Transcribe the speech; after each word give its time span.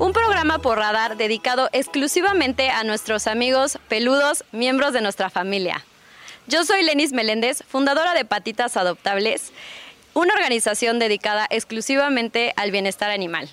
un 0.00 0.14
programa 0.14 0.60
por 0.60 0.78
radar 0.78 1.18
dedicado 1.18 1.68
exclusivamente 1.72 2.70
a 2.70 2.84
nuestros 2.84 3.26
amigos 3.26 3.78
peludos, 3.88 4.44
miembros 4.50 4.94
de 4.94 5.02
nuestra 5.02 5.28
familia. 5.28 5.84
Yo 6.46 6.64
soy 6.64 6.82
Lenis 6.82 7.12
Meléndez, 7.12 7.62
fundadora 7.68 8.14
de 8.14 8.24
Patitas 8.24 8.78
Adoptables, 8.78 9.52
una 10.14 10.32
organización 10.32 10.98
dedicada 10.98 11.46
exclusivamente 11.50 12.54
al 12.56 12.70
bienestar 12.70 13.10
animal. 13.10 13.50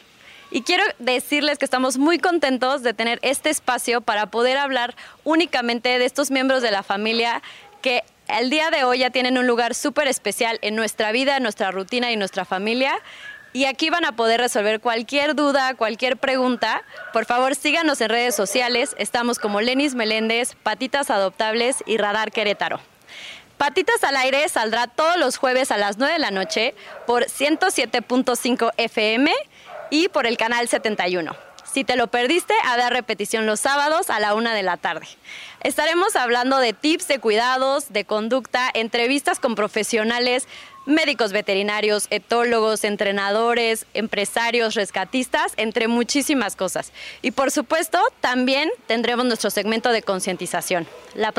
Y 0.50 0.62
quiero 0.62 0.86
decirles 1.00 1.58
que 1.58 1.66
estamos 1.66 1.98
muy 1.98 2.18
contentos 2.18 2.82
de 2.82 2.94
tener 2.94 3.20
este 3.24 3.50
espacio 3.50 4.00
para 4.00 4.28
poder 4.28 4.58
hablar 4.58 4.96
únicamente 5.26 6.00
de 6.00 6.06
estos 6.06 6.32
miembros 6.32 6.62
de 6.62 6.72
la 6.72 6.82
familia 6.82 7.42
que 7.82 8.06
el 8.30 8.50
día 8.50 8.72
de 8.72 8.86
hoy 8.86 9.00
ya 9.00 9.10
tienen 9.10 9.38
un 9.38 9.48
lugar 9.48 9.76
súper 9.76 10.08
especial 10.08 10.60
en 10.62 10.78
nuestra 10.78 11.12
vida, 11.12 11.42
nuestra 11.42 11.72
rutina 11.72 12.10
y 12.14 12.16
nuestra 12.16 12.46
familia 12.46 13.02
y 13.58 13.66
aquí 13.66 13.90
van 13.90 14.06
a 14.06 14.12
poder 14.12 14.40
resolver 14.40 14.80
cualquier 14.80 15.34
duda, 15.34 15.74
cualquier 15.74 16.18
pregunta. 16.18 16.84
Por 17.12 17.26
favor, 17.26 17.56
síganos 17.56 18.00
en 18.02 18.10
redes 18.10 18.36
sociales. 18.36 18.96
Estamos 19.00 19.40
como 19.40 19.62
Lenis 19.62 19.96
Meléndez, 19.96 20.54
Patitas 20.62 21.10
Adoptables 21.10 21.84
y 21.88 21.98
Radar 21.98 22.32
Querétaro. 22.32 22.80
Patitas 23.58 24.04
al 24.04 24.16
aire 24.16 24.48
saldrá 24.48 24.86
todos 24.86 25.18
los 25.18 25.38
jueves 25.38 25.72
a 25.72 25.78
las 25.78 25.98
9 25.98 26.14
de 26.14 26.20
la 26.20 26.30
noche 26.30 26.76
por 27.08 27.26
107.5 27.26 28.74
FM 28.78 29.34
y 29.90 30.08
por 30.10 30.28
el 30.28 30.38
canal 30.38 30.68
71. 30.68 31.36
Si 31.64 31.84
te 31.84 31.96
lo 31.96 32.08
perdiste, 32.08 32.54
habrá 32.64 32.92
repetición 32.92 33.48
los 33.48 33.60
sábados 33.60 34.12
a 34.12 34.20
la 34.20 34.36
una 34.36 34.54
de 34.54 34.62
la 34.62 34.78
tarde. 34.78 35.08
Estaremos 35.64 36.16
hablando 36.16 36.60
de 36.60 36.74
tips 36.74 37.08
de 37.08 37.18
cuidados, 37.18 37.92
de 37.92 38.06
conducta, 38.06 38.70
entrevistas 38.72 39.40
con 39.40 39.56
profesionales, 39.56 40.48
médicos 40.88 41.34
veterinarios, 41.34 42.08
etólogos, 42.10 42.84
entrenadores, 42.84 43.86
empresarios, 43.94 44.74
rescatistas, 44.74 45.54
entre 45.58 45.88
muchísimas 45.88 46.56
cosas. 46.56 46.94
Y 47.22 47.32
por 47.32 47.52
supuesto, 47.52 48.00
también 48.22 48.72
tendremos 48.88 49.26
nuestro 49.26 49.52
segmento 49.52 49.92
de 49.92 50.02
concientización. 50.02 50.88
La, 51.14 51.34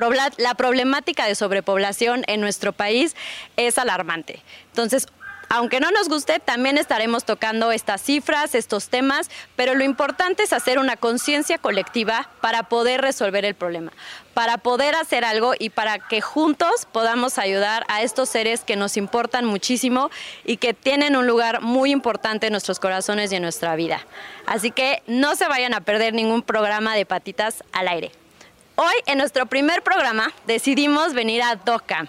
problemática 0.55 1.27
de 1.27 1.35
sobrepoblación 1.35 2.23
en 2.27 2.41
nuestro 2.41 2.73
país 2.73 3.17
es 3.57 3.79
alarmante. 3.79 4.43
Entonces, 4.71 5.09
aunque 5.49 5.81
no 5.81 5.91
nos 5.91 6.09
guste, 6.09 6.41
también 6.41 6.77
estaremos 6.77 7.25
tocando 7.25 7.73
estas 7.73 8.03
cifras, 8.03 8.55
estos 8.55 8.89
temas, 8.89 9.31
pero 9.57 9.75
lo 9.75 9.83
importante 9.83 10.43
es 10.43 10.53
hacer 10.53 10.79
una 10.79 10.97
conciencia 10.97 11.57
colectiva 11.57 12.29
para 12.43 12.65
poder 12.65 13.01
resolver 13.01 13.47
el 13.47 13.55
problema, 13.55 13.93
para 14.35 14.59
poder 14.59 14.95
hacer 14.95 15.25
algo 15.25 15.55
y 15.59 15.71
para 15.71 15.99
que 15.99 16.21
juntos 16.21 16.87
podamos 16.93 17.39
ayudar 17.39 17.85
a 17.89 18.03
estos 18.03 18.29
seres 18.29 18.61
que 18.61 18.77
nos 18.77 18.99
importan 18.99 19.47
muchísimo 19.47 20.11
y 20.45 20.59
que 20.59 20.75
tienen 20.75 21.17
un 21.17 21.27
lugar 21.27 21.63
muy 21.63 21.93
importante 21.93 22.49
en 22.49 22.53
nuestros 22.53 22.79
corazones 22.79 23.33
y 23.33 23.37
en 23.37 23.43
nuestra 23.43 23.75
vida. 23.75 24.07
Así 24.47 24.71
que 24.71 25.03
no 25.07 25.35
se 25.35 25.49
vayan 25.49 25.73
a 25.73 25.81
perder 25.81 26.13
ningún 26.13 26.43
programa 26.43 26.95
de 26.95 27.07
patitas 27.07 27.65
al 27.73 27.89
aire. 27.89 28.13
Hoy 28.77 28.95
en 29.07 29.19
nuestro 29.19 29.47
primer 29.47 29.83
programa 29.83 30.33
decidimos 30.47 31.15
venir 31.15 31.43
a 31.43 31.57
DOCA 31.57 32.09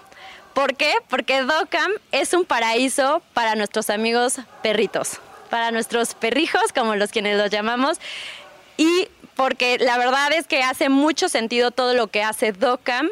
¿Por 0.53 0.75
qué? 0.75 0.93
Porque 1.09 1.41
Docam 1.41 1.91
es 2.11 2.33
un 2.33 2.45
paraíso 2.45 3.21
para 3.33 3.55
nuestros 3.55 3.89
amigos 3.89 4.39
perritos, 4.61 5.19
para 5.49 5.71
nuestros 5.71 6.15
perrijos, 6.15 6.73
como 6.73 6.95
los 6.95 7.11
quienes 7.11 7.37
los 7.37 7.49
llamamos, 7.49 7.99
y 8.77 9.07
porque 9.35 9.77
la 9.77 9.97
verdad 9.97 10.33
es 10.33 10.47
que 10.47 10.63
hace 10.63 10.89
mucho 10.89 11.29
sentido 11.29 11.71
todo 11.71 11.93
lo 11.93 12.07
que 12.07 12.23
hace 12.23 12.51
Docam 12.51 13.09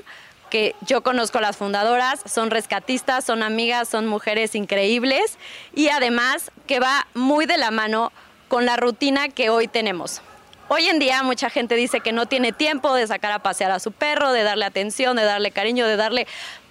que 0.49 0.75
yo 0.81 1.01
conozco 1.01 1.39
las 1.39 1.57
fundadoras, 1.57 2.21
son 2.25 2.51
rescatistas, 2.51 3.25
son 3.25 3.43
amigas, 3.43 3.89
son 3.89 4.07
mujeres 4.07 4.55
increíbles 4.55 5.37
y 5.75 5.89
además 5.89 6.51
que 6.67 6.79
va 6.79 7.07
muy 7.13 7.45
de 7.45 7.57
la 7.57 7.71
mano 7.71 8.11
con 8.47 8.65
la 8.65 8.77
rutina 8.77 9.29
que 9.29 9.49
hoy 9.49 9.67
tenemos. 9.67 10.21
Hoy 10.69 10.87
en 10.87 10.99
día 10.99 11.23
mucha 11.23 11.49
gente 11.49 11.75
dice 11.75 12.01
que 12.01 12.11
no 12.11 12.25
tiene 12.25 12.51
tiempo 12.51 12.93
de 12.93 13.07
sacar 13.07 13.31
a 13.31 13.39
pasear 13.39 13.71
a 13.71 13.79
su 13.79 13.91
perro, 13.91 14.33
de 14.33 14.43
darle 14.43 14.65
atención, 14.65 15.15
de 15.15 15.23
darle 15.23 15.51
cariño, 15.51 15.87
de 15.87 15.95
darle 15.95 16.27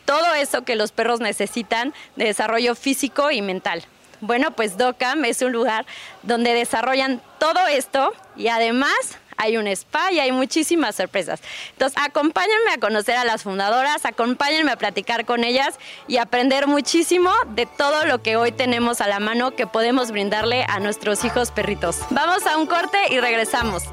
todo 0.06 0.34
eso 0.34 0.62
que 0.62 0.76
los 0.76 0.92
perros 0.92 1.20
necesitan 1.20 1.92
de 2.16 2.24
desarrollo 2.24 2.74
físico 2.74 3.30
y 3.30 3.42
mental. 3.42 3.84
Bueno, 4.20 4.52
pues 4.52 4.78
DOCAM 4.78 5.26
es 5.26 5.42
un 5.42 5.52
lugar 5.52 5.84
donde 6.22 6.54
desarrollan 6.54 7.20
todo 7.38 7.66
esto 7.66 8.14
y 8.34 8.48
además 8.48 9.18
hay 9.36 9.58
un 9.58 9.66
spa 9.66 10.12
y 10.12 10.20
hay 10.20 10.32
muchísimas 10.32 10.96
sorpresas. 10.96 11.40
Entonces, 11.72 11.98
acompáñenme 12.02 12.72
a 12.72 12.78
conocer 12.78 13.16
a 13.16 13.24
las 13.24 13.42
fundadoras, 13.42 14.06
acompáñenme 14.06 14.72
a 14.72 14.76
platicar 14.76 15.26
con 15.26 15.44
ellas 15.44 15.78
y 16.08 16.16
aprender 16.16 16.66
muchísimo 16.66 17.30
de 17.48 17.66
todo 17.66 18.06
lo 18.06 18.22
que 18.22 18.36
hoy 18.36 18.52
tenemos 18.52 19.02
a 19.02 19.08
la 19.08 19.20
mano 19.20 19.54
que 19.54 19.66
podemos 19.66 20.10
brindarle 20.10 20.64
a 20.68 20.80
nuestros 20.80 21.24
hijos 21.24 21.50
perritos. 21.50 21.98
Vamos 22.10 22.46
a 22.46 22.56
un 22.56 22.66
corte 22.66 22.98
y 23.10 23.20
regresamos. 23.20 23.84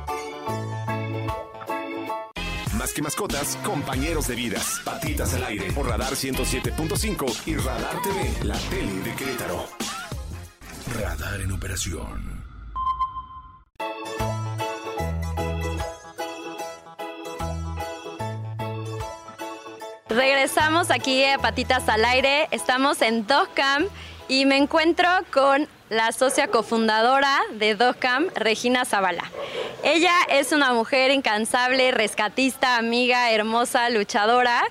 Más 2.83 2.94
que 2.94 3.01
mascotas, 3.01 3.57
compañeros 3.63 4.27
de 4.27 4.35
vidas. 4.35 4.81
Patitas 4.83 5.33
al 5.35 5.45
aire 5.45 5.71
por 5.71 5.88
Radar 5.88 6.11
107.5 6.16 7.44
y 7.45 7.55
Radar 7.55 7.95
TV, 8.01 8.44
la 8.44 8.57
tele 8.57 8.91
de 8.99 9.16
Querétaro. 9.16 9.66
Radar 10.99 11.39
en 11.39 11.53
operación. 11.53 12.43
Regresamos 20.09 20.91
aquí 20.91 21.23
a 21.23 21.38
Patitas 21.38 21.88
al 21.88 22.03
aire. 22.03 22.49
Estamos 22.51 23.01
en 23.01 23.25
DocCam 23.25 23.85
y 24.27 24.45
me 24.45 24.57
encuentro 24.57 25.07
con 25.31 25.69
la 25.93 26.11
socia 26.11 26.47
cofundadora 26.47 27.39
de 27.53 27.75
DocCam, 27.75 28.27
Regina 28.35 28.83
Zavala. 28.83 29.31
Ella 29.83 30.13
es 30.29 30.51
una 30.51 30.73
mujer 30.73 31.11
incansable, 31.11 31.91
rescatista, 31.91 32.77
amiga, 32.77 33.31
hermosa, 33.31 33.89
luchadora 33.89 34.63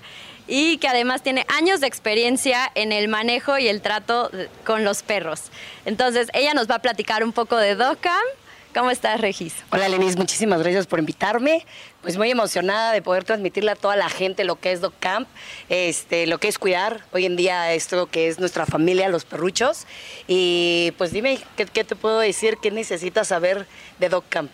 y 0.48 0.78
que 0.78 0.88
además 0.88 1.22
tiene 1.22 1.46
años 1.48 1.80
de 1.80 1.86
experiencia 1.86 2.70
en 2.74 2.90
el 2.90 3.06
manejo 3.08 3.56
y 3.58 3.68
el 3.68 3.80
trato 3.80 4.30
con 4.64 4.84
los 4.84 5.02
perros. 5.02 5.50
Entonces, 5.84 6.28
ella 6.34 6.54
nos 6.54 6.68
va 6.68 6.76
a 6.76 6.80
platicar 6.80 7.22
un 7.22 7.32
poco 7.32 7.56
de 7.56 7.76
DocCam 7.76 8.22
¿Cómo 8.74 8.90
estás, 8.90 9.20
Regis? 9.20 9.54
Hola, 9.70 9.86
Lenis, 9.86 10.16
muchísimas 10.16 10.62
gracias 10.62 10.86
por 10.86 10.98
invitarme. 10.98 11.66
Pues 12.00 12.16
muy 12.16 12.30
emocionada 12.30 12.92
de 12.92 13.02
poder 13.02 13.22
transmitirle 13.22 13.70
a 13.70 13.76
toda 13.76 13.96
la 13.96 14.08
gente 14.08 14.44
lo 14.44 14.56
que 14.56 14.72
es 14.72 14.80
Dog 14.80 14.94
Camp, 14.98 15.28
este, 15.68 16.26
lo 16.26 16.38
que 16.38 16.48
es 16.48 16.58
cuidar 16.58 17.04
hoy 17.12 17.26
en 17.26 17.36
día 17.36 17.74
esto 17.74 18.06
que 18.06 18.28
es 18.28 18.38
nuestra 18.38 18.64
familia, 18.64 19.10
los 19.10 19.26
perruchos. 19.26 19.86
Y 20.26 20.94
pues 20.96 21.12
dime, 21.12 21.38
¿qué, 21.54 21.66
te 21.66 21.96
puedo 21.96 22.18
decir? 22.18 22.56
¿Qué 22.62 22.70
necesitas 22.70 23.28
saber 23.28 23.66
de 23.98 24.08
Dog 24.08 24.24
Camp? 24.30 24.50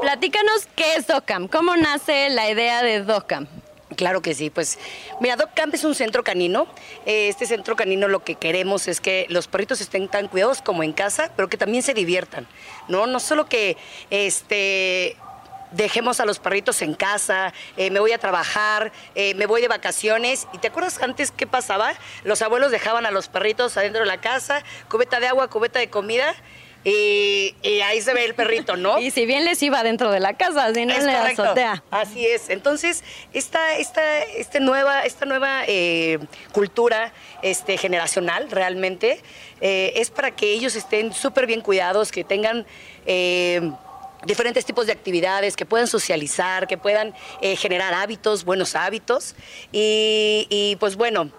Platícanos 0.00 0.66
qué 0.74 0.94
es 0.94 1.06
Dog 1.06 1.26
Camp, 1.26 1.52
cómo 1.52 1.76
nace 1.76 2.30
la 2.30 2.50
idea 2.50 2.82
de 2.82 3.02
Dog 3.02 3.26
Camp. 3.26 3.50
Claro 3.98 4.22
que 4.22 4.32
sí, 4.32 4.48
pues 4.48 4.78
mira, 5.20 5.34
Dog 5.34 5.52
Camp 5.54 5.74
es 5.74 5.82
un 5.82 5.92
centro 5.92 6.22
canino. 6.22 6.68
Eh, 7.04 7.28
este 7.28 7.46
centro 7.46 7.74
canino 7.74 8.06
lo 8.06 8.22
que 8.22 8.36
queremos 8.36 8.86
es 8.86 9.00
que 9.00 9.26
los 9.28 9.48
perritos 9.48 9.80
estén 9.80 10.06
tan 10.06 10.28
cuidados 10.28 10.62
como 10.62 10.84
en 10.84 10.92
casa, 10.92 11.32
pero 11.34 11.48
que 11.48 11.56
también 11.56 11.82
se 11.82 11.94
diviertan, 11.94 12.46
¿no? 12.86 13.08
No 13.08 13.18
solo 13.18 13.46
que 13.46 13.76
este 14.10 15.16
dejemos 15.72 16.20
a 16.20 16.26
los 16.26 16.38
perritos 16.38 16.80
en 16.80 16.94
casa, 16.94 17.52
eh, 17.76 17.90
me 17.90 17.98
voy 17.98 18.12
a 18.12 18.18
trabajar, 18.18 18.92
eh, 19.16 19.34
me 19.34 19.46
voy 19.46 19.62
de 19.62 19.68
vacaciones. 19.68 20.46
¿Y 20.52 20.58
te 20.58 20.68
acuerdas 20.68 21.02
antes 21.02 21.32
qué 21.32 21.48
pasaba? 21.48 21.92
Los 22.22 22.40
abuelos 22.40 22.70
dejaban 22.70 23.04
a 23.04 23.10
los 23.10 23.28
perritos 23.28 23.76
adentro 23.76 24.02
de 24.02 24.06
la 24.06 24.20
casa, 24.20 24.62
cubeta 24.88 25.18
de 25.18 25.26
agua, 25.26 25.50
cubeta 25.50 25.80
de 25.80 25.90
comida, 25.90 26.36
y, 26.88 27.80
ahí 27.80 28.00
se 28.00 28.14
ve 28.14 28.24
el 28.24 28.34
perrito, 28.34 28.76
¿no? 28.76 28.98
y 29.00 29.10
si 29.10 29.26
bien 29.26 29.44
les 29.44 29.62
iba 29.62 29.82
dentro 29.82 30.10
de 30.10 30.20
la 30.20 30.34
casa, 30.34 30.66
así 30.66 30.86
no 30.86 30.94
en 30.94 31.06
la 31.06 31.26
azotea. 31.26 31.82
Así 31.90 32.26
es. 32.26 32.48
Entonces, 32.50 33.04
esta, 33.32 33.76
esta, 33.76 34.22
este 34.22 34.60
nueva, 34.60 35.02
esta 35.02 35.26
nueva 35.26 35.62
eh, 35.66 36.18
cultura 36.52 37.12
este, 37.42 37.76
generacional 37.78 38.50
realmente 38.50 39.20
eh, 39.60 39.92
es 39.96 40.10
para 40.10 40.30
que 40.30 40.52
ellos 40.52 40.76
estén 40.76 41.12
súper 41.12 41.46
bien 41.46 41.60
cuidados, 41.60 42.12
que 42.12 42.24
tengan... 42.24 42.66
Eh, 43.06 43.70
diferentes 44.26 44.64
tipos 44.64 44.86
de 44.86 44.92
actividades, 44.92 45.54
que 45.54 45.64
puedan 45.64 45.86
socializar, 45.86 46.66
que 46.66 46.76
puedan 46.76 47.14
generar 47.40 47.94
hábitos, 47.94 48.44
buenos 48.44 48.74
hábitos. 48.74 49.36
y 49.70 50.76
pues 50.80 50.96
bueno, 50.96 51.30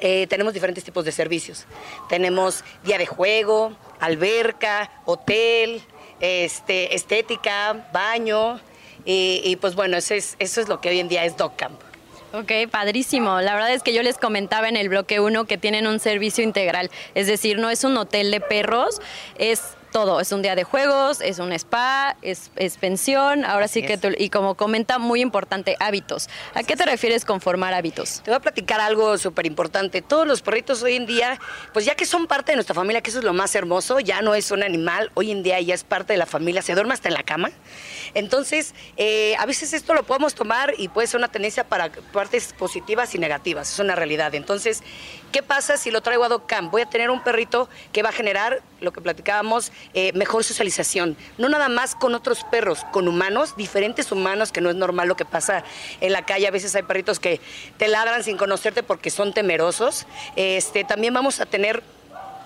eh, 0.00 0.26
tenemos 0.28 0.54
diferentes 0.54 0.84
tipos 0.84 1.04
de 1.04 1.12
servicios. 1.12 1.64
Tenemos 2.08 2.64
día 2.84 2.98
de 2.98 3.06
juego, 3.06 3.72
alberca, 4.00 4.90
hotel, 5.04 5.82
este, 6.20 6.94
estética, 6.94 7.88
baño. 7.92 8.60
Y, 9.04 9.40
y, 9.44 9.56
pues 9.56 9.74
bueno, 9.74 9.96
eso 9.96 10.14
es, 10.14 10.36
eso 10.38 10.60
es 10.60 10.68
lo 10.68 10.80
que 10.80 10.90
hoy 10.90 11.00
en 11.00 11.08
día 11.08 11.24
es 11.24 11.36
Dog 11.36 11.56
Camp. 11.56 11.80
Ok, 12.34 12.52
padrísimo. 12.70 13.40
La 13.40 13.54
verdad 13.54 13.72
es 13.72 13.82
que 13.82 13.94
yo 13.94 14.02
les 14.02 14.18
comentaba 14.18 14.68
en 14.68 14.76
el 14.76 14.90
bloque 14.90 15.18
1 15.18 15.46
que 15.46 15.56
tienen 15.56 15.86
un 15.86 15.98
servicio 15.98 16.44
integral, 16.44 16.90
es 17.14 17.26
decir, 17.26 17.58
no 17.58 17.70
es 17.70 17.84
un 17.84 17.96
hotel 17.96 18.30
de 18.30 18.40
perros, 18.40 19.00
es 19.38 19.77
todo. 19.90 20.20
Es 20.20 20.32
un 20.32 20.42
día 20.42 20.54
de 20.54 20.64
juegos, 20.64 21.20
es 21.20 21.38
un 21.38 21.52
spa, 21.52 22.16
es, 22.22 22.50
pensión. 22.80 23.44
Ahora 23.44 23.68
sí 23.68 23.82
que, 23.82 23.98
y 24.18 24.30
como 24.30 24.54
comenta, 24.54 24.98
muy 24.98 25.20
importante, 25.20 25.76
hábitos. 25.80 26.28
¿A 26.54 26.62
qué 26.62 26.76
te 26.76 26.84
refieres 26.84 27.24
con 27.24 27.40
formar 27.40 27.74
hábitos? 27.74 28.22
Te 28.22 28.30
voy 28.30 28.36
a 28.36 28.40
platicar 28.40 28.80
algo 28.80 29.18
súper 29.18 29.46
importante. 29.46 30.02
Todos 30.02 30.26
los 30.26 30.42
perritos 30.42 30.82
hoy 30.82 30.96
en 30.96 31.06
día, 31.06 31.40
pues 31.72 31.84
ya 31.84 31.94
que 31.94 32.06
son 32.06 32.26
parte 32.26 32.52
de 32.52 32.56
nuestra 32.56 32.74
familia, 32.74 33.00
que 33.00 33.10
eso 33.10 33.18
es 33.18 33.24
lo 33.24 33.32
más 33.32 33.54
hermoso, 33.54 34.00
ya 34.00 34.22
no 34.22 34.34
es 34.34 34.50
un 34.50 34.62
animal, 34.62 35.10
hoy 35.14 35.30
en 35.30 35.42
día 35.42 35.60
ya 35.60 35.74
es 35.74 35.84
parte 35.84 36.12
de 36.12 36.18
la 36.18 36.26
familia, 36.26 36.62
se 36.62 36.74
duerme 36.74 36.94
hasta 36.94 37.08
en 37.08 37.14
la 37.14 37.22
cama. 37.22 37.50
Entonces, 38.14 38.74
eh, 38.96 39.36
a 39.38 39.46
veces 39.46 39.72
esto 39.72 39.94
lo 39.94 40.02
podemos 40.02 40.34
tomar 40.34 40.74
y 40.78 40.88
puede 40.88 41.06
ser 41.06 41.18
una 41.18 41.28
tendencia 41.28 41.64
para 41.64 41.90
partes 42.12 42.52
positivas 42.52 43.14
y 43.14 43.18
negativas, 43.18 43.72
es 43.72 43.78
una 43.78 43.94
realidad. 43.94 44.34
Entonces, 44.34 44.82
¿qué 45.32 45.42
pasa 45.42 45.76
si 45.76 45.90
lo 45.90 46.00
traigo 46.00 46.24
a 46.24 46.28
Dog 46.28 46.46
Camp? 46.46 46.70
Voy 46.70 46.82
a 46.82 46.86
tener 46.86 47.10
un 47.10 47.22
perrito 47.22 47.68
que 47.92 48.02
va 48.02 48.10
a 48.10 48.12
generar, 48.12 48.62
lo 48.80 48.92
que 48.92 49.00
platicábamos, 49.00 49.72
eh, 49.94 50.12
mejor 50.14 50.44
socialización. 50.44 51.16
No 51.36 51.48
nada 51.48 51.68
más 51.68 51.94
con 51.94 52.14
otros 52.14 52.44
perros, 52.44 52.84
con 52.92 53.08
humanos, 53.08 53.56
diferentes 53.56 54.12
humanos, 54.12 54.52
que 54.52 54.60
no 54.60 54.70
es 54.70 54.76
normal 54.76 55.08
lo 55.08 55.16
que 55.16 55.24
pasa 55.24 55.64
en 56.00 56.12
la 56.12 56.24
calle. 56.24 56.46
A 56.46 56.50
veces 56.50 56.74
hay 56.74 56.82
perritos 56.82 57.18
que 57.18 57.40
te 57.76 57.88
ladran 57.88 58.22
sin 58.22 58.36
conocerte 58.36 58.82
porque 58.82 59.10
son 59.10 59.32
temerosos. 59.32 60.06
Este, 60.36 60.84
también 60.84 61.14
vamos 61.14 61.40
a 61.40 61.46
tener 61.46 61.82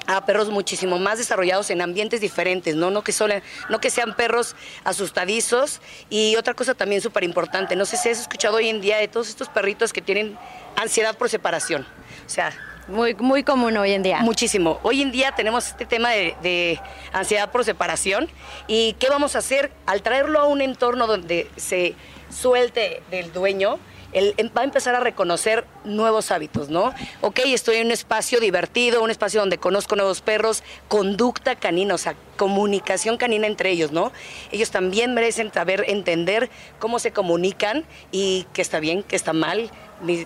a 0.06 0.25
perros 0.26 0.49
muchísimo 0.49 0.99
más 0.99 1.19
desarrollados 1.19 1.70
en 1.70 1.81
ambientes 1.81 2.20
diferentes, 2.20 2.75
¿no? 2.75 2.90
No 2.90 3.02
que, 3.02 3.12
solo, 3.12 3.34
no 3.69 3.81
que 3.81 3.90
sean 3.90 4.14
perros 4.17 4.56
asustadizos. 4.84 5.81
Y 6.11 6.37
otra 6.37 6.55
cosa 6.55 6.75
también 6.75 7.00
súper 7.00 7.25
importante, 7.25 7.76
no 7.76 7.84
sé 7.84 7.96
si 7.96 8.08
has 8.08 8.20
escuchado 8.20 8.56
hoy 8.56 8.69
en 8.69 8.81
día 8.81 8.99
de 8.99 9.08
todos 9.08 9.29
estos 9.29 9.49
perritos 9.49 9.93
que 9.93 10.02
tienen 10.02 10.37
ansiedad 10.76 11.17
por 11.17 11.29
separación. 11.29 11.87
O 12.26 12.29
sea, 12.29 12.52
muy, 12.88 13.14
muy 13.14 13.43
común 13.43 13.76
hoy 13.76 13.93
en 13.93 14.02
día. 14.02 14.20
Muchísimo. 14.20 14.79
Hoy 14.82 15.02
en 15.02 15.12
día 15.12 15.32
tenemos 15.32 15.69
este 15.69 15.87
tema 15.87 16.11
de, 16.11 16.81
ansiedad 17.12 17.50
por 17.50 17.64
separación. 17.64 18.29
¿Y 18.67 18.94
qué 18.94 19.08
vamos 19.08 19.37
a 19.37 19.38
hacer? 19.38 19.73
Al 19.87 20.02
traerlo 20.02 20.40
a 20.40 20.46
un 20.46 20.61
entorno 20.61 21.06
donde 21.06 21.50
se 21.56 21.94
suelte 22.31 23.02
del 23.11 23.32
dueño, 23.32 23.79
él 24.12 24.34
em, 24.37 24.50
va 24.56 24.62
a 24.62 24.64
empezar 24.64 24.94
a 24.94 25.00
reconocer 25.00 25.64
nuevos 25.84 26.31
hábitos, 26.31 26.69
¿no? 26.69 26.93
Ok, 27.23 27.40
estoy 27.46 27.76
en 27.76 27.87
un 27.87 27.93
espacio 27.93 28.40
divertido, 28.40 29.02
un 29.02 29.11
espacio 29.11 29.40
donde 29.40 29.56
conozco 29.58 29.96
nuevos 29.96 30.20
perros, 30.20 30.62
conducta 30.88 31.56
canina, 31.56 31.94
o 31.94 31.99
sea, 31.99 32.14
comunicación 32.37 33.17
canina 33.17 33.46
entre 33.46 33.70
ellos, 33.70 33.90
¿no? 33.90 34.12
Ellos 34.50 34.70
también 34.70 35.14
merecen 35.14 35.52
saber 35.52 35.84
entender 35.88 36.50
cómo 36.79 36.99
se 36.99 37.12
comunican 37.12 37.84
y 38.11 38.46
qué 38.52 38.61
está 38.61 38.81
bien, 38.81 39.02
qué 39.02 39.17
está 39.17 39.32
mal, 39.32 39.70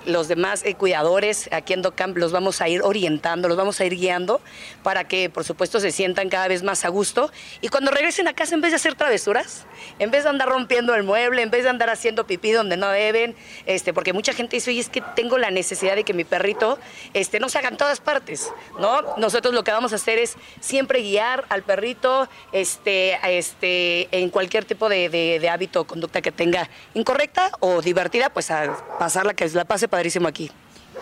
los 0.06 0.28
demás 0.28 0.62
eh, 0.64 0.74
cuidadores 0.74 1.48
aquí 1.52 1.72
en 1.72 1.82
DocCamp 1.82 2.16
los 2.16 2.32
vamos 2.32 2.60
a 2.60 2.68
ir 2.68 2.82
orientando, 2.82 3.48
los 3.48 3.56
vamos 3.56 3.80
a 3.80 3.84
ir 3.84 3.94
guiando 3.94 4.40
para 4.82 5.04
que, 5.04 5.30
por 5.30 5.44
supuesto, 5.44 5.80
se 5.80 5.92
sientan 5.92 6.28
cada 6.28 6.48
vez 6.48 6.62
más 6.62 6.84
a 6.84 6.88
gusto. 6.88 7.30
Y 7.60 7.68
cuando 7.68 7.90
regresen 7.90 8.28
a 8.28 8.34
casa, 8.34 8.54
en 8.54 8.60
vez 8.60 8.72
de 8.72 8.76
hacer 8.76 8.94
travesuras, 8.94 9.66
en 9.98 10.10
vez 10.10 10.24
de 10.24 10.30
andar 10.30 10.48
rompiendo 10.48 10.94
el 10.94 11.02
mueble, 11.02 11.42
en 11.42 11.50
vez 11.50 11.64
de 11.64 11.70
andar 11.70 11.90
haciendo 11.90 12.26
pipí 12.26 12.52
donde 12.52 12.76
no 12.76 12.88
deben, 12.88 13.36
este, 13.66 13.92
porque 13.92 14.12
mucha 14.12 14.32
gente 14.32 14.56
dice, 14.56 14.70
oye, 14.70 14.80
es 14.80 14.88
que 14.88 15.02
tengo 15.14 15.38
la 15.38 15.50
necesidad 15.50 15.94
de 15.94 16.04
que 16.04 16.14
mi 16.14 16.24
perrito 16.24 16.78
este, 17.14 17.40
no 17.40 17.48
se 17.48 17.58
haga 17.58 17.68
en 17.68 17.76
todas 17.76 18.00
partes, 18.00 18.52
¿no? 18.78 19.16
Nosotros 19.16 19.54
lo 19.54 19.64
que 19.64 19.72
vamos 19.72 19.92
a 19.92 19.96
hacer 19.96 20.18
es 20.18 20.36
siempre 20.60 21.02
guiar 21.02 21.44
al 21.48 21.62
perrito 21.62 22.28
este, 22.52 23.18
este, 23.38 24.08
en 24.10 24.30
cualquier 24.30 24.64
tipo 24.64 24.88
de, 24.88 25.08
de 25.08 25.48
hábito 25.48 25.82
o 25.82 25.86
conducta 25.86 26.22
que 26.22 26.32
tenga 26.32 26.68
incorrecta 26.94 27.50
o 27.60 27.82
divertida, 27.82 28.30
pues 28.30 28.50
a 28.50 28.76
pasarla 28.98 29.34
que 29.34 29.44
es 29.44 29.54
la 29.54 29.65
pase 29.66 29.88
padrísimo 29.88 30.28
aquí. 30.28 30.50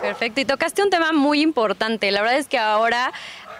Perfecto, 0.01 0.41
y 0.41 0.45
tocaste 0.45 0.83
un 0.83 0.89
tema 0.89 1.13
muy 1.13 1.41
importante. 1.41 2.11
La 2.11 2.21
verdad 2.21 2.37
es 2.37 2.47
que 2.47 2.57
ahora 2.57 3.13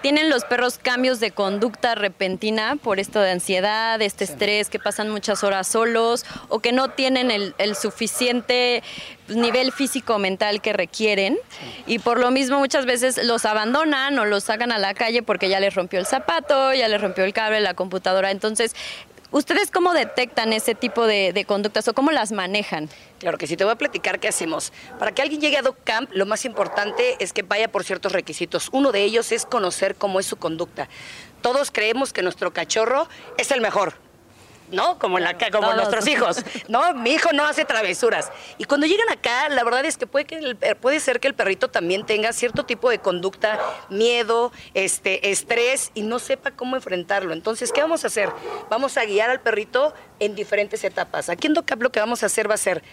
tienen 0.06 0.30
los 0.30 0.46
perros 0.46 0.78
cambios 0.78 1.20
de 1.20 1.32
conducta 1.32 1.96
repentina 1.96 2.76
por 2.76 3.00
esto 3.00 3.22
de 3.22 3.32
ansiedad, 3.32 4.00
este 4.04 4.26
estrés, 4.26 4.70
que 4.70 4.78
pasan 4.78 5.10
muchas 5.10 5.44
horas 5.44 5.68
solos 5.68 6.26
o 6.50 6.60
que 6.60 6.72
no 6.72 6.90
tienen 6.90 7.32
el, 7.32 7.76
suficiente 7.76 8.84
nivel 9.28 9.72
físico-mental 9.72 10.62
que 10.62 10.74
requieren 10.74 11.40
y 11.88 11.98
por 11.98 12.20
lo 12.20 12.30
mismo 12.30 12.60
muchas 12.60 12.86
veces 12.86 13.20
los 13.24 13.46
abandonan 13.46 14.20
o 14.20 14.26
los 14.26 14.44
sacan 14.44 14.72
a 14.72 14.78
la 14.78 14.94
calle 14.94 15.24
porque 15.24 15.50
ya 15.50 15.60
les 15.60 15.74
rompió 15.74 15.98
el 16.00 16.06
zapato, 16.06 16.72
ya 16.76 16.88
les 16.88 17.02
rompió 17.02 17.24
el 17.24 17.34
cable, 17.34 17.60
la 17.60 17.74
computadora. 17.74 18.30
Entonces, 18.30 18.76
¿Ustedes 19.32 19.72
cómo 19.72 19.94
detectan 19.94 20.54
ese 20.54 20.76
tipo 20.76 21.08
de, 21.08 21.46
conductas 21.48 21.88
o 21.88 21.94
cómo 21.94 22.12
las 22.12 22.32
manejan? 22.32 22.90
Claro 23.20 23.38
que 23.38 23.48
sí, 23.48 23.58
te 23.58 23.64
voy 23.64 23.74
a 23.74 23.78
platicar 23.78 24.20
qué 24.20 24.28
hacemos. 24.28 24.72
Para 25.00 25.14
que 25.14 25.22
alguien 25.22 25.42
llegue 25.42 25.58
a 25.58 25.62
Dog 25.62 25.78
Camp, 25.84 26.10
lo 26.14 26.26
más 26.26 26.46
importante 26.46 27.16
es 27.20 27.34
que 27.34 27.42
vaya 27.42 27.72
por 27.72 27.84
ciertos 27.84 28.12
requisitos. 28.12 28.70
Uno 28.72 28.92
de 28.92 29.04
ellos 29.04 29.32
es 29.32 29.46
conocer 29.46 29.96
cómo 29.96 30.20
es 30.20 30.26
su 30.26 30.38
conducta. 30.38 30.88
Todos 31.42 31.72
creemos 31.72 32.14
que 32.14 32.22
nuestro 32.22 32.54
cachorro 32.54 33.08
es 33.38 33.52
el 33.52 33.62
mejor, 33.62 33.96
¿no? 34.72 35.00
Como, 35.00 35.20
la, 35.20 35.38
como 35.52 35.74
nuestros 35.74 36.08
hijos, 36.08 36.44
¿no? 36.68 36.94
Mi 36.94 37.12
hijo 37.12 37.32
no 37.34 37.46
hace 37.46 37.66
travesuras. 37.66 38.32
Y 38.58 38.66
cuando 38.66 38.88
llegan 38.88 39.10
acá, 39.10 39.50
la 39.50 39.64
verdad 39.64 39.86
es 39.86 39.98
que 39.98 40.08
puede, 40.08 40.26
que 40.26 40.76
puede 40.76 41.00
ser 41.00 41.20
que 41.20 41.28
el 41.28 41.34
perrito 41.34 41.70
también 41.70 42.06
tenga 42.06 42.34
cierto 42.34 42.66
tipo 42.66 42.90
de 42.90 43.00
conducta, 43.00 43.60
miedo, 43.90 44.52
este, 44.74 45.32
estrés 45.32 45.92
y 45.94 46.02
no 46.02 46.20
sepa 46.20 46.52
cómo 46.52 46.76
enfrentarlo. 46.76 47.34
Entonces, 47.34 47.72
¿qué 47.72 47.82
vamos 47.82 48.04
a 48.04 48.08
hacer? 48.08 48.30
Vamos 48.70 48.98
a 48.98 49.06
guiar 49.06 49.30
al 49.30 49.42
perrito 49.42 49.94
en 50.20 50.36
diferentes 50.36 50.84
etapas. 50.84 51.30
Aquí 51.30 51.48
en 51.48 51.54
DOCAP 51.54 51.82
lo 51.82 51.92
que 51.92 52.00
vamos 52.00 52.24
a 52.24 52.28
hacer 52.28 52.50
va 52.50 52.56
a 52.56 52.58
ser 52.58 52.84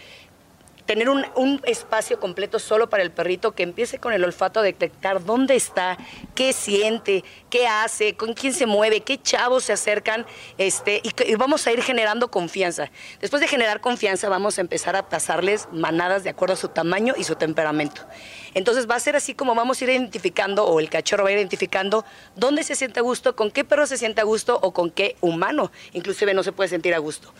tener 0.86 1.08
un, 1.08 1.22
espacio 1.64 2.18
completo 2.18 2.58
solo 2.58 2.88
para 2.88 3.02
el 3.02 3.10
perrito 3.10 3.52
que 3.52 3.62
empiece 3.62 3.98
con 3.98 4.12
el 4.12 4.24
olfato 4.24 4.60
a 4.60 4.62
detectar 4.62 5.24
dónde 5.24 5.54
está, 5.54 5.96
qué 6.34 6.52
siente, 6.52 7.24
qué 7.50 7.66
hace, 7.66 8.14
con 8.14 8.34
quién 8.34 8.52
se 8.52 8.66
mueve, 8.66 9.00
qué 9.00 9.20
chavos 9.20 9.64
se 9.64 9.72
acercan, 9.72 10.26
este, 10.58 11.00
y, 11.04 11.34
vamos 11.36 11.66
a 11.66 11.72
ir 11.72 11.82
generando 11.82 12.30
confianza. 12.30 12.90
Después 13.20 13.40
de 13.40 13.48
generar 13.48 13.80
confianza, 13.80 14.28
vamos 14.28 14.58
a 14.58 14.60
empezar 14.60 14.96
a 14.96 15.08
pasarles 15.08 15.68
manadas 15.72 16.24
de 16.24 16.30
acuerdo 16.30 16.54
a 16.54 16.56
su 16.56 16.68
tamaño 16.68 17.14
y 17.16 17.24
su 17.24 17.36
temperamento. 17.36 18.02
Entonces 18.54 18.88
va 18.88 18.96
a 18.96 19.00
ser 19.00 19.16
así 19.16 19.34
como 19.34 19.54
vamos 19.54 19.80
a 19.80 19.84
ir 19.84 19.90
identificando, 19.90 20.64
o 20.64 20.80
el 20.80 20.90
cachorro 20.90 21.24
va 21.24 21.30
a 21.30 21.32
ir 21.32 21.38
identificando 21.38 22.04
dónde 22.36 22.64
se 22.64 22.74
siente 22.74 23.00
a 23.00 23.02
gusto, 23.02 23.36
con 23.36 23.50
qué 23.50 23.64
perro 23.64 23.86
se 23.86 23.96
siente 23.96 24.20
a 24.20 24.24
gusto 24.24 24.58
o 24.62 24.72
con 24.72 24.90
qué 24.90 25.16
humano, 25.20 25.70
inclusive 25.92 26.34
no 26.34 26.42
se 26.42 26.52
puede 26.52 26.68
sentir 26.68 26.94
a 26.94 26.98
gusto 26.98 27.32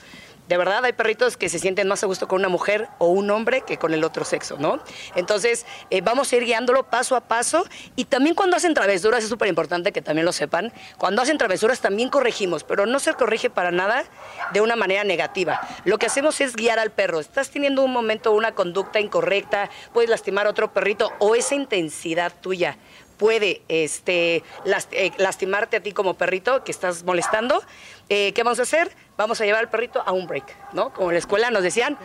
de 0.49 0.56
verdad 0.56 0.85
hay 0.85 0.93
perritos 0.93 1.37
que 1.37 1.49
se 1.49 1.59
sienten 1.59 1.89
más 1.89 2.03
a 2.03 2.06
gusto 2.06 2.29
con 2.29 2.41
una 2.41 2.49
mujer 2.49 2.89
o 2.99 3.06
un 3.06 3.31
hombre 3.31 3.62
que 3.62 3.78
con 3.78 3.95
el 3.95 4.05
otro 4.05 4.25
sexo, 4.25 4.57
¿no? 4.59 4.81
Entonces, 5.14 5.66
eh, 5.90 6.00
vamos 6.00 6.33
a 6.33 6.37
ir 6.37 6.45
guiándolo 6.45 6.85
paso 6.85 7.16
a 7.16 7.21
paso 7.21 7.64
y 7.97 8.05
también 8.07 8.35
cuando 8.35 8.57
hacen 8.57 8.75
travesuras, 8.75 9.23
es 9.23 9.28
súper 9.28 9.49
importante 9.49 9.93
que 9.93 10.02
también 10.02 10.25
lo 10.25 10.33
sepan, 10.33 10.73
cuando 10.99 11.23
hacen 11.23 11.38
travesuras 11.38 11.81
también 11.81 12.09
corregimos, 12.09 12.64
pero 12.64 12.87
no 12.87 12.99
se 12.99 13.14
corrige 13.14 13.50
para 13.50 13.71
nada 13.71 14.05
de 14.52 14.61
una 14.61 14.76
manera 14.76 15.05
negativa. 15.05 15.61
Lo 15.85 15.99
que 15.99 16.07
hacemos 16.07 16.40
es 16.40 16.57
guiar 16.57 16.78
al 16.78 16.90
perro. 16.90 17.21
Estás 17.21 17.50
teniendo 17.50 17.83
un 17.83 17.93
momento, 17.93 18.33
una 18.33 18.52
conducta 18.52 19.00
incorrecta, 19.00 19.71
puedes 19.93 20.11
lastimar 20.11 20.47
a 20.47 20.50
otro 20.50 20.73
perrito 20.73 21.12
o 21.19 21.35
esa 21.35 21.55
intensidad 21.55 22.33
tuya 22.40 22.76
puede 23.23 23.62
este, 23.69 24.43
eh, 24.90 25.12
lastimarte 25.16 25.76
a 25.76 25.81
ti 25.81 25.93
como 25.93 26.14
perrito 26.14 26.64
que 26.64 26.73
estás 26.73 27.05
molestando, 27.05 27.62
eh, 28.09 28.33
¿qué 28.33 28.43
vamos 28.43 28.59
a 28.59 28.62
hacer? 28.62 28.90
Vamos 29.16 29.40
a 29.40 29.45
llevar 29.45 29.61
al 29.61 29.69
perrito 29.69 30.02
a 30.04 30.12
un 30.12 30.26
break, 30.26 30.73
¿no? 30.73 30.92
Como 30.92 31.11
en 31.11 31.14
la 31.14 31.19
escuela 31.19 31.50
nos 31.50 31.62
decían, 31.62 31.99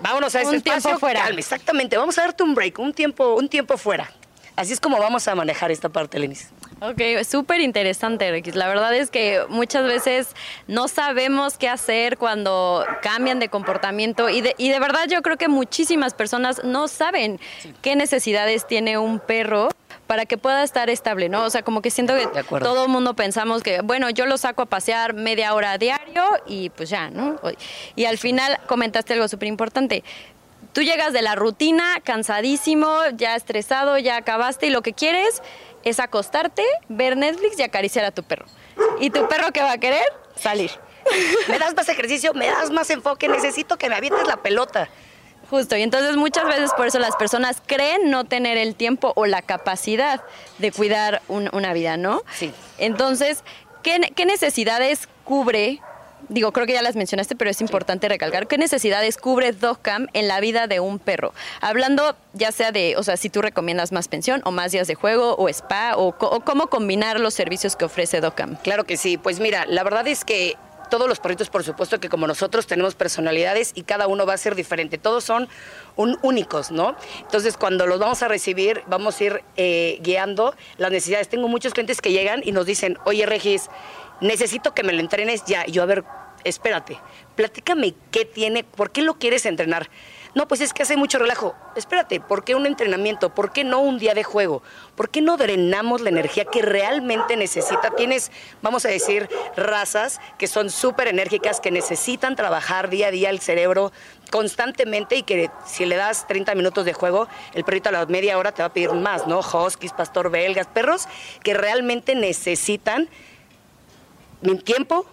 vámonos 0.00 0.34
a 0.34 0.40
ese 0.40 0.56
un 0.56 0.62
tiempo 0.62 0.98
fuera. 0.98 1.28
exactamente, 1.28 1.96
vamos 1.96 2.18
a 2.18 2.22
darte 2.22 2.42
un 2.42 2.54
break, 2.54 2.78
un 2.78 2.92
tiempo, 2.92 3.34
un 3.34 3.48
tiempo 3.48 3.76
fuera. 3.76 4.10
Así 4.56 4.72
es 4.72 4.80
como 4.80 4.98
vamos 4.98 5.26
a 5.28 5.34
manejar 5.34 5.70
esta 5.70 5.88
parte, 5.88 6.18
Lenis. 6.18 6.50
Ok, 6.84 7.00
súper 7.24 7.60
interesante, 7.60 8.28
Rex. 8.32 8.56
La 8.56 8.66
verdad 8.66 8.92
es 8.92 9.08
que 9.08 9.42
muchas 9.48 9.84
veces 9.84 10.34
no 10.66 10.88
sabemos 10.88 11.56
qué 11.56 11.68
hacer 11.68 12.18
cuando 12.18 12.84
cambian 13.02 13.38
de 13.38 13.48
comportamiento 13.48 14.28
y 14.28 14.40
de, 14.40 14.56
y 14.58 14.68
de 14.68 14.80
verdad 14.80 15.06
yo 15.08 15.22
creo 15.22 15.36
que 15.36 15.46
muchísimas 15.46 16.12
personas 16.12 16.64
no 16.64 16.88
saben 16.88 17.38
qué 17.82 17.94
necesidades 17.94 18.66
tiene 18.66 18.98
un 18.98 19.20
perro 19.20 19.68
para 20.08 20.26
que 20.26 20.36
pueda 20.38 20.64
estar 20.64 20.90
estable, 20.90 21.28
¿no? 21.28 21.44
O 21.44 21.50
sea, 21.50 21.62
como 21.62 21.82
que 21.82 21.90
siento 21.92 22.14
que 22.16 22.42
todo 22.58 22.86
el 22.86 22.90
mundo 22.90 23.14
pensamos 23.14 23.62
que, 23.62 23.80
bueno, 23.82 24.10
yo 24.10 24.26
lo 24.26 24.36
saco 24.36 24.62
a 24.62 24.66
pasear 24.66 25.14
media 25.14 25.54
hora 25.54 25.70
a 25.70 25.78
diario 25.78 26.24
y 26.48 26.70
pues 26.70 26.90
ya, 26.90 27.10
¿no? 27.10 27.38
Y 27.94 28.06
al 28.06 28.18
final 28.18 28.58
comentaste 28.66 29.12
algo 29.12 29.28
súper 29.28 29.46
importante. 29.46 30.02
Tú 30.72 30.80
llegas 30.80 31.12
de 31.12 31.22
la 31.22 31.34
rutina, 31.34 32.00
cansadísimo, 32.02 32.88
ya 33.14 33.36
estresado, 33.36 33.98
ya 33.98 34.16
acabaste 34.16 34.66
y 34.66 34.70
lo 34.70 34.80
que 34.82 34.94
quieres 34.94 35.42
es 35.84 36.00
acostarte, 36.00 36.64
ver 36.88 37.16
Netflix 37.16 37.58
y 37.58 37.62
acariciar 37.62 38.04
a 38.04 38.10
tu 38.10 38.22
perro. 38.22 38.46
¿Y 39.00 39.10
tu 39.10 39.28
perro 39.28 39.52
qué 39.52 39.62
va 39.62 39.72
a 39.72 39.78
querer? 39.78 40.04
Salir. 40.36 40.70
me 41.48 41.58
das 41.58 41.74
más 41.74 41.88
ejercicio, 41.88 42.34
me 42.34 42.46
das 42.46 42.70
más 42.70 42.90
enfoque, 42.90 43.28
necesito 43.28 43.76
que 43.76 43.88
me 43.88 43.96
avientes 43.96 44.26
la 44.26 44.36
pelota. 44.36 44.88
Justo, 45.50 45.76
y 45.76 45.82
entonces 45.82 46.16
muchas 46.16 46.46
veces 46.46 46.70
por 46.74 46.86
eso 46.86 46.98
las 46.98 47.14
personas 47.16 47.62
creen 47.66 48.10
no 48.10 48.24
tener 48.24 48.56
el 48.56 48.74
tiempo 48.74 49.12
o 49.16 49.26
la 49.26 49.42
capacidad 49.42 50.22
de 50.56 50.72
cuidar 50.72 51.20
una 51.28 51.74
vida, 51.74 51.98
¿no? 51.98 52.22
Sí. 52.34 52.54
Entonces, 52.78 53.44
¿qué, 53.82 54.24
necesidades 54.24 55.08
cubre 55.24 55.80
digo, 56.32 56.52
creo 56.52 56.66
que 56.66 56.72
ya 56.72 56.82
las 56.82 56.96
mencionaste, 56.96 57.36
pero 57.36 57.50
es 57.50 57.60
importante 57.60 58.08
recalcar, 58.08 58.46
¿qué 58.46 58.58
necesidades 58.58 59.16
cubre 59.16 59.52
DogCam 59.52 60.08
en 60.12 60.28
la 60.28 60.40
vida 60.40 60.66
de 60.66 60.80
un 60.80 60.98
perro? 60.98 61.32
Hablando 61.60 62.16
ya 62.32 62.52
sea 62.52 62.72
de, 62.72 62.96
o 62.96 63.02
sea, 63.02 63.16
si 63.16 63.30
tú 63.30 63.42
recomiendas 63.42 63.92
más 63.92 64.08
pensión 64.08 64.42
o 64.44 64.50
más 64.50 64.72
días 64.72 64.86
de 64.86 64.94
juego 64.94 65.34
o 65.36 65.48
spa 65.48 65.94
o, 65.96 66.12
cómo 66.12 66.68
combinar 66.68 67.20
los 67.20 67.34
servicios 67.34 67.76
que 67.76 67.84
ofrece 67.84 68.20
DogCam. 68.20 68.56
Claro 68.56 68.84
que 68.84 68.96
sí, 68.96 69.18
pues 69.18 69.40
mira, 69.40 69.66
la 69.66 69.84
verdad 69.84 70.06
es 70.08 70.24
que 70.24 70.56
todos 70.92 71.08
los 71.08 71.20
perritos, 71.20 71.48
por 71.48 71.64
supuesto 71.64 72.00
que 72.00 72.10
como 72.10 72.26
nosotros 72.26 72.66
tenemos 72.66 72.94
personalidades 72.94 73.72
y 73.74 73.82
cada 73.82 74.08
uno 74.08 74.26
va 74.26 74.34
a 74.34 74.36
ser 74.36 74.54
diferente. 74.54 74.98
Todos 74.98 75.24
son 75.24 75.48
únicos, 75.96 76.70
¿no? 76.70 76.96
Entonces, 77.20 77.56
cuando 77.56 77.86
los 77.86 77.98
vamos 77.98 78.22
a 78.22 78.28
recibir, 78.28 78.82
vamos 78.88 79.18
a 79.18 79.24
ir 79.24 79.44
eh, 79.56 79.98
guiando 80.02 80.54
las 80.76 80.90
necesidades. 80.90 81.30
Tengo 81.30 81.48
muchos 81.48 81.72
clientes 81.72 82.02
que 82.02 82.12
llegan 82.12 82.42
y 82.44 82.52
nos 82.52 82.66
dicen, 82.66 82.98
oye, 83.06 83.24
Regis, 83.24 83.70
necesito 84.20 84.74
que 84.74 84.82
me 84.82 84.92
lo 84.92 85.00
entrenes 85.00 85.44
ya. 85.46 85.64
yo, 85.64 85.82
a 85.82 85.86
ver, 85.86 86.04
espérate, 86.44 86.98
platícame 87.34 87.94
qué 88.10 88.24
tiene, 88.24 88.64
por 88.64 88.90
qué 88.90 89.02
lo 89.02 89.14
quieres 89.14 89.46
entrenar. 89.46 89.88
No, 90.34 90.48
pues 90.48 90.62
es 90.62 90.72
que 90.72 90.82
hace 90.82 90.96
mucho 90.96 91.18
relajo. 91.18 91.54
Espérate, 91.76 92.18
¿por 92.18 92.42
qué 92.42 92.54
un 92.54 92.64
entrenamiento? 92.64 93.34
¿Por 93.34 93.52
qué 93.52 93.64
no 93.64 93.80
un 93.80 93.98
día 93.98 94.14
de 94.14 94.24
juego? 94.24 94.62
¿Por 94.96 95.10
qué 95.10 95.20
no 95.20 95.36
drenamos 95.36 96.00
la 96.00 96.08
energía 96.08 96.46
que 96.46 96.62
realmente 96.62 97.36
necesita? 97.36 97.90
Tienes, 97.90 98.32
vamos 98.62 98.86
a 98.86 98.88
decir, 98.88 99.28
razas 99.56 100.20
que 100.38 100.46
son 100.46 100.70
súper 100.70 101.08
enérgicas, 101.08 101.60
que 101.60 101.70
necesitan 101.70 102.34
trabajar 102.34 102.88
día 102.88 103.08
a 103.08 103.10
día 103.10 103.28
el 103.28 103.40
cerebro 103.40 103.92
constantemente 104.30 105.16
y 105.16 105.22
que 105.22 105.50
si 105.66 105.84
le 105.84 105.96
das 105.96 106.26
30 106.26 106.54
minutos 106.54 106.86
de 106.86 106.94
juego, 106.94 107.28
el 107.52 107.64
perrito 107.64 107.90
a 107.90 107.92
la 107.92 108.06
media 108.06 108.38
hora 108.38 108.52
te 108.52 108.62
va 108.62 108.68
a 108.68 108.72
pedir 108.72 108.92
más, 108.92 109.26
¿no? 109.26 109.40
Huskies, 109.40 109.92
pastor 109.92 110.30
belgas, 110.30 110.66
perros 110.66 111.08
que 111.42 111.52
realmente 111.52 112.14
necesitan 112.14 113.10
tiempo, 114.64 115.06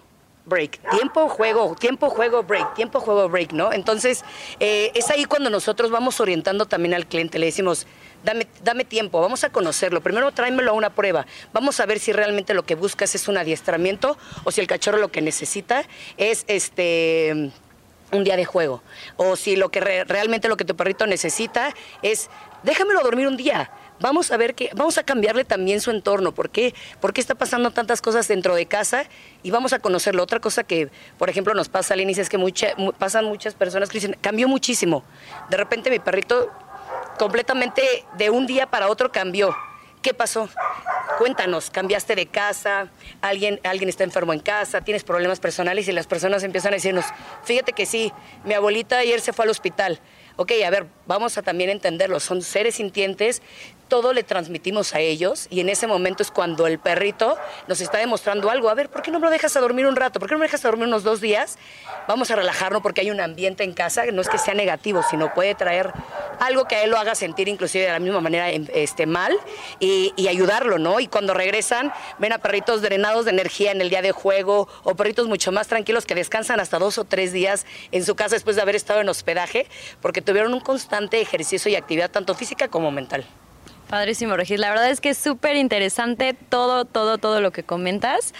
break, 0.50 0.80
tiempo, 0.90 1.28
juego, 1.30 1.74
tiempo, 1.76 2.10
juego, 2.10 2.42
break, 2.42 2.74
tiempo, 2.74 3.00
juego, 3.00 3.28
break, 3.30 3.52
¿no? 3.52 3.72
Entonces, 3.72 4.22
eh, 4.58 4.92
es 4.94 5.08
ahí 5.10 5.24
cuando 5.24 5.48
nosotros 5.48 5.90
vamos 5.90 6.20
orientando 6.20 6.66
también 6.66 6.92
al 6.92 7.06
cliente, 7.06 7.38
le 7.38 7.46
decimos, 7.46 7.86
dame, 8.24 8.46
dame 8.62 8.84
tiempo, 8.84 9.20
vamos 9.20 9.44
a 9.44 9.50
conocerlo, 9.50 10.02
primero 10.02 10.30
tráemelo 10.32 10.72
a 10.72 10.74
una 10.74 10.90
prueba, 10.90 11.24
vamos 11.54 11.80
a 11.80 11.86
ver 11.86 11.98
si 11.98 12.12
realmente 12.12 12.52
lo 12.52 12.64
que 12.64 12.74
buscas 12.74 13.14
es 13.14 13.28
un 13.28 13.38
adiestramiento 13.38 14.18
o 14.44 14.50
si 14.50 14.60
el 14.60 14.66
cachorro 14.66 14.98
lo 14.98 15.10
que 15.10 15.22
necesita 15.22 15.84
es 16.18 16.44
este 16.48 17.50
un 18.12 18.24
día 18.24 18.36
de 18.36 18.44
juego. 18.44 18.82
O 19.16 19.36
si 19.36 19.54
lo 19.54 19.70
que 19.70 19.80
realmente 19.80 20.48
lo 20.48 20.56
que 20.56 20.64
tu 20.64 20.74
perrito 20.74 21.06
necesita 21.06 21.72
es 22.02 22.28
déjamelo 22.64 23.00
dormir 23.02 23.28
un 23.28 23.36
día 23.36 23.70
vamos 24.00 24.30
a 24.32 24.36
ver 24.36 24.54
que, 24.54 24.70
vamos 24.74 24.98
a 24.98 25.04
cambiarle 25.04 25.44
también 25.44 25.80
su 25.80 25.90
entorno, 25.90 26.32
¿por 26.32 26.50
qué? 26.50 26.74
¿Por 27.00 27.12
qué 27.12 27.20
está 27.20 27.34
pasando 27.34 27.70
tantas 27.70 28.02
cosas 28.02 28.26
dentro 28.26 28.54
de 28.54 28.66
casa? 28.66 29.04
Y 29.42 29.50
vamos 29.50 29.72
a 29.72 29.78
conocerlo. 29.78 30.22
Otra 30.22 30.40
cosa 30.40 30.64
que, 30.64 30.90
por 31.18 31.30
ejemplo, 31.30 31.54
nos 31.54 31.68
pasa 31.68 31.94
al 31.94 32.00
inicio 32.00 32.22
es 32.22 32.28
que 32.28 32.38
pasan 32.98 33.26
muchas 33.26 33.54
personas 33.54 33.88
que 33.88 33.98
dicen, 33.98 34.16
cambió 34.20 34.48
muchísimo. 34.48 35.04
De 35.50 35.56
repente 35.56 35.90
mi 35.90 35.98
perrito 35.98 36.50
completamente 37.18 37.82
de 38.16 38.30
un 38.30 38.46
día 38.46 38.66
para 38.66 38.88
otro 38.88 39.12
cambió. 39.12 39.54
¿Qué 40.02 40.14
pasó? 40.14 40.48
Cuéntanos, 41.18 41.68
cambiaste 41.68 42.14
de 42.14 42.26
casa, 42.26 42.88
alguien, 43.20 43.60
alguien 43.64 43.90
está 43.90 44.04
enfermo 44.04 44.32
en 44.32 44.40
casa, 44.40 44.80
tienes 44.80 45.04
problemas 45.04 45.38
personales 45.38 45.86
y 45.88 45.92
las 45.92 46.06
personas 46.06 46.42
empiezan 46.42 46.72
a 46.72 46.76
decirnos, 46.76 47.04
fíjate 47.44 47.74
que 47.74 47.84
sí, 47.84 48.10
mi 48.44 48.54
abuelita 48.54 48.96
ayer 48.96 49.20
se 49.20 49.34
fue 49.34 49.44
al 49.44 49.50
hospital. 49.50 50.00
Ok, 50.36 50.52
a 50.64 50.70
ver, 50.70 50.86
vamos 51.06 51.36
a 51.38 51.42
también 51.42 51.70
entenderlo, 51.70 52.20
son 52.20 52.42
seres 52.42 52.76
sintientes 52.76 53.42
todo 53.90 54.12
le 54.14 54.22
transmitimos 54.22 54.94
a 54.94 55.00
ellos 55.00 55.48
y 55.50 55.60
en 55.60 55.68
ese 55.68 55.86
momento 55.86 56.22
es 56.22 56.30
cuando 56.30 56.66
el 56.66 56.78
perrito 56.78 57.36
nos 57.66 57.82
está 57.82 57.98
demostrando 57.98 58.48
algo. 58.48 58.70
A 58.70 58.74
ver, 58.74 58.88
¿por 58.88 59.02
qué 59.02 59.10
no 59.10 59.18
me 59.18 59.26
lo 59.26 59.32
dejas 59.32 59.56
a 59.56 59.60
dormir 59.60 59.84
un 59.86 59.96
rato? 59.96 60.20
¿Por 60.20 60.28
qué 60.28 60.36
no 60.36 60.38
me 60.38 60.46
dejas 60.46 60.64
a 60.64 60.68
dormir 60.68 60.86
unos 60.86 61.02
dos 61.02 61.20
días? 61.20 61.58
Vamos 62.06 62.30
a 62.30 62.36
relajarnos 62.36 62.82
porque 62.82 63.02
hay 63.02 63.10
un 63.10 63.20
ambiente 63.20 63.64
en 63.64 63.74
casa 63.74 64.06
no 64.12 64.22
es 64.22 64.28
que 64.28 64.38
sea 64.38 64.54
negativo, 64.54 65.02
sino 65.10 65.34
puede 65.34 65.54
traer 65.54 65.92
algo 66.38 66.66
que 66.66 66.76
a 66.76 66.84
él 66.84 66.90
lo 66.90 66.98
haga 66.98 67.14
sentir 67.14 67.48
inclusive 67.48 67.84
de 67.84 67.90
la 67.90 67.98
misma 67.98 68.20
manera 68.20 68.48
este, 68.48 69.06
mal 69.06 69.36
y, 69.80 70.12
y 70.16 70.28
ayudarlo, 70.28 70.78
¿no? 70.78 71.00
Y 71.00 71.08
cuando 71.08 71.34
regresan, 71.34 71.92
ven 72.18 72.32
a 72.32 72.38
perritos 72.38 72.82
drenados 72.82 73.24
de 73.24 73.32
energía 73.32 73.72
en 73.72 73.80
el 73.80 73.90
día 73.90 74.02
de 74.02 74.12
juego 74.12 74.68
o 74.84 74.94
perritos 74.94 75.26
mucho 75.26 75.50
más 75.52 75.66
tranquilos 75.66 76.06
que 76.06 76.14
descansan 76.14 76.60
hasta 76.60 76.78
dos 76.78 76.96
o 76.96 77.04
tres 77.04 77.32
días 77.32 77.66
en 77.90 78.04
su 78.04 78.14
casa 78.14 78.36
después 78.36 78.54
de 78.54 78.62
haber 78.62 78.76
estado 78.76 79.00
en 79.00 79.08
hospedaje 79.08 79.66
porque 80.00 80.19
tuvieron 80.20 80.54
un 80.54 80.60
constante 80.60 81.20
ejercicio 81.20 81.70
y 81.70 81.76
actividad 81.76 82.10
tanto 82.10 82.34
física 82.34 82.68
como 82.68 82.90
mental. 82.90 83.24
Padrísimo, 83.90 84.36
Regis. 84.36 84.60
La 84.60 84.70
verdad 84.70 84.88
es 84.88 85.00
que 85.00 85.10
es 85.10 85.18
súper 85.18 85.56
interesante 85.56 86.32
todo, 86.32 86.84
todo, 86.84 87.18
todo 87.18 87.40
lo 87.40 87.50
que 87.50 87.64
comentas. 87.64 88.34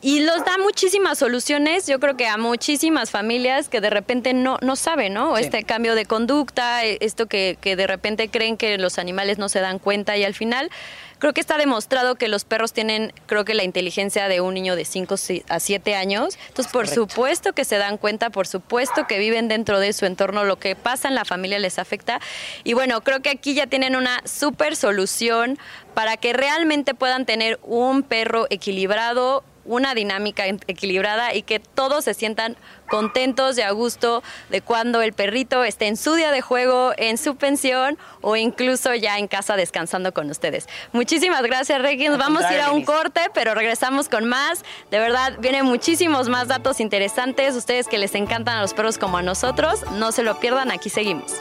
Y 0.00 0.20
los 0.20 0.42
da 0.42 0.56
muchísimas 0.56 1.18
soluciones, 1.18 1.86
yo 1.86 2.00
creo 2.00 2.16
que 2.16 2.26
a 2.26 2.38
muchísimas 2.38 3.10
familias 3.10 3.68
que 3.68 3.82
de 3.82 3.90
repente 3.90 4.32
no, 4.32 4.56
no 4.62 4.74
saben, 4.74 5.12
¿no? 5.12 5.36
Este 5.36 5.64
cambio 5.64 5.94
de 5.94 6.06
conducta, 6.06 6.82
e, 6.86 6.96
esto 7.02 7.26
que, 7.26 7.58
que 7.60 7.76
de 7.76 7.86
repente 7.86 8.30
creen 8.30 8.56
que 8.56 8.78
los 8.78 8.98
animales 8.98 9.36
no 9.36 9.50
se 9.50 9.60
dan 9.60 9.78
cuenta 9.78 10.16
y 10.16 10.24
al 10.24 10.32
final 10.32 10.70
Creo 11.18 11.32
que 11.32 11.40
está 11.40 11.56
demostrado 11.56 12.16
que 12.16 12.28
los 12.28 12.44
perros 12.44 12.72
tienen, 12.72 13.12
creo 13.26 13.44
que 13.44 13.54
la 13.54 13.64
inteligencia 13.64 14.28
de 14.28 14.40
un 14.40 14.54
niño 14.54 14.76
de 14.76 14.84
5 14.84 15.14
a 15.48 15.60
7 15.60 15.94
años. 15.94 16.38
Entonces, 16.48 16.72
por 16.72 16.88
supuesto 16.88 17.52
que 17.54 17.64
se 17.64 17.78
dan 17.78 17.96
cuenta, 17.96 18.30
por 18.30 18.46
supuesto 18.46 19.06
que 19.06 19.18
viven 19.18 19.48
dentro 19.48 19.80
de 19.80 19.92
su 19.92 20.04
entorno, 20.04 20.44
lo 20.44 20.58
que 20.58 20.76
pasa 20.76 21.08
en 21.08 21.14
la 21.14 21.24
familia 21.24 21.58
les 21.58 21.78
afecta. 21.78 22.20
Y 22.64 22.74
bueno, 22.74 23.00
creo 23.02 23.20
que 23.20 23.30
aquí 23.30 23.54
ya 23.54 23.66
tienen 23.66 23.96
una 23.96 24.20
súper 24.24 24.76
solución 24.76 25.58
para 25.94 26.18
que 26.18 26.34
realmente 26.34 26.94
puedan 26.94 27.24
tener 27.24 27.58
un 27.62 28.02
perro 28.02 28.46
equilibrado, 28.50 29.42
una 29.66 29.94
dinámica 29.94 30.46
equilibrada 30.46 31.34
y 31.34 31.42
que 31.42 31.60
todos 31.60 32.04
se 32.04 32.14
sientan 32.14 32.56
contentos 32.88 33.58
y 33.58 33.62
a 33.62 33.70
gusto 33.70 34.22
de 34.48 34.60
cuando 34.60 35.02
el 35.02 35.12
perrito 35.12 35.64
esté 35.64 35.86
en 35.86 35.96
su 35.96 36.14
día 36.14 36.30
de 36.30 36.40
juego, 36.40 36.92
en 36.96 37.18
su 37.18 37.36
pensión 37.36 37.98
o 38.20 38.36
incluso 38.36 38.94
ya 38.94 39.18
en 39.18 39.28
casa 39.28 39.56
descansando 39.56 40.12
con 40.12 40.30
ustedes. 40.30 40.68
Muchísimas 40.92 41.42
gracias, 41.42 41.80
Regis. 41.82 42.16
Vamos 42.16 42.42
a 42.42 42.54
ir 42.54 42.60
a 42.60 42.70
un 42.70 42.84
corte, 42.84 43.20
pero 43.34 43.54
regresamos 43.54 44.08
con 44.08 44.24
más. 44.24 44.64
De 44.90 44.98
verdad, 44.98 45.34
vienen 45.38 45.64
muchísimos 45.64 46.28
más 46.28 46.48
datos 46.48 46.80
interesantes. 46.80 47.54
Ustedes 47.54 47.88
que 47.88 47.98
les 47.98 48.14
encantan 48.14 48.56
a 48.56 48.62
los 48.62 48.74
perros 48.74 48.98
como 48.98 49.18
a 49.18 49.22
nosotros, 49.22 49.84
no 49.92 50.12
se 50.12 50.22
lo 50.22 50.38
pierdan, 50.40 50.70
aquí 50.70 50.90
seguimos. 50.90 51.34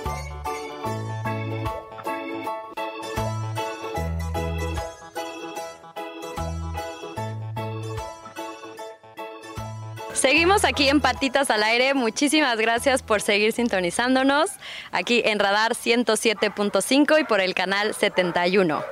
Seguimos 10.26 10.66
aquí 10.66 10.90
en 10.90 11.02
Patitas 11.02 11.52
al 11.52 11.62
Aire. 11.62 11.94
Muchísimas 11.94 12.58
gracias 12.58 13.04
por 13.04 13.22
seguir 13.22 13.54
sintonizándonos 13.54 14.50
aquí 14.92 15.22
en 15.24 15.38
Radar 15.38 15.74
107.5 15.74 17.22
y 17.22 17.26
por 17.26 17.42
el 17.42 17.54
canal 17.54 17.94
71. 17.94 18.84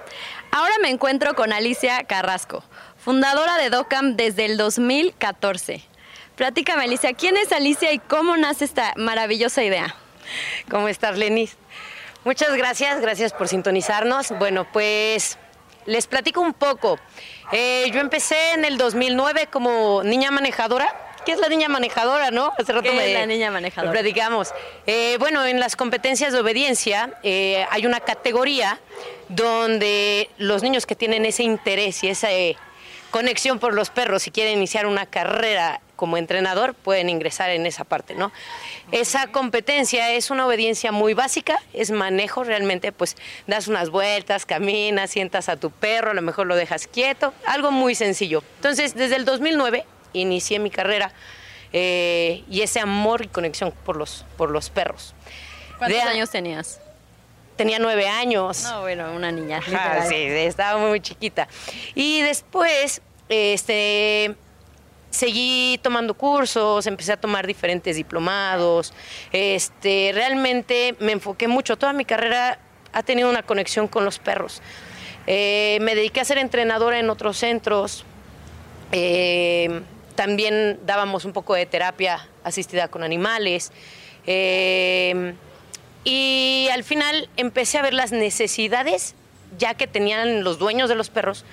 Ahora 0.51 0.73
me 0.79 0.91
encuentro 0.91 1.33
con 1.33 1.51
Alicia 1.51 2.03
Carrasco, 2.03 2.63
fundadora 2.97 3.57
de 3.57 3.71
DOCAM 3.71 4.15
desde 4.15 4.45
el 4.45 4.57
2014. 4.57 5.81
Platícame, 6.35 6.83
Alicia, 6.83 7.13
¿quién 7.13 7.35
es 7.35 7.51
Alicia 7.51 7.91
y 7.93 7.97
cómo 7.97 8.37
nace 8.37 8.65
esta 8.65 8.93
maravillosa 8.95 9.63
idea? 9.63 9.95
¿Cómo 10.69 10.87
estás, 10.87 11.17
Lenis? 11.17 11.57
Muchas 12.25 12.55
gracias, 12.55 13.01
gracias 13.01 13.33
por 13.33 13.47
sintonizarnos. 13.47 14.37
Bueno, 14.37 14.67
pues 14.71 15.39
les 15.87 16.05
platico 16.05 16.41
un 16.41 16.53
poco. 16.53 16.99
Eh, 17.51 17.89
yo 17.91 18.01
empecé 18.01 18.51
en 18.51 18.65
el 18.65 18.77
2009 18.77 19.47
como 19.51 20.03
niña 20.03 20.29
manejadora 20.29 20.95
¿Qué 21.25 21.32
es 21.32 21.39
la 21.39 21.50
niña 21.50 21.70
manejadora, 21.70 22.32
no? 22.32 22.51
Hace 22.58 22.74
rato 22.74 22.89
¿Qué 22.89 23.12
es 23.12 23.13
la 23.13 23.25
niña 23.25 23.51
manejadora? 23.51 23.92
Predicamos. 23.92 24.53
Eh, 24.86 25.18
bueno, 25.20 25.46
en 25.46 25.60
las 25.60 25.75
competencias 25.75 26.34
de 26.34 26.39
obediencia 26.39 27.13
eh, 27.24 27.65
hay 27.72 27.86
una 27.86 28.00
categoría 28.00 28.80
donde 29.30 30.30
los 30.38 30.63
niños 30.63 30.86
que 30.86 30.96
tienen 30.96 31.25
ese 31.25 31.44
interés 31.44 32.03
y 32.03 32.10
esa 32.10 32.32
eh, 32.32 32.58
conexión 33.12 33.60
por 33.60 33.74
los 33.74 33.89
perros 33.89 34.27
y 34.27 34.32
quieren 34.32 34.58
iniciar 34.58 34.86
una 34.86 35.06
carrera 35.06 35.80
como 35.96 36.18
entrenador 36.18 36.74
pueden 36.74 37.10
ingresar 37.10 37.51
en 37.51 37.65
esa 37.65 37.84
parte, 37.84 38.15
¿no? 38.15 38.34
Esa 38.92 39.27
competencia 39.27 40.12
es 40.12 40.32
una 40.32 40.46
obediencia 40.46 40.92
muy 40.92 41.13
básica, 41.13 41.62
es 41.72 41.92
manejo 41.92 42.44
realmente, 42.44 42.92
pues 42.92 43.15
das 43.48 43.68
unas 43.68 43.89
vueltas, 43.89 44.46
caminas, 44.46 45.12
sientas 45.12 45.48
a 45.48 45.56
tu 45.56 45.72
perro, 45.72 46.12
a 46.12 46.13
lo 46.13 46.22
mejor 46.22 46.48
lo 46.48 46.56
dejas 46.56 46.88
quieto, 46.88 47.34
algo 47.46 47.72
muy 47.72 47.96
sencillo. 47.96 48.44
Entonces, 48.58 48.96
desde 48.96 49.15
el 49.15 49.25
2009 49.25 49.86
inicié 50.13 50.60
mi 50.60 50.70
carrera 50.70 51.12
eh, 51.72 52.43
y 52.50 52.62
ese 52.62 52.79
amor 52.79 53.24
y 53.24 53.27
conexión 53.27 53.74
por 53.86 53.98
los, 53.98 54.25
por 54.38 54.51
los 54.51 54.70
perros. 54.70 55.13
¿Cuántos 55.77 56.01
años 56.03 56.29
tenías? 56.29 56.79
Tenía 57.55 57.79
nueve 57.79 58.08
años. 58.08 58.63
No, 58.63 58.82
bueno, 58.82 59.12
una 59.13 59.32
niña. 59.32 59.62
sí, 60.08 60.15
estaba 60.15 60.79
muy 60.79 61.01
chiquita. 61.01 61.48
Y 61.93 62.22
después, 62.22 63.01
este, 63.29 64.36
seguí 65.10 65.79
tomando 65.84 66.15
cursos, 66.15 66.88
empecé 66.88 67.13
a 67.13 67.17
tomar 67.17 67.46
diferentes 67.46 67.96
diplomados. 67.96 68.93
Este, 69.32 70.12
realmente 70.13 70.96
me 71.00 71.12
enfoqué 71.12 71.48
mucho. 71.48 71.77
Toda 71.77 71.93
mi 71.93 72.05
carrera 72.05 72.60
ha 72.91 73.03
tenido 73.03 73.29
una 73.29 73.43
conexión 73.43 73.88
con 73.88 74.05
los 74.05 74.20
perros. 74.20 74.62
Eh, 75.27 75.77
me 75.82 75.96
dediqué 75.96 76.22
a 76.22 76.25
ser 76.25 76.38
entrenadora 76.38 77.00
en 77.00 77.10
otros 77.10 77.38
centros. 77.38 78.03
Eh, 78.91 79.82
también 80.15 80.79
dábamos 80.86 81.25
un 81.25 81.34
poco 81.34 81.53
de 81.55 81.65
terapia 81.65 82.27
asistida 82.43 82.88
con 82.88 83.03
animales. 83.03 83.72
Eh, 84.25 85.34
y 86.03 86.67
al 86.72 86.84
final 86.84 87.29
empecé 87.38 87.77
a 87.77 87.82
ver 87.82 87.93
las 87.93 88.12
necesidades 88.12 89.15
ya 89.58 89.74
que 89.75 89.88
tenían 89.88 90.43
los 90.43 90.60
dueños 90.60 90.89
de 90.89 90.96
los 90.96 91.10
perros 91.10 91.46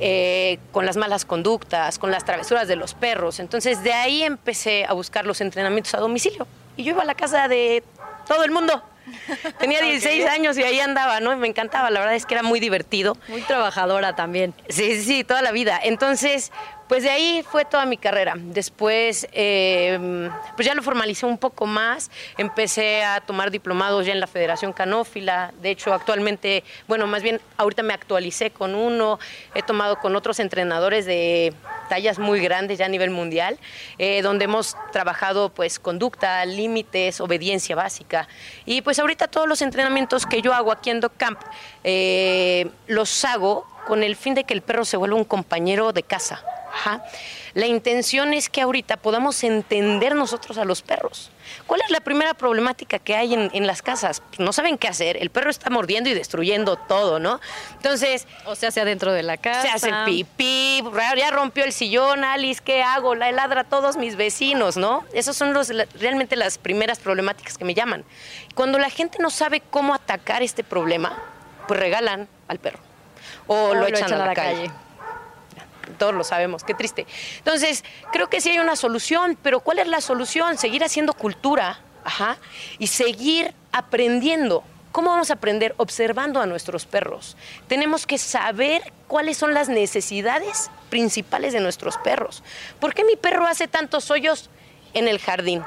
eh, 0.00 0.58
con 0.72 0.86
las 0.86 0.96
malas 0.96 1.24
conductas, 1.24 1.98
con 1.98 2.10
las 2.10 2.24
travesuras 2.24 2.66
de 2.66 2.76
los 2.76 2.94
perros. 2.94 3.38
Entonces 3.38 3.82
de 3.82 3.92
ahí 3.92 4.22
empecé 4.22 4.84
a 4.86 4.92
buscar 4.92 5.26
los 5.26 5.40
entrenamientos 5.40 5.94
a 5.94 5.98
domicilio. 5.98 6.46
Y 6.76 6.84
yo 6.84 6.90
iba 6.90 7.02
a 7.02 7.06
la 7.06 7.14
casa 7.14 7.46
de 7.46 7.84
todo 8.26 8.44
el 8.44 8.50
mundo. 8.50 8.82
Tenía 9.58 9.80
16 9.82 10.26
años 10.26 10.58
y 10.58 10.62
ahí 10.62 10.80
andaba, 10.80 11.20
¿no? 11.20 11.36
Me 11.36 11.46
encantaba, 11.46 11.90
la 11.90 12.00
verdad 12.00 12.16
es 12.16 12.26
que 12.26 12.34
era 12.34 12.42
muy 12.42 12.58
divertido. 12.58 13.16
Muy 13.28 13.42
trabajadora 13.42 14.16
también. 14.16 14.54
Sí, 14.68 14.96
sí, 14.96 15.02
sí, 15.02 15.24
toda 15.24 15.42
la 15.42 15.52
vida. 15.52 15.78
Entonces, 15.82 16.50
pues 16.88 17.02
de 17.02 17.10
ahí 17.10 17.44
fue 17.48 17.64
toda 17.64 17.86
mi 17.86 17.96
carrera. 17.96 18.34
Después, 18.36 19.26
eh, 19.32 20.28
pues 20.56 20.66
ya 20.66 20.74
lo 20.74 20.82
formalicé 20.82 21.26
un 21.26 21.38
poco 21.38 21.66
más. 21.66 22.10
Empecé 22.36 23.02
a 23.02 23.20
tomar 23.20 23.50
diplomados 23.50 24.06
ya 24.06 24.12
en 24.12 24.20
la 24.20 24.26
Federación 24.26 24.72
Canófila. 24.72 25.52
De 25.62 25.70
hecho, 25.70 25.92
actualmente, 25.92 26.62
bueno, 26.86 27.06
más 27.06 27.22
bien 27.22 27.40
ahorita 27.56 27.82
me 27.82 27.94
actualicé 27.94 28.50
con 28.50 28.74
uno. 28.74 29.18
He 29.54 29.62
tomado 29.62 29.98
con 29.98 30.14
otros 30.14 30.40
entrenadores 30.40 31.06
de 31.06 31.54
tallas 31.88 32.18
muy 32.18 32.40
grandes 32.40 32.78
ya 32.78 32.86
a 32.86 32.88
nivel 32.88 33.10
mundial, 33.10 33.58
eh, 33.98 34.22
donde 34.22 34.44
hemos 34.44 34.76
trabajado 34.92 35.50
pues 35.50 35.78
conducta, 35.78 36.44
límites, 36.44 37.20
obediencia 37.20 37.76
básica. 37.76 38.28
Y 38.64 38.82
pues 38.82 38.98
ahorita 38.98 39.28
todos 39.28 39.48
los 39.48 39.62
entrenamientos 39.62 40.26
que 40.26 40.42
yo 40.42 40.52
hago 40.52 40.72
aquí 40.72 40.90
en 40.90 41.00
Dog 41.00 41.16
Camp 41.16 41.40
eh, 41.82 42.70
los 42.86 43.24
hago 43.24 43.66
con 43.86 44.02
el 44.02 44.16
fin 44.16 44.34
de 44.34 44.44
que 44.44 44.54
el 44.54 44.62
perro 44.62 44.84
se 44.84 44.96
vuelva 44.96 45.16
un 45.16 45.24
compañero 45.24 45.92
de 45.92 46.02
casa. 46.02 46.44
La 47.54 47.66
intención 47.66 48.34
es 48.34 48.48
que 48.48 48.60
ahorita 48.60 48.96
podamos 48.96 49.44
entender 49.44 50.14
nosotros 50.14 50.58
a 50.58 50.64
los 50.64 50.82
perros. 50.82 51.30
¿Cuál 51.66 51.82
es 51.82 51.90
la 51.90 52.00
primera 52.00 52.34
problemática 52.34 52.98
que 52.98 53.14
hay 53.14 53.34
en, 53.34 53.66
las 53.66 53.80
casas? 53.80 54.20
Pues 54.20 54.40
no 54.40 54.52
saben 54.52 54.76
qué 54.76 54.88
hacer. 54.88 55.16
El 55.16 55.30
perro 55.30 55.50
está 55.50 55.70
mordiendo 55.70 56.10
y 56.10 56.14
destruyendo 56.14 56.76
todo, 56.76 57.20
¿no? 57.20 57.40
Entonces. 57.76 58.26
O 58.46 58.56
sea, 58.56 58.70
sea 58.70 58.84
dentro 58.84 59.12
de 59.12 59.22
la 59.22 59.36
casa. 59.36 59.62
Se 59.62 59.68
hace 59.68 59.92
pipí, 60.04 60.82
ya 61.16 61.30
rompió 61.30 61.64
el 61.64 61.72
sillón, 61.72 62.24
Alice, 62.24 62.60
¿qué 62.64 62.82
hago? 62.82 63.14
La 63.14 63.28
heladra 63.28 63.62
a 63.62 63.64
todos 63.64 63.96
mis 63.96 64.16
vecinos, 64.16 64.76
¿no? 64.76 65.04
Esas 65.12 65.36
son 65.36 65.54
los, 65.54 65.68
realmente 66.00 66.34
las 66.34 66.58
primeras 66.58 66.98
problemáticas 66.98 67.56
que 67.56 67.64
me 67.64 67.74
llaman. 67.74 68.04
Cuando 68.54 68.78
la 68.78 68.90
gente 68.90 69.18
no 69.20 69.30
sabe 69.30 69.60
cómo 69.60 69.94
atacar 69.94 70.42
este 70.42 70.64
problema, 70.64 71.16
pues 71.68 71.78
regalan 71.78 72.28
al 72.48 72.58
perro. 72.58 72.93
O, 73.46 73.74
lo, 73.74 73.86
echan, 73.86 74.12
a 74.12 74.26
la, 74.26 74.34
calle 74.34 74.70
todos 75.98 76.14
lo 76.14 76.24
sabemos, 76.24 76.64
qué 76.64 76.74
triste. 76.74 77.06
Entonces, 77.38 77.84
creo 78.12 78.28
que 78.28 78.40
sí 78.40 78.50
hay 78.50 78.58
una 78.58 78.76
solución, 78.76 79.38
pero 79.42 79.60
¿cuál 79.60 79.78
es 79.78 79.86
la 79.86 80.00
solución? 80.00 80.58
Seguir 80.58 80.84
haciendo 80.84 81.12
cultura, 81.12 81.80
ajá, 82.04 82.38
y 82.78 82.88
seguir 82.88 83.54
aprendiendo. 83.72 84.64
¿Cómo 84.92 85.10
vamos 85.10 85.30
a 85.30 85.34
aprender? 85.34 85.74
Observando 85.76 86.40
a 86.40 86.46
nuestros 86.46 86.86
perros. 86.86 87.36
Tenemos 87.66 88.06
que 88.06 88.18
saber 88.18 88.92
cuáles 89.08 89.36
son 89.36 89.52
las 89.52 89.68
necesidades 89.68 90.70
principales 90.88 91.52
de 91.52 91.60
nuestros 91.60 91.98
perros. 91.98 92.44
¿Por 92.78 92.94
qué 92.94 93.02
mi 93.04 93.16
perro 93.16 93.46
hace 93.46 93.66
tantos 93.66 94.10
hoyos 94.10 94.50
en 94.92 95.08
el 95.08 95.18
jardín? 95.18 95.64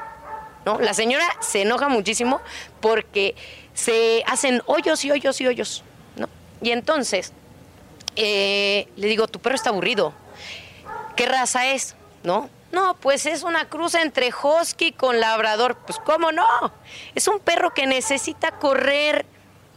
¿No? 0.64 0.80
La 0.80 0.94
señora 0.94 1.26
se 1.40 1.62
enoja 1.62 1.88
muchísimo 1.88 2.40
porque 2.80 3.34
se 3.74 4.24
hacen 4.26 4.62
hoyos 4.64 5.04
y 5.04 5.10
hoyos 5.10 5.40
y 5.42 5.46
hoyos. 5.46 5.84
¿no? 6.16 6.28
Y 6.62 6.70
entonces, 6.70 7.34
eh, 8.20 8.88
le 8.96 9.06
digo, 9.06 9.28
tu 9.28 9.38
perro 9.38 9.54
está 9.54 9.70
aburrido. 9.70 10.12
¿Qué 11.14 11.26
raza 11.26 11.68
es? 11.68 11.94
¿No? 12.24 12.50
No, 12.72 12.96
pues 12.96 13.26
es 13.26 13.44
una 13.44 13.68
cruz 13.68 13.94
entre 13.94 14.30
husky 14.30 14.90
con 14.90 15.20
labrador. 15.20 15.76
Pues 15.86 16.00
cómo 16.04 16.32
no. 16.32 16.44
Es 17.14 17.28
un 17.28 17.38
perro 17.38 17.72
que 17.72 17.86
necesita 17.86 18.50
correr 18.50 19.24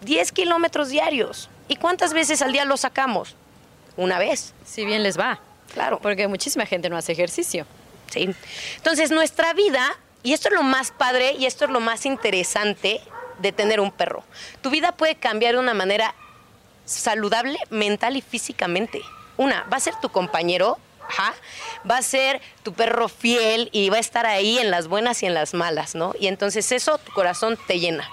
10 0.01 0.31
kilómetros 0.31 0.89
diarios. 0.89 1.51
¿Y 1.67 1.75
cuántas 1.75 2.13
veces 2.13 2.41
al 2.41 2.51
día 2.51 2.65
lo 2.65 2.77
sacamos? 2.77 3.35
Una 3.95 4.17
vez. 4.17 4.55
Si 4.65 4.85
bien 4.85 5.03
les 5.03 5.19
va. 5.19 5.39
Claro. 5.73 5.99
Porque 6.01 6.27
muchísima 6.27 6.65
gente 6.65 6.89
no 6.89 6.97
hace 6.97 7.11
ejercicio. 7.11 7.67
Sí. 8.09 8.33
Entonces 8.77 9.11
nuestra 9.11 9.53
vida, 9.53 9.87
y 10.23 10.33
esto 10.33 10.49
es 10.49 10.55
lo 10.55 10.63
más 10.63 10.89
padre 10.89 11.33
y 11.33 11.45
esto 11.45 11.65
es 11.65 11.71
lo 11.71 11.79
más 11.79 12.07
interesante 12.07 13.01
de 13.37 13.51
tener 13.51 13.79
un 13.79 13.91
perro. 13.91 14.23
Tu 14.61 14.71
vida 14.71 14.93
puede 14.93 15.13
cambiar 15.13 15.53
de 15.53 15.59
una 15.59 15.75
manera 15.75 16.15
saludable 16.91 17.57
mental 17.69 18.17
y 18.17 18.21
físicamente. 18.21 19.01
Una, 19.37 19.63
va 19.71 19.77
a 19.77 19.79
ser 19.79 19.95
tu 20.01 20.09
compañero, 20.09 20.77
va 21.89 21.97
a 21.97 22.01
ser 22.01 22.41
tu 22.63 22.73
perro 22.73 23.07
fiel 23.07 23.69
y 23.71 23.89
va 23.89 23.97
a 23.97 23.99
estar 23.99 24.25
ahí 24.25 24.59
en 24.59 24.71
las 24.71 24.87
buenas 24.87 25.23
y 25.23 25.25
en 25.25 25.33
las 25.33 25.53
malas, 25.53 25.95
¿no? 25.95 26.13
Y 26.19 26.27
entonces 26.27 26.71
eso 26.71 26.97
tu 26.97 27.11
corazón 27.11 27.57
te 27.67 27.79
llena. 27.79 28.07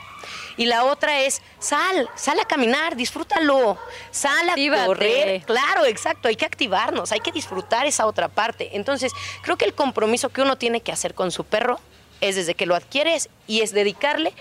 Y 0.56 0.66
la 0.66 0.84
otra 0.84 1.20
es, 1.20 1.40
sal, 1.60 2.08
sal 2.16 2.40
a 2.40 2.44
caminar, 2.44 2.96
disfrútalo, 2.96 3.78
sal 4.10 4.48
a 4.48 4.86
correr. 4.86 5.42
Claro, 5.42 5.84
exacto, 5.84 6.26
hay 6.26 6.34
que 6.34 6.44
activarnos, 6.44 7.12
hay 7.12 7.20
que 7.20 7.30
disfrutar 7.30 7.86
esa 7.86 8.06
otra 8.06 8.28
parte. 8.28 8.70
Entonces, 8.72 9.12
creo 9.42 9.56
que 9.56 9.64
el 9.64 9.74
compromiso 9.74 10.30
que 10.30 10.42
uno 10.42 10.58
tiene 10.58 10.80
que 10.80 10.90
hacer 10.90 11.14
con 11.14 11.30
su 11.30 11.44
perro 11.44 11.78
es 12.20 12.34
desde 12.34 12.54
que 12.54 12.66
lo 12.66 12.74
adquieres 12.74 13.28
y 13.46 13.60
es 13.60 13.72
dedicarle 13.72 14.32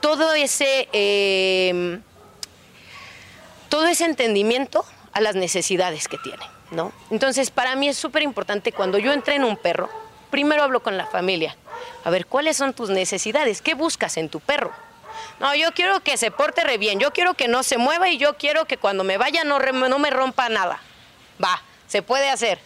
todo 0.00 0.32
ese... 0.34 0.88
Eh, 0.92 2.00
todo 3.68 3.86
ese 3.86 4.04
entendimiento 4.04 4.84
a 5.12 5.20
las 5.20 5.34
necesidades 5.34 6.08
que 6.08 6.18
tiene, 6.18 6.44
¿no? 6.70 6.92
Entonces, 7.10 7.50
para 7.50 7.74
mí 7.76 7.88
es 7.88 7.96
súper 7.96 8.22
importante 8.22 8.72
cuando 8.72 8.98
yo 8.98 9.12
entreno 9.12 9.46
un 9.46 9.56
perro, 9.56 9.88
primero 10.30 10.62
hablo 10.62 10.82
con 10.82 10.96
la 10.96 11.06
familia. 11.06 11.56
A 12.04 12.10
ver, 12.10 12.26
¿cuáles 12.26 12.56
son 12.56 12.74
tus 12.74 12.90
necesidades? 12.90 13.62
¿Qué 13.62 13.74
buscas 13.74 14.16
en 14.16 14.28
tu 14.28 14.40
perro? 14.40 14.72
No, 15.40 15.54
yo 15.54 15.72
quiero 15.72 16.00
que 16.00 16.16
se 16.16 16.30
porte 16.30 16.62
re 16.64 16.78
bien, 16.78 16.98
yo 16.98 17.12
quiero 17.12 17.34
que 17.34 17.48
no 17.48 17.62
se 17.62 17.78
mueva 17.78 18.08
y 18.08 18.18
yo 18.18 18.36
quiero 18.36 18.66
que 18.66 18.76
cuando 18.76 19.04
me 19.04 19.18
vaya 19.18 19.44
no, 19.44 19.58
no 19.58 19.98
me 19.98 20.10
rompa 20.10 20.48
nada. 20.48 20.80
Va, 21.42 21.62
se 21.86 22.02
puede 22.02 22.30
hacer, 22.30 22.58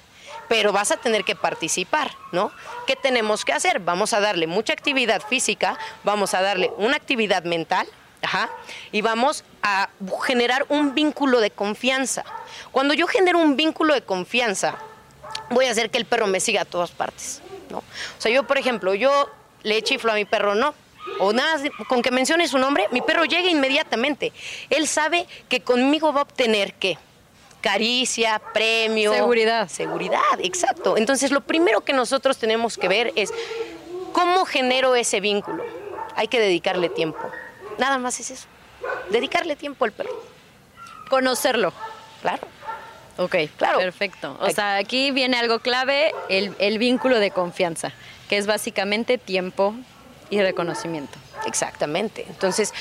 pero 0.48 0.72
vas 0.72 0.90
a 0.90 0.96
tener 0.96 1.24
que 1.24 1.36
participar, 1.36 2.10
¿no? 2.32 2.52
¿Qué 2.86 2.96
tenemos 2.96 3.44
que 3.44 3.52
hacer? 3.52 3.80
Vamos 3.80 4.12
a 4.12 4.20
darle 4.20 4.46
mucha 4.46 4.72
actividad 4.72 5.22
física, 5.22 5.78
vamos 6.04 6.34
a 6.34 6.42
darle 6.42 6.72
una 6.76 6.96
actividad 6.96 7.44
mental, 7.44 7.86
Ajá. 8.22 8.50
Y 8.92 9.00
vamos 9.00 9.44
a 9.62 9.88
generar 10.24 10.66
un 10.68 10.94
vínculo 10.94 11.40
de 11.40 11.50
confianza. 11.50 12.24
Cuando 12.70 12.94
yo 12.94 13.06
genero 13.06 13.38
un 13.38 13.56
vínculo 13.56 13.94
de 13.94 14.02
confianza, 14.02 14.78
voy 15.50 15.66
a 15.66 15.70
hacer 15.70 15.90
que 15.90 15.98
el 15.98 16.04
perro 16.04 16.26
me 16.26 16.40
siga 16.40 16.62
a 16.62 16.64
todas 16.64 16.90
partes. 16.90 17.40
¿no? 17.70 17.78
O 17.78 17.82
sea, 18.18 18.30
yo, 18.30 18.44
por 18.44 18.58
ejemplo, 18.58 18.94
yo 18.94 19.28
le 19.62 19.82
chiflo 19.82 20.12
a 20.12 20.14
mi 20.14 20.24
perro, 20.24 20.54
no. 20.54 20.74
O 21.18 21.32
nada, 21.32 21.58
con 21.88 22.02
que 22.02 22.10
mencione 22.10 22.46
su 22.46 22.58
nombre, 22.58 22.86
mi 22.92 23.00
perro 23.00 23.24
llega 23.24 23.48
inmediatamente. 23.48 24.32
Él 24.68 24.86
sabe 24.86 25.26
que 25.48 25.60
conmigo 25.60 26.12
va 26.12 26.20
a 26.20 26.22
obtener 26.22 26.74
qué? 26.74 26.98
Caricia, 27.60 28.40
premio. 28.54 29.12
Seguridad. 29.12 29.68
Seguridad, 29.68 30.20
exacto. 30.38 30.96
Entonces, 30.96 31.30
lo 31.30 31.42
primero 31.42 31.82
que 31.82 31.92
nosotros 31.92 32.38
tenemos 32.38 32.78
que 32.78 32.88
ver 32.88 33.12
es 33.16 33.32
cómo 34.12 34.44
genero 34.44 34.94
ese 34.94 35.20
vínculo. 35.20 35.64
Hay 36.16 36.28
que 36.28 36.40
dedicarle 36.40 36.88
tiempo. 36.88 37.30
Nada 37.80 37.96
más 37.96 38.20
es 38.20 38.30
eso. 38.30 38.46
Dedicarle 39.08 39.56
tiempo 39.56 39.86
al 39.86 39.92
perro. 39.92 40.10
Conocerlo. 41.08 41.72
Claro. 42.20 42.46
Ok, 43.16 43.36
claro. 43.56 43.78
Perfecto. 43.78 44.36
O 44.38 44.50
sea, 44.50 44.76
aquí 44.76 45.10
viene 45.12 45.38
algo 45.38 45.60
clave, 45.60 46.12
el, 46.28 46.78
vínculo 46.78 47.18
de 47.18 47.30
confianza, 47.30 47.92
que 48.28 48.36
es 48.36 48.46
básicamente 48.46 49.16
tiempo 49.16 49.74
y 50.28 50.42
reconocimiento. 50.42 51.18
Exactamente. 51.46 52.26
Entonces, 52.28 52.74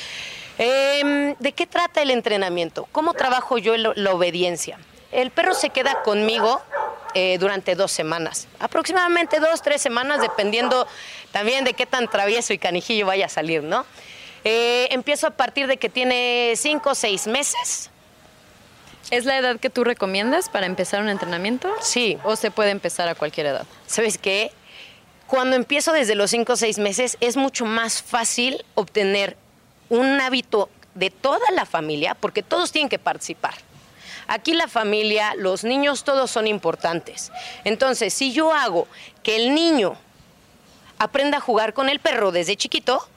em, 0.58 1.34
¿de 1.40 1.54
qué 1.54 1.66
trata 1.66 2.02
el 2.02 2.12
entrenamiento? 2.12 2.86
¿Cómo 2.92 3.14
trabajo 3.14 3.58
yo 3.58 3.78
la 3.78 4.12
obediencia? 4.12 4.80
El 5.14 5.32
perro 5.32 5.54
se 5.54 5.70
queda 5.70 6.04
conmigo 6.04 6.62
eh, 7.14 7.38
durante 7.40 7.76
dos 7.76 7.92
semanas, 7.92 8.48
aproximadamente 8.60 9.40
dos, 9.40 9.62
tres 9.62 9.82
semanas, 9.82 10.22
dependiendo 10.22 10.86
también 11.32 11.64
de 11.64 11.74
qué 11.74 11.86
tan 11.86 12.08
travieso 12.10 12.52
y 12.52 12.58
canijillo 12.58 13.08
vaya 13.08 13.28
a 13.28 13.30
salir, 13.30 13.64
¿no? 13.64 13.86
Eh, 14.52 14.88
empiezo 14.90 15.28
a 15.28 15.30
partir 15.30 15.68
de 15.68 15.78
que 15.78 15.90
tiene 15.90 16.54
5 16.56 16.90
o 16.90 16.96
6 16.96 17.28
meses. 17.28 17.92
¿Es 19.12 19.26
la 19.26 19.38
edad 19.38 19.60
que 19.60 19.70
tú 19.70 19.84
recomiendas 19.84 20.50
para 20.50 20.66
empezar 20.66 21.04
un 21.04 21.10
entrenamiento? 21.10 21.72
Sí. 21.82 22.18
¿O 22.24 22.36
se 22.36 22.50
puede 22.50 22.72
empezar 22.72 23.08
a 23.08 23.14
cualquier 23.14 23.46
edad? 23.46 23.68
¿Sabes 23.86 24.18
qué? 24.18 24.52
Cuando 25.28 25.56
empiezo 25.56 25.92
desde 25.92 26.16
los 26.16 26.32
5 26.32 26.54
o 26.54 26.56
6 26.56 26.80
meses 26.80 27.16
es 27.20 27.38
mucho 27.38 27.66
más 27.66 28.02
fácil 28.02 28.66
obtener 28.74 29.38
un 29.88 30.20
hábito 30.20 30.72
de 30.96 31.12
toda 31.12 31.52
la 31.52 31.68
familia, 31.68 32.16
porque 32.16 32.42
todos 32.42 32.72
tienen 32.72 32.90
que 32.90 32.98
participar. 32.98 33.54
Aquí 34.26 34.54
la 34.54 34.68
familia, 34.68 35.36
los 35.36 35.64
niños, 35.64 36.04
todos 36.04 36.32
son 36.32 36.48
importantes. 36.48 37.32
Entonces, 37.66 38.16
si 38.16 38.32
yo 38.34 38.52
hago 38.52 38.88
que 39.22 39.36
el 39.36 39.54
niño 39.54 39.96
aprenda 40.98 41.38
a 41.38 41.42
jugar 41.42 41.76
con 41.76 41.88
el 41.88 42.00
perro 42.00 42.32
desde 42.32 42.56
chiquito, 42.56 43.08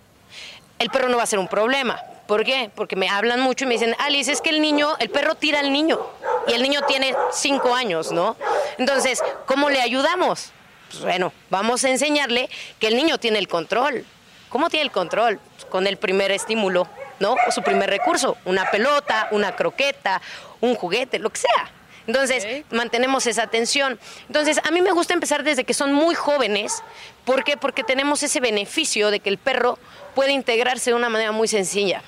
el 0.83 0.91
perro 0.91 1.09
no 1.09 1.17
va 1.17 1.23
a 1.23 1.27
ser 1.27 1.39
un 1.39 1.49
problema. 1.49 2.01
¿Por 2.27 2.45
qué? 2.45 2.71
Porque 2.75 2.97
me 2.97 3.09
hablan 3.09 3.41
mucho 3.41 3.65
y 3.65 3.69
me 3.69 3.75
dicen, 3.75 3.95
Alice, 3.99 4.31
es 4.31 4.41
que 4.41 4.51
el 4.51 4.61
niño, 4.61 4.97
el 4.99 5.11
perro 5.11 5.35
tira 5.35 5.61
al 5.61 5.73
niño 5.73 6.01
y 6.47 6.53
el 6.53 6.63
niño 6.63 6.81
tiene 6.87 7.15
cinco 7.33 7.75
años, 7.75 8.13
¿no? 8.13 8.37
Entonces, 8.79 9.23
¿cómo 9.47 9.71
le 9.71 9.81
ayudamos? 9.81 10.53
Pues 10.91 11.03
bueno, 11.03 11.33
vamos 11.51 11.85
a 11.85 11.91
enseñarle 11.91 12.49
que 12.79 12.89
el 12.89 12.97
niño 12.97 13.19
tiene 13.19 13.39
el 13.39 13.49
control. 13.49 14.05
¿Cómo 14.49 14.71
tiene 14.71 14.85
el 14.85 14.91
control? 14.91 15.41
Con 15.71 15.87
el 15.87 15.97
primer 15.97 16.31
estímulo, 16.31 16.87
¿no? 17.19 17.37
O 17.47 17.51
su 17.51 17.63
primer 17.63 17.89
recurso, 17.89 18.37
una 18.45 18.71
pelota, 18.71 19.29
una 19.31 19.57
croqueta, 19.57 20.21
un 20.61 20.75
juguete, 20.75 21.19
lo 21.19 21.31
que 21.31 21.41
sea. 21.41 21.71
Entonces, 22.07 22.65
mantenemos 22.71 23.27
esa 23.27 23.45
atención. 23.45 23.99
Entonces, 24.27 24.61
a 24.65 24.71
mí 24.71 24.83
me 24.83 24.93
gusta 24.93 25.15
empezar 25.15 25.45
desde 25.45 25.65
que 25.65 25.75
son 25.75 25.93
muy 25.93 26.15
jóvenes. 26.15 26.83
¿Por 27.25 27.45
qué? 27.45 27.57
Porque 27.57 27.85
tenemos 27.85 28.23
ese 28.23 28.41
beneficio 28.41 29.11
de 29.11 29.21
que 29.21 29.29
el 29.29 29.39
perro 29.39 29.79
puede 30.15 30.33
integrarse 30.33 30.91
de 30.91 30.97
una 30.97 31.09
manera 31.09 31.33
muy 31.33 31.49
sencilla. 31.49 32.03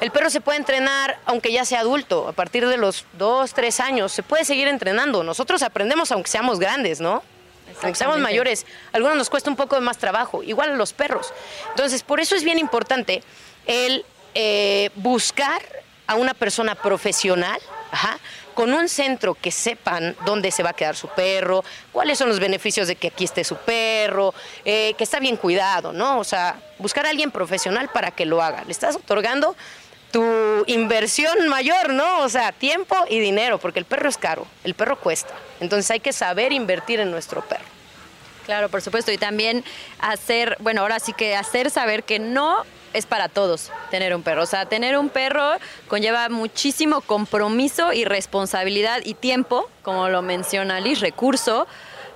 El 0.00 0.10
perro 0.12 0.30
se 0.30 0.40
puede 0.40 0.58
entrenar 0.58 1.18
aunque 1.26 1.52
ya 1.52 1.64
sea 1.64 1.80
adulto, 1.80 2.28
a 2.28 2.32
partir 2.32 2.66
de 2.68 2.76
los 2.76 3.04
dos, 3.14 3.52
tres 3.52 3.80
años, 3.80 4.12
se 4.12 4.22
puede 4.22 4.44
seguir 4.44 4.68
entrenando. 4.68 5.24
Nosotros 5.24 5.62
aprendemos 5.62 6.12
aunque 6.12 6.30
seamos 6.30 6.58
grandes, 6.60 7.00
¿no? 7.00 7.22
Aunque 7.82 7.96
seamos 7.98 8.18
mayores, 8.18 8.64
a 8.92 8.96
algunos 8.96 9.16
nos 9.16 9.30
cuesta 9.30 9.50
un 9.50 9.56
poco 9.56 9.74
de 9.74 9.82
más 9.82 9.98
trabajo, 9.98 10.42
igual 10.42 10.70
a 10.70 10.74
los 10.74 10.92
perros. 10.92 11.32
Entonces, 11.70 12.02
por 12.02 12.20
eso 12.20 12.34
es 12.34 12.44
bien 12.44 12.58
importante 12.58 13.22
el 13.66 14.04
eh, 14.34 14.90
buscar 14.94 15.60
a 16.06 16.14
una 16.14 16.34
persona 16.34 16.74
profesional, 16.74 17.60
con 18.58 18.74
un 18.74 18.88
centro 18.88 19.36
que 19.36 19.52
sepan 19.52 20.16
dónde 20.24 20.50
se 20.50 20.64
va 20.64 20.70
a 20.70 20.72
quedar 20.72 20.96
su 20.96 21.06
perro, 21.06 21.62
cuáles 21.92 22.18
son 22.18 22.28
los 22.28 22.40
beneficios 22.40 22.88
de 22.88 22.96
que 22.96 23.06
aquí 23.06 23.22
esté 23.22 23.44
su 23.44 23.54
perro, 23.54 24.34
eh, 24.64 24.94
que 24.98 25.04
está 25.04 25.20
bien 25.20 25.36
cuidado, 25.36 25.92
¿no? 25.92 26.18
O 26.18 26.24
sea, 26.24 26.56
buscar 26.76 27.06
a 27.06 27.10
alguien 27.10 27.30
profesional 27.30 27.88
para 27.88 28.10
que 28.10 28.26
lo 28.26 28.42
haga. 28.42 28.64
Le 28.64 28.72
estás 28.72 28.96
otorgando 28.96 29.54
tu 30.10 30.24
inversión 30.66 31.46
mayor, 31.46 31.94
¿no? 31.94 32.22
O 32.22 32.28
sea, 32.28 32.50
tiempo 32.50 32.96
y 33.08 33.20
dinero, 33.20 33.58
porque 33.58 33.78
el 33.78 33.84
perro 33.84 34.08
es 34.08 34.18
caro, 34.18 34.44
el 34.64 34.74
perro 34.74 34.98
cuesta. 34.98 35.34
Entonces 35.60 35.88
hay 35.92 36.00
que 36.00 36.12
saber 36.12 36.52
invertir 36.52 36.98
en 36.98 37.12
nuestro 37.12 37.42
perro. 37.42 37.62
Claro, 38.44 38.68
por 38.70 38.82
supuesto. 38.82 39.12
Y 39.12 39.18
también 39.18 39.62
hacer, 40.00 40.56
bueno, 40.58 40.80
ahora 40.80 40.98
sí 40.98 41.12
que 41.12 41.36
hacer 41.36 41.70
saber 41.70 42.02
que 42.02 42.18
no 42.18 42.64
es 42.92 43.06
para 43.06 43.28
todos 43.28 43.70
tener 43.90 44.14
un 44.14 44.22
perro. 44.22 44.42
O 44.42 44.46
sea, 44.46 44.66
tener 44.66 44.98
un 44.98 45.08
perro 45.08 45.56
conlleva 45.88 46.28
muchísimo 46.28 47.00
compromiso 47.00 47.92
y 47.92 48.04
responsabilidad 48.04 49.00
y 49.04 49.14
tiempo, 49.14 49.68
como 49.82 50.08
lo 50.08 50.22
menciona 50.22 50.80
Liz, 50.80 51.00
recurso, 51.00 51.66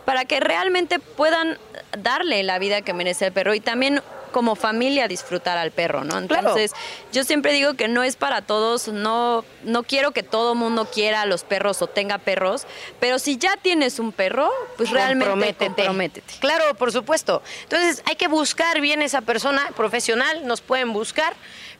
para 0.04 0.24
que 0.24 0.40
realmente 0.40 0.98
puedan 0.98 1.58
darle 1.96 2.42
la 2.42 2.58
vida 2.58 2.82
que 2.82 2.92
merece 2.92 3.26
el 3.26 3.32
perro 3.32 3.54
y 3.54 3.60
también 3.60 4.02
como 4.32 4.56
familia 4.56 5.06
disfrutar 5.06 5.58
al 5.58 5.70
perro, 5.70 6.04
¿no? 6.04 6.18
Entonces, 6.18 6.72
yo 7.12 7.22
siempre 7.24 7.52
digo 7.52 7.74
que 7.74 7.86
no 7.86 8.02
es 8.02 8.16
para 8.16 8.42
todos, 8.42 8.88
no, 8.88 9.44
no 9.62 9.82
quiero 9.84 10.10
que 10.10 10.22
todo 10.22 10.54
mundo 10.54 10.88
quiera 10.92 11.22
a 11.22 11.26
los 11.26 11.44
perros 11.44 11.80
o 11.82 11.86
tenga 11.86 12.18
perros, 12.18 12.66
pero 12.98 13.18
si 13.18 13.36
ya 13.36 13.56
tienes 13.56 13.98
un 13.98 14.12
perro, 14.12 14.50
pues 14.76 14.90
realmente 14.90 15.66
comprométete. 15.66 16.34
Claro, 16.40 16.74
por 16.74 16.90
supuesto. 16.90 17.42
Entonces, 17.62 18.02
hay 18.06 18.16
que 18.16 18.28
buscar 18.28 18.80
bien 18.80 19.02
esa 19.02 19.20
persona 19.20 19.70
profesional, 19.76 20.46
nos 20.46 20.60
pueden 20.60 20.92
buscar. 20.92 21.34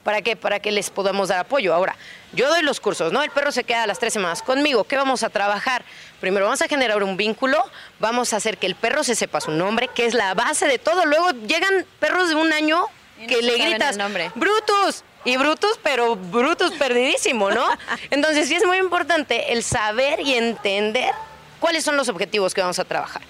¿Para 0.05 0.21
qué? 0.21 0.37
Para 0.37 0.61
que 0.61 0.73
les 0.73 0.91
podamos 0.91 1.29
dar 1.29 1.39
apoyo. 1.39 1.73
Ahora, 1.75 1.97
yo 2.33 2.49
doy 2.49 2.63
los 2.63 2.81
cursos, 2.81 3.13
¿no? 3.13 3.23
El 3.23 3.31
perro 3.31 3.53
se 3.53 3.65
queda 3.65 3.87
las 3.87 3.99
tres 3.99 4.13
semanas 4.13 4.43
conmigo. 4.43 4.85
¿Qué 4.85 4.97
vamos 4.97 5.23
a 5.23 5.31
trabajar? 5.31 5.85
Primero 6.21 6.47
vamos 6.47 6.63
a 6.63 6.69
generar 6.69 7.03
un 7.03 7.17
vínculo, 7.17 7.63
vamos 7.99 8.33
a 8.33 8.37
hacer 8.37 8.59
que 8.59 8.67
el 8.67 8.75
perro 8.75 9.05
se 9.05 9.15
sepa 9.15 9.41
su 9.41 9.51
nombre, 9.51 9.89
que 9.89 10.07
es 10.07 10.15
la 10.15 10.35
base 10.35 10.67
de 10.67 10.79
todo. 10.79 11.05
Luego 11.05 11.31
llegan 11.47 11.85
perros 11.99 12.31
de 12.31 12.37
un 12.37 12.53
año 12.53 12.87
que 13.29 13.43
le 13.43 13.57
gritas, 13.57 13.97
Brutus, 14.35 15.05
y 15.25 15.37
Brutus, 15.37 15.79
pero 15.83 16.17
Brutus 16.17 16.73
perdidísimo, 16.73 17.51
¿no? 17.51 17.65
Entonces 18.11 18.49
sí 18.49 18.55
es 18.55 18.67
muy 18.67 18.79
importante 18.79 19.53
el 19.53 19.63
saber 19.63 20.21
y 20.21 20.35
entender 20.35 21.13
cuáles 21.61 21.85
son 21.85 21.97
los 21.97 22.09
objetivos 22.09 22.55
que 22.55 22.61
vamos 22.61 22.79
a 22.79 22.85
trabajar. 22.85 23.23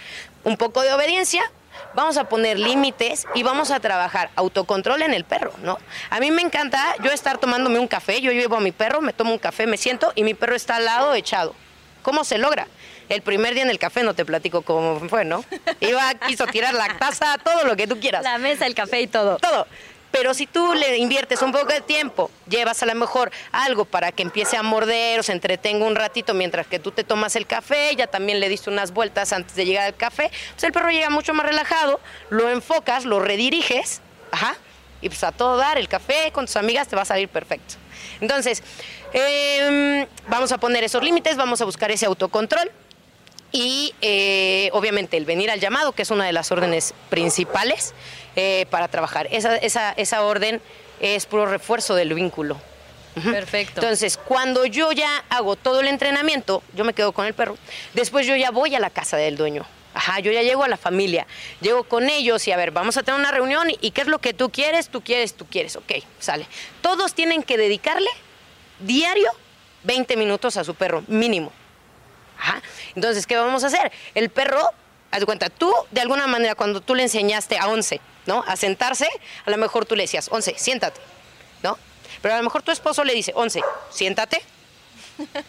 Un 0.44 0.56
poco 0.56 0.82
de 0.82 0.92
obediencia, 0.92 1.42
vamos 1.95 2.16
a 2.16 2.29
poner 2.29 2.59
límites 2.59 3.27
y 3.35 3.42
vamos 3.42 3.71
a 3.71 3.81
trabajar 3.81 4.31
autocontrol 4.37 5.03
en 5.03 5.14
el 5.14 5.25
perro, 5.25 5.53
¿no? 5.62 5.79
A 6.11 6.21
mí 6.21 6.31
me 6.31 6.42
encanta 6.42 6.95
yo 7.03 7.11
estar 7.11 7.38
tomándome 7.38 7.79
un 7.79 7.88
café, 7.88 8.21
yo 8.21 8.33
llevo 8.33 8.57
a 8.57 8.61
mi 8.61 8.73
perro, 8.73 9.01
me 9.01 9.12
tomo 9.12 9.33
un 9.33 9.38
café, 9.38 9.66
me 9.66 9.77
siento 9.77 10.12
y 10.14 10.25
mi 10.25 10.35
perro 10.35 10.55
está 10.55 10.77
al 10.77 10.85
lado 10.85 11.14
echado. 11.14 11.55
¿Cómo 12.03 12.25
se 12.25 12.38
logra? 12.38 12.66
El 13.09 13.23
primer 13.23 13.55
día 13.55 13.62
en 13.62 13.71
el 13.71 13.79
café 13.79 14.03
no 14.03 14.14
te 14.14 14.25
platico 14.25 14.62
cómo 14.62 15.01
fue, 15.09 15.25
¿no? 15.25 15.45
Iba, 15.81 16.14
quiso 16.27 16.47
tirar 16.47 16.75
la 16.75 16.97
taza, 16.99 17.38
todo 17.38 17.64
lo 17.64 17.77
que 17.77 17.87
tú 17.87 18.01
quieras. 18.01 18.23
La 18.25 18.38
mesa, 18.38 18.66
el 18.66 18.75
café 18.75 19.03
y 19.03 19.07
todo. 19.07 19.37
Todo. 19.37 19.66
Pero 20.12 20.35
si 20.35 20.46
tú 20.46 20.75
le 20.75 20.98
inviertes 20.98 21.40
un 21.40 21.53
poco 21.53 21.72
de 21.72 21.81
tiempo, 21.81 22.31
llevas 22.46 22.83
a 22.83 22.87
lo 22.87 22.94
mejor 22.94 23.33
algo 23.51 23.87
para 23.87 24.12
que 24.12 24.22
empiece 24.22 24.59
a 24.59 24.62
morder 24.62 25.18
o 25.18 25.22
se 25.22 25.33
entretenga 25.33 25.87
un 25.87 25.96
ratito 25.96 26.35
mientras 26.35 26.66
que 26.66 26.79
tú 26.79 26.90
te 26.92 27.03
tomas 27.03 27.35
el 27.35 27.46
café, 27.46 27.96
ya 27.96 28.07
también 28.07 28.38
le 28.38 28.51
diste 28.51 28.68
unas 28.68 28.92
vueltas 28.92 29.33
antes 29.33 29.57
de 29.57 29.64
llegar 29.64 29.87
al 29.87 29.96
café, 29.96 30.31
pues 30.53 30.64
el 30.64 30.72
perro 30.72 30.90
llega 30.90 31.09
mucho 31.09 31.33
más 31.33 31.46
relajado, 31.46 31.98
lo 32.29 32.51
enfocas, 32.51 33.07
lo 33.07 33.20
rediriges, 33.20 34.03
ajá, 34.31 34.57
y 35.01 35.09
pues 35.09 35.25
a 35.25 35.33
todo 35.33 35.57
dar, 35.57 35.79
el 35.79 35.88
café 35.88 36.31
con 36.33 36.44
tus 36.44 36.57
amigas 36.57 36.88
te 36.88 36.94
va 36.94 37.03
a 37.03 37.07
salir 37.07 37.29
perfecto. 37.29 37.75
Entonces, 38.20 38.62
em, 39.14 40.07
vamos 40.29 40.53
a 40.53 40.59
poner 40.59 40.85
esos 40.85 41.03
límites, 41.03 41.37
vamos 41.37 41.61
a 41.62 41.64
buscar 41.64 41.90
ese 41.90 42.05
autocontrol 42.05 42.70
y 43.51 43.94
eh, 44.01 44.70
obviamente 44.72 45.16
el 45.16 45.25
venir 45.25 45.51
al 45.51 45.61
llamado, 45.61 45.92
que 45.92 46.03
es 46.03 46.11
una 46.11 46.25
de 46.25 46.33
las 46.33 46.53
órdenes 46.53 46.94
principales 47.11 47.94
eh, 48.37 48.66
para 48.71 48.88
trabajar. 48.88 49.29
Esa, 49.31 49.57
esa, 49.57 49.92
esa 49.92 50.23
orden 50.23 50.61
es 51.01 51.27
puro 51.27 51.47
refuerzo 51.47 51.95
del 51.95 52.14
vínculo. 52.14 52.59
Perfecto. 53.14 53.81
Entonces, 53.81 54.16
cuando 54.16 54.64
yo 54.64 54.92
ya 54.92 55.25
hago 55.29 55.57
todo 55.57 55.81
el 55.81 55.88
entrenamiento, 55.88 56.62
yo 56.75 56.85
me 56.85 56.95
quedo 56.95 57.12
con 57.12 57.27
el 57.27 57.35
perro, 57.35 57.59
después 57.92 58.27
yo 58.27 58.37
ya 58.37 58.51
voy 58.51 58.75
a 58.75 58.81
la 58.81 58.90
casa 58.90 59.16
del 59.16 59.37
dueño. 59.37 59.66
Ajá, 59.95 60.21
yo 60.21 60.33
ya 60.33 60.42
llego 60.42 60.64
a 60.64 60.68
la 60.68 60.79
familia, 60.79 61.27
llego 61.61 61.85
con 61.85 62.09
ellos 62.09 62.49
y 62.49 62.53
a 62.53 62.57
ver, 62.57 62.71
vamos 62.71 62.97
a 62.97 63.03
tener 63.03 63.21
una 63.21 63.31
reunión 63.31 63.68
y, 63.68 63.90
qué 63.90 64.01
es 64.01 64.07
lo 64.07 64.21
que 64.21 64.33
tú 64.33 64.51
quieres, 64.51 64.88
tú 64.88 65.03
quieres, 65.03 65.35
tú 65.35 65.45
quieres, 65.45 65.77
ok, 65.77 65.92
sale. 66.18 66.47
Todos 66.81 67.12
tienen 67.12 67.42
que 67.42 67.59
dedicarle 67.59 68.09
diario 68.79 69.31
20 69.83 70.16
minutos 70.16 70.57
a 70.57 70.64
su 70.64 70.75
perro, 70.75 71.05
mínimo. 71.09 71.53
Ajá. 72.38 72.62
Entonces, 72.97 73.27
¿qué 73.27 73.37
vamos 73.37 73.64
a 73.64 73.66
hacer? 73.66 73.92
El 74.14 74.31
perro, 74.31 74.66
haz 75.11 75.21
de 75.21 75.27
cuenta, 75.27 75.51
tú 75.51 75.75
de 75.90 76.01
alguna 76.01 76.27
manera 76.27 76.55
cuando 76.55 76.81
tú 76.81 76.95
le 76.95 77.03
enseñaste 77.03 77.59
a 77.59 77.68
11, 77.68 78.01
¿no? 78.26 78.44
A 78.46 78.56
sentarse, 78.56 79.08
a 79.44 79.50
lo 79.50 79.56
mejor 79.56 79.87
tú 79.87 79.96
le 79.96 80.02
decías, 80.02 80.28
11, 80.30 80.54
siéntate, 80.56 81.00
¿no? 81.62 81.78
Pero 82.20 82.35
a 82.35 82.38
lo 82.38 82.44
mejor 82.44 82.62
tu 82.62 82.70
esposo 82.70 83.04
le 83.04 83.14
dice, 83.14 83.32
11, 83.35 83.61
siéntate, 83.90 84.42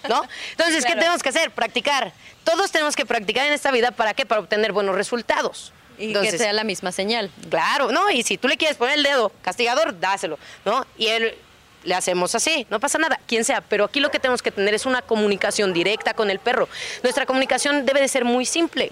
¿no? 0.09 0.23
Entonces, 0.51 0.85
¿qué 0.85 0.93
tenemos 0.93 1.21
que 1.21 1.29
hacer? 1.29 1.51
Practicar. 1.51 2.13
Todos 2.43 2.71
tenemos 2.71 2.95
que 2.95 3.05
practicar 3.05 3.45
en 3.45 3.53
esta 3.53 3.71
vida, 3.71 3.91
¿para 3.91 4.13
qué? 4.13 4.25
Para 4.25 4.41
obtener 4.41 4.71
buenos 4.71 4.95
resultados. 4.95 5.73
Y 5.97 6.13
que 6.13 6.37
sea 6.37 6.53
la 6.53 6.63
misma 6.63 6.91
señal. 6.91 7.29
Claro, 7.49 7.91
¿no? 7.91 8.09
Y 8.09 8.23
si 8.23 8.37
tú 8.37 8.47
le 8.47 8.57
quieres 8.57 8.77
poner 8.77 8.95
el 8.95 9.03
dedo 9.03 9.31
castigador, 9.41 9.99
dáselo, 9.99 10.39
¿no? 10.65 10.85
Y 10.97 11.07
él 11.07 11.37
le 11.83 11.95
hacemos 11.95 12.33
así, 12.33 12.65
no 12.69 12.79
pasa 12.79 12.97
nada, 12.97 13.19
quien 13.27 13.43
sea, 13.43 13.61
pero 13.61 13.85
aquí 13.85 13.99
lo 13.99 14.09
que 14.09 14.19
tenemos 14.19 14.41
que 14.41 14.51
tener 14.51 14.73
es 14.73 14.85
una 14.85 15.01
comunicación 15.01 15.73
directa 15.73 16.13
con 16.13 16.29
el 16.29 16.39
perro. 16.39 16.69
Nuestra 17.03 17.25
comunicación 17.25 17.85
debe 17.85 17.99
de 18.01 18.07
ser 18.07 18.25
muy 18.25 18.45
simple. 18.45 18.91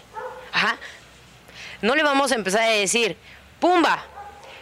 Ajá. 0.51 0.77
No 1.81 1.95
le 1.95 2.03
vamos 2.03 2.31
a 2.31 2.35
empezar 2.35 2.61
a 2.61 2.67
decir, 2.67 3.17
pumba, 3.61 4.03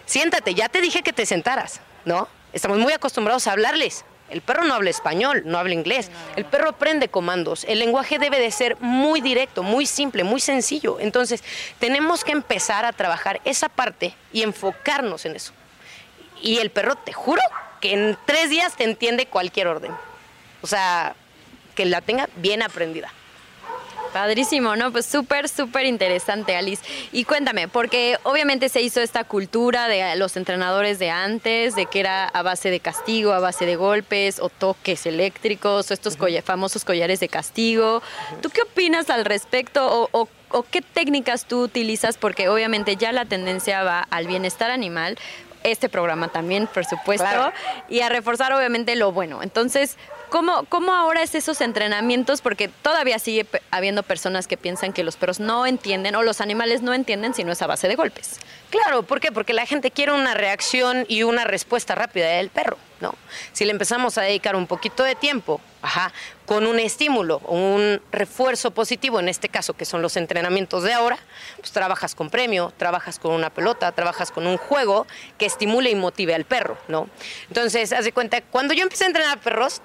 siéntate, 0.06 0.54
ya 0.54 0.70
te 0.70 0.82
dije 0.82 1.02
que 1.02 1.14
te 1.14 1.26
sentaras, 1.26 1.82
¿no? 2.06 2.28
Estamos 2.54 2.78
muy 2.78 2.94
acostumbrados 2.94 3.48
a 3.48 3.54
hablarles. 3.54 4.06
El 4.30 4.42
perro 4.42 4.64
no 4.64 4.76
habla 4.76 4.92
español, 4.92 5.42
no 5.46 5.58
habla 5.58 5.74
inglés. 5.74 6.12
El 6.36 6.46
perro 6.46 6.70
aprende 6.70 7.10
comandos. 7.10 7.64
El 7.64 7.80
lenguaje 7.80 8.20
debe 8.20 8.40
de 8.40 8.52
ser 8.52 8.78
muy 8.80 9.22
directo, 9.22 9.64
muy 9.64 9.88
simple, 9.88 10.24
muy 10.24 10.40
sencillo. 10.40 11.00
Entonces, 11.00 11.44
tenemos 11.80 12.24
que 12.24 12.34
empezar 12.34 12.86
a 12.86 12.94
trabajar 12.94 13.42
esa 13.44 13.70
parte 13.70 14.14
y 14.32 14.44
enfocarnos 14.44 15.26
en 15.26 15.36
eso. 15.36 15.54
Y 16.44 16.60
el 16.60 16.70
perro, 16.70 16.96
te 16.96 17.12
juro, 17.12 17.42
que 17.82 17.94
en 17.94 18.18
tres 18.26 18.52
días 18.52 18.76
te 18.76 18.84
entiende 18.84 19.26
cualquier 19.26 19.68
orden. 19.68 19.92
O 20.62 20.68
sea, 20.68 21.16
que 21.74 21.86
la 21.86 22.02
tenga 22.02 22.30
bien 22.36 22.62
aprendida. 22.62 23.12
Padrísimo, 24.14 24.76
¿no? 24.76 24.92
Pues 24.92 25.06
súper, 25.06 25.48
súper 25.50 25.86
interesante, 25.86 26.56
Alice. 26.56 26.84
Y 27.12 27.26
cuéntame, 27.26 27.68
porque 27.68 28.18
obviamente 28.24 28.70
se 28.70 28.82
hizo 28.82 29.02
esta 29.02 29.24
cultura 29.24 29.88
de 29.88 30.16
los 30.16 30.36
entrenadores 30.36 30.98
de 30.98 31.10
antes, 31.10 31.76
de 31.76 31.86
que 31.86 32.00
era 32.00 32.26
a 32.28 32.42
base 32.42 32.72
de 32.72 32.80
castigo, 32.80 33.34
a 33.34 33.40
base 33.40 33.66
de 33.66 33.76
golpes 33.76 34.40
o 34.40 34.50
toques 34.50 35.06
eléctricos 35.06 35.92
o 35.92 35.94
estos 35.94 36.18
famosos 36.44 36.86
collares 36.86 37.20
de 37.20 37.30
castigo. 37.30 38.02
¿Tú 38.42 38.50
qué 38.50 38.64
opinas 38.64 39.10
al 39.10 39.26
respecto 39.26 40.10
o, 40.12 40.28
qué 40.72 40.82
técnicas 40.82 41.46
tú 41.46 41.62
utilizas? 41.62 42.18
Porque 42.18 42.50
obviamente 42.50 42.96
ya 42.96 43.12
la 43.12 43.26
tendencia 43.26 43.84
va 43.84 44.08
al 44.10 44.28
bienestar 44.28 44.72
animal, 44.72 45.18
este 45.64 45.90
programa 45.90 46.30
también, 46.30 46.68
por 46.68 46.86
supuesto, 46.86 47.52
y 47.90 48.02
a 48.02 48.10
reforzar 48.10 48.54
obviamente 48.54 48.96
lo 48.96 49.12
bueno. 49.12 49.44
Entonces, 49.44 49.98
¿Cómo, 50.30 50.66
¿Cómo 50.66 50.94
ahora 50.94 51.24
es 51.24 51.34
esos 51.34 51.60
entrenamientos? 51.60 52.42
Porque 52.42 52.68
todavía 52.68 53.18
sigue 53.18 53.48
habiendo 53.72 54.04
personas 54.04 54.46
que 54.46 54.58
piensan 54.58 54.94
que 54.94 55.04
los 55.04 55.18
perros 55.18 55.40
no 55.40 55.66
entienden 55.66 56.16
o 56.16 56.22
los 56.22 56.40
animales 56.40 56.84
no 56.84 56.94
entienden 56.94 57.34
si 57.34 57.44
no 57.44 57.52
es 57.52 57.62
a 57.64 57.68
base 57.68 57.88
de 57.88 57.96
golpes. 57.96 58.40
Claro, 58.70 59.02
¿por 59.02 59.20
qué? 59.20 59.32
Porque 59.32 59.54
la 59.54 59.66
gente 59.66 59.90
quiere 59.90 60.12
una 60.12 60.36
reacción 60.36 61.06
y 61.08 61.24
una 61.24 61.46
respuesta 61.46 61.96
rápida 61.96 62.28
del 62.28 62.50
perro, 62.50 62.78
¿no? 63.02 63.16
Si 63.54 63.66
le 63.66 63.72
empezamos 63.72 64.20
a 64.20 64.22
dedicar 64.22 64.56
un 64.56 64.68
poquito 64.68 65.04
de 65.04 65.16
tiempo 65.16 65.62
Ajá, 65.82 66.12
con 66.46 66.68
un 66.68 66.78
estímulo, 66.78 67.40
un 67.40 68.02
refuerzo 68.12 68.72
positivo, 68.72 69.20
en 69.20 69.30
este 69.30 69.48
caso 69.48 69.76
que 69.76 69.86
son 69.86 70.02
los 70.02 70.18
entrenamientos 70.18 70.84
de 70.84 70.94
ahora, 70.94 71.18
pues 71.58 71.72
trabajas 71.72 72.16
con 72.16 72.30
premio, 72.30 72.74
trabajas 72.76 73.18
con 73.18 73.32
una 73.32 73.50
pelota, 73.50 73.92
trabajas 73.94 74.30
con 74.30 74.46
un 74.46 74.58
juego 74.58 75.08
que 75.38 75.46
estimule 75.46 75.90
y 75.90 75.96
motive 75.96 76.36
al 76.36 76.44
perro, 76.44 76.78
¿no? 76.90 77.08
Entonces, 77.48 77.94
haz 77.94 78.04
de 78.04 78.12
cuenta, 78.12 78.42
cuando 78.42 78.74
yo 78.74 78.84
empecé 78.84 79.06
a 79.06 79.08
entrenar 79.08 79.40
perros, 79.40 79.82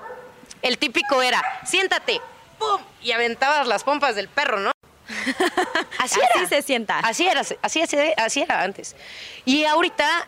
el 0.63 0.79
típico 0.79 1.23
era, 1.23 1.43
siéntate, 1.65 2.21
¡pum! 2.59 2.81
Y 3.01 3.13
aventabas 3.13 3.69
las 3.69 3.85
pompas 3.85 4.17
del 4.17 4.29
perro, 4.29 4.59
¿no? 4.59 4.73
Así, 5.99 6.19
era. 6.19 6.49
se 6.49 6.63
sienta. 6.63 6.99
Así 7.01 7.27
era, 7.27 7.43
así, 7.63 7.81
así 8.17 8.41
era 8.41 8.63
antes. 8.63 8.97
Y 9.45 9.65
ahorita 9.65 10.27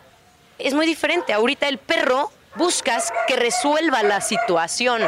es 0.59 0.73
muy 0.73 0.85
diferente. 0.85 1.33
Ahorita 1.33 1.67
el 1.67 1.77
perro 1.77 2.31
buscas 2.55 3.13
que 3.27 3.35
resuelva 3.35 4.03
la 4.03 4.21
situación. 4.21 5.01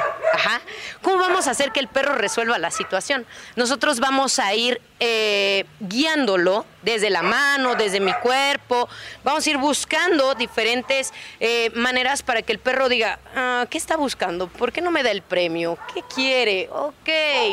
¿Cómo 1.01 1.17
vamos 1.17 1.47
a 1.47 1.51
hacer 1.51 1.71
que 1.71 1.79
el 1.79 1.87
perro 1.87 2.13
resuelva 2.15 2.57
la 2.57 2.71
situación? 2.71 3.25
Nosotros 3.55 3.99
vamos 3.99 4.39
a 4.39 4.53
ir 4.53 4.81
eh, 4.99 5.65
guiándolo 5.79 6.65
desde 6.81 7.09
la 7.09 7.21
mano, 7.21 7.75
desde 7.75 7.99
mi 7.99 8.13
cuerpo. 8.13 8.87
Vamos 9.23 9.45
a 9.45 9.49
ir 9.49 9.57
buscando 9.57 10.35
diferentes 10.35 11.13
eh, 11.39 11.71
maneras 11.75 12.23
para 12.23 12.41
que 12.41 12.51
el 12.51 12.59
perro 12.59 12.89
diga, 12.89 13.19
ah, 13.35 13.65
¿qué 13.69 13.77
está 13.77 13.97
buscando? 13.97 14.47
¿Por 14.47 14.71
qué 14.71 14.81
no 14.81 14.91
me 14.91 15.03
da 15.03 15.11
el 15.11 15.21
premio? 15.21 15.77
¿Qué 15.93 16.03
quiere? 16.03 16.69
Ok, 16.71 17.09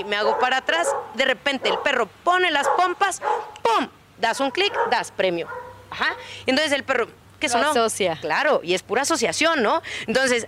me 0.07 0.17
hago 0.17 0.39
para 0.39 0.59
atrás. 0.59 0.89
De 1.15 1.25
repente 1.25 1.69
el 1.69 1.79
perro 1.79 2.09
pone 2.25 2.51
las 2.51 2.69
pompas, 2.69 3.21
¡pum! 3.63 3.89
Das 4.19 4.41
un 4.41 4.51
clic, 4.51 4.73
das 4.91 5.11
premio. 5.11 5.49
Ajá. 5.91 6.17
Entonces 6.47 6.73
el 6.73 6.85
perro, 6.85 7.09
que 7.39 7.47
eso 7.47 7.59
no. 7.59 7.71
Asocia. 7.71 8.17
Claro, 8.21 8.61
y 8.63 8.75
es 8.75 8.83
pura 8.83 9.03
asociación, 9.03 9.63
¿no? 9.63 9.83
Entonces, 10.07 10.47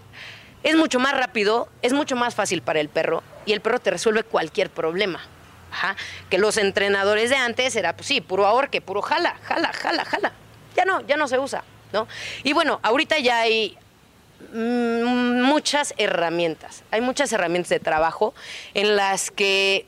es 0.63 0.77
mucho 0.77 0.99
más 0.99 1.15
rápido, 1.15 1.69
es 1.83 1.93
mucho 1.93 2.17
más 2.17 2.35
fácil 2.35 2.63
para 2.63 2.81
el 2.81 2.89
perro 2.89 3.23
y 3.47 3.53
el 3.53 3.61
perro 3.61 3.79
te 3.79 3.91
resuelve 3.91 4.25
cualquier 4.25 4.71
problema. 4.71 5.21
Ajá. 5.71 5.97
Que 6.31 6.39
los 6.39 6.57
entrenadores 6.57 7.31
de 7.31 7.37
antes 7.37 7.77
era, 7.77 7.95
pues 7.95 8.07
sí, 8.07 8.21
puro 8.21 8.47
ahorque, 8.47 8.81
puro 8.81 9.03
jala, 9.03 9.37
jala, 9.43 9.73
jala, 9.73 10.05
jala. 10.05 10.33
Ya 10.75 10.85
no, 10.85 11.01
ya 11.07 11.17
no 11.17 11.29
se 11.29 11.39
usa, 11.39 11.63
¿no? 11.93 12.09
Y 12.43 12.53
bueno, 12.53 12.81
ahorita 12.83 13.19
ya 13.19 13.41
hay 13.41 13.77
mm, 14.53 15.43
muchas 15.43 15.95
herramientas. 15.99 16.83
Hay 16.91 17.01
muchas 17.01 17.33
herramientas 17.33 17.69
de 17.71 17.81
trabajo 17.81 18.35
en 18.75 18.97
las 18.97 19.31
que 19.31 19.87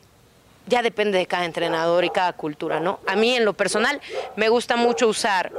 ya 0.67 0.83
depende 0.83 1.19
de 1.19 1.27
cada 1.27 1.45
entrenador 1.45 2.05
y 2.05 2.11
cada 2.11 2.33
cultura, 2.33 2.81
¿no? 2.81 3.01
A 3.07 3.17
mí 3.17 3.35
en 3.35 3.45
lo 3.45 3.55
personal 3.55 4.01
me 4.37 4.49
gusta 4.49 4.77
mucho 4.77 5.09
usar 5.09 5.53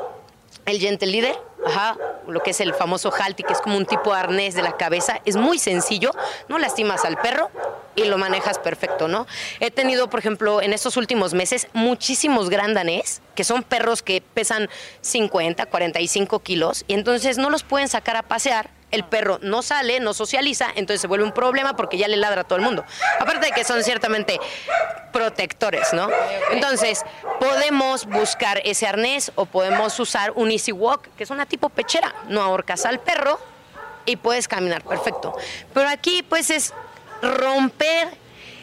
el 0.65 0.79
gentle 0.79 1.11
leader, 1.11 1.35
ajá, 1.65 1.97
lo 2.27 2.41
que 2.41 2.51
es 2.51 2.61
el 2.61 2.73
famoso 2.73 3.11
halti, 3.13 3.43
que 3.43 3.53
es 3.53 3.61
como 3.61 3.77
un 3.77 3.85
tipo 3.85 4.13
de 4.13 4.19
arnés 4.19 4.53
de 4.53 4.61
la 4.61 4.77
cabeza, 4.77 5.21
es 5.25 5.35
muy 5.35 5.59
sencillo, 5.59 6.11
no 6.49 6.57
lastimas 6.57 7.05
al 7.05 7.17
perro 7.17 7.49
y 7.95 8.05
lo 8.05 8.17
manejas 8.17 8.57
perfecto, 8.59 9.07
¿no? 9.07 9.27
He 9.59 9.71
tenido, 9.71 10.09
por 10.09 10.19
ejemplo, 10.19 10.61
en 10.61 10.73
estos 10.73 10.97
últimos 10.97 11.33
meses, 11.33 11.67
muchísimos 11.73 12.49
grandanés, 12.49 13.21
que 13.35 13.43
son 13.43 13.63
perros 13.63 14.01
que 14.01 14.21
pesan 14.33 14.69
50, 15.01 15.65
45 15.65 16.39
kilos, 16.39 16.85
y 16.87 16.93
entonces 16.93 17.37
no 17.37 17.49
los 17.49 17.63
pueden 17.63 17.87
sacar 17.87 18.15
a 18.15 18.23
pasear 18.23 18.69
el 18.91 19.03
perro 19.03 19.39
no 19.41 19.61
sale, 19.61 19.99
no 19.99 20.13
socializa, 20.13 20.67
entonces 20.75 21.01
se 21.01 21.07
vuelve 21.07 21.25
un 21.25 21.31
problema 21.31 21.75
porque 21.75 21.97
ya 21.97 22.07
le 22.07 22.17
ladra 22.17 22.41
a 22.41 22.43
todo 22.43 22.57
el 22.57 22.65
mundo. 22.65 22.85
Aparte 23.19 23.47
de 23.47 23.51
que 23.51 23.63
son 23.63 23.83
ciertamente 23.83 24.39
protectores, 25.11 25.93
¿no? 25.93 26.09
Entonces, 26.51 27.03
podemos 27.39 28.05
buscar 28.05 28.61
ese 28.63 28.87
arnés 28.87 29.31
o 29.35 29.45
podemos 29.45 29.99
usar 29.99 30.31
un 30.35 30.51
Easy 30.51 30.71
Walk, 30.71 31.09
que 31.15 31.23
es 31.23 31.29
una 31.29 31.45
tipo 31.45 31.69
pechera. 31.69 32.13
No 32.27 32.41
ahorcas 32.41 32.85
al 32.85 32.99
perro 32.99 33.39
y 34.05 34.15
puedes 34.15 34.47
caminar 34.47 34.83
perfecto. 34.83 35.35
Pero 35.73 35.89
aquí, 35.89 36.23
pues, 36.23 36.49
es 36.49 36.73
romper 37.21 38.09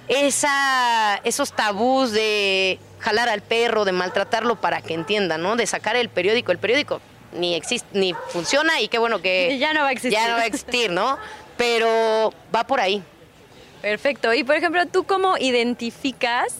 esa, 0.09 1.21
esos 1.25 1.53
tabús 1.53 2.12
de 2.12 2.79
jalar 2.99 3.29
al 3.29 3.43
perro, 3.43 3.85
de 3.85 3.93
maltratarlo 3.93 4.57
para 4.57 4.81
que 4.81 4.95
entienda, 4.95 5.38
¿no? 5.38 5.57
De 5.57 5.67
sacar 5.67 5.97
el 5.97 6.09
periódico. 6.09 6.53
El 6.53 6.59
periódico 6.59 7.01
ni 7.33 7.55
existe, 7.55 7.87
ni 7.93 8.14
funciona 8.29 8.81
y 8.81 8.88
qué 8.88 8.99
bueno 8.99 9.21
que 9.21 9.59
ya 9.61 9.73
no 9.73 9.81
va 9.81 9.88
a 9.88 9.93
existir. 9.93 10.19
Ya 10.19 10.29
no 10.29 10.35
va 10.35 10.43
a 10.43 10.47
existir, 10.47 10.91
¿no? 10.91 11.19
Pero 11.57 12.33
va 12.55 12.67
por 12.67 12.81
ahí. 12.81 13.03
Perfecto. 13.83 14.35
Y 14.35 14.45
por 14.45 14.57
ejemplo, 14.57 14.87
¿tú 14.87 15.05
cómo 15.05 15.37
identificas 15.38 16.55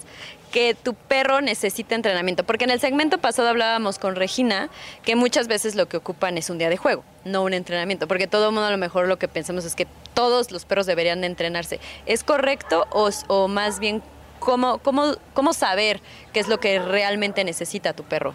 que 0.53 0.75
tu 0.75 0.95
perro 0.95 1.41
necesita 1.41 1.95
entrenamiento? 1.95 2.45
Porque 2.45 2.65
en 2.65 2.71
el 2.71 2.81
segmento 2.81 3.19
pasado 3.19 3.49
hablábamos 3.49 3.99
con 3.99 4.17
Regina 4.17 4.71
que 5.05 5.17
muchas 5.17 5.49
veces 5.49 5.75
lo 5.75 5.89
que 5.89 5.97
ocupan 5.97 6.39
es 6.39 6.49
un 6.51 6.59
día 6.59 6.69
de 6.69 6.77
juego, 6.77 7.05
no 7.25 7.43
un 7.43 7.55
entrenamiento, 7.55 8.07
porque 8.09 8.27
todo 8.27 8.47
el 8.49 8.53
mundo 8.53 8.67
a 8.67 8.71
lo 8.71 8.79
mejor 8.79 9.09
lo 9.09 9.19
que 9.19 9.29
pensamos 9.29 9.65
es 9.65 9.75
que 9.75 9.87
todos 10.15 10.51
los 10.51 10.65
perros 10.65 10.87
deberían 10.87 11.21
de 11.21 11.27
entrenarse. 11.27 11.81
¿Es 12.07 12.25
correcto 12.25 12.87
o, 12.91 13.11
o 13.27 13.49
más 13.49 13.79
bien 13.79 14.03
cómo, 14.39 14.79
cómo, 14.79 15.17
cómo 15.35 15.53
saber 15.53 16.01
qué 16.33 16.41
es 16.41 16.49
lo 16.49 16.61
que 16.61 16.79
realmente 16.79 17.45
necesita 17.45 17.93
tu 17.93 18.05
perro? 18.05 18.35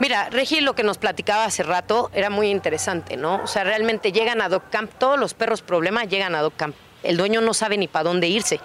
Mira, 0.00 0.30
Regi, 0.30 0.60
lo 0.60 0.74
que 0.74 0.82
nos 0.82 0.98
platicaba 0.98 1.44
hace 1.44 1.62
rato 1.62 2.10
era 2.14 2.30
muy 2.30 2.50
interesante, 2.50 3.16
¿no? 3.16 3.40
O 3.42 3.46
sea, 3.46 3.64
realmente 3.64 4.12
llegan 4.12 4.40
a 4.40 4.48
Dog 4.48 4.70
Camp, 4.70 4.90
todos 4.98 5.18
los 5.18 5.34
perros 5.34 5.62
problemas 5.62 6.08
llegan 6.08 6.34
a 6.34 6.42
Dog 6.42 6.54
Camp. 6.56 6.76
El 7.02 7.16
dueño 7.16 7.40
no 7.40 7.54
sabe 7.54 7.76
ni 7.76 7.88
para 7.88 8.04
dónde 8.04 8.28
irse. 8.28 8.60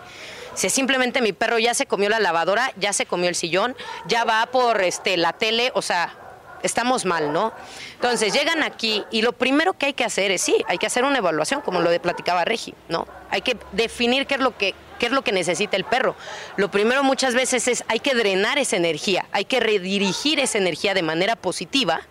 Si 0.53 0.69
simplemente 0.69 1.21
mi 1.21 1.33
perro 1.33 1.59
ya 1.59 1.73
se 1.73 1.85
comió 1.85 2.09
la 2.09 2.19
lavadora, 2.19 2.71
ya 2.77 2.91
se 2.91 3.05
comió 3.05 3.29
el 3.29 3.35
sillón, 3.35 3.75
ya 4.07 4.23
va 4.23 4.45
por 4.47 4.81
este, 4.81 5.15
la 5.17 5.33
tele, 5.33 5.71
o 5.75 5.83
sea, 5.83 6.15
estamos 6.63 7.05
mal, 7.05 7.31
¿no? 7.31 7.53
Entonces 7.93 8.33
llegan 8.33 8.63
aquí 8.63 9.03
y 9.11 9.21
lo 9.21 9.33
primero 9.33 9.73
que 9.73 9.87
hay 9.87 9.93
que 9.93 10.03
hacer 10.03 10.31
es, 10.31 10.41
sí, 10.41 10.63
hay 10.67 10.77
que 10.77 10.87
hacer 10.87 11.03
una 11.03 11.19
evaluación, 11.19 11.61
como 11.61 11.81
lo 11.81 11.89
de 11.89 11.99
platicaba 11.99 12.43
Regi, 12.45 12.73
¿no? 12.89 13.07
Hay 13.29 13.41
que 13.41 13.57
definir 13.71 14.25
qué 14.25 14.35
es 14.35 14.41
lo 14.41 14.57
que 14.57 14.73
qué 14.97 15.07
es 15.07 15.11
lo 15.11 15.23
que 15.23 15.31
necesita 15.31 15.77
el 15.77 15.83
perro. 15.83 16.15
Lo 16.55 16.69
primero 16.69 17.03
muchas 17.03 17.33
veces 17.33 17.67
es 17.67 17.83
hay 17.87 17.99
que 17.99 18.15
drenar 18.15 18.57
esa 18.57 18.75
energía, 18.75 19.25
hay 19.31 19.45
que 19.45 19.59
redirigir 19.59 20.39
esa 20.39 20.57
energía 20.57 20.93
de 20.93 21.01
manera 21.01 21.35
positiva. 21.35 22.01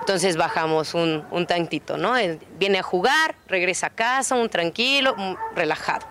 Entonces 0.00 0.36
bajamos 0.36 0.94
un, 0.94 1.24
un 1.30 1.46
tantito, 1.46 1.98
¿no? 1.98 2.14
Viene 2.58 2.78
a 2.78 2.82
jugar, 2.82 3.34
regresa 3.46 3.88
a 3.88 3.90
casa, 3.90 4.36
un 4.36 4.48
tranquilo, 4.48 5.14
relajado. 5.54 6.06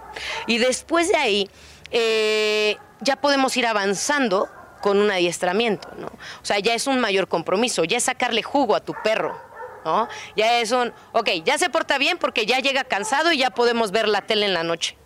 Y 0.45 0.57
después 0.57 1.09
de 1.09 1.17
ahí 1.17 1.49
eh, 1.91 2.77
ya 3.01 3.15
podemos 3.15 3.55
ir 3.57 3.65
avanzando 3.65 4.49
con 4.81 4.99
un 4.99 5.09
adiestramiento, 5.09 5.89
¿no? 5.97 6.07
O 6.07 6.45
sea, 6.45 6.59
ya 6.59 6.73
es 6.73 6.87
un 6.87 6.99
mayor 6.99 7.27
compromiso, 7.27 7.83
ya 7.83 7.97
es 7.97 8.03
sacarle 8.03 8.43
jugo 8.43 8.75
a 8.75 8.81
tu 8.81 8.93
perro, 9.03 9.39
¿no? 9.85 10.07
Ya 10.35 10.59
es 10.59 10.71
un, 10.71 10.93
ok, 11.13 11.29
ya 11.43 11.57
se 11.57 11.69
porta 11.69 11.97
bien 11.97 12.17
porque 12.17 12.45
ya 12.45 12.59
llega 12.59 12.83
cansado 12.83 13.31
y 13.31 13.39
ya 13.39 13.49
podemos 13.49 13.91
ver 13.91 14.07
la 14.07 14.21
tele 14.21 14.45
en 14.45 14.53
la 14.53 14.63
noche. 14.63 14.96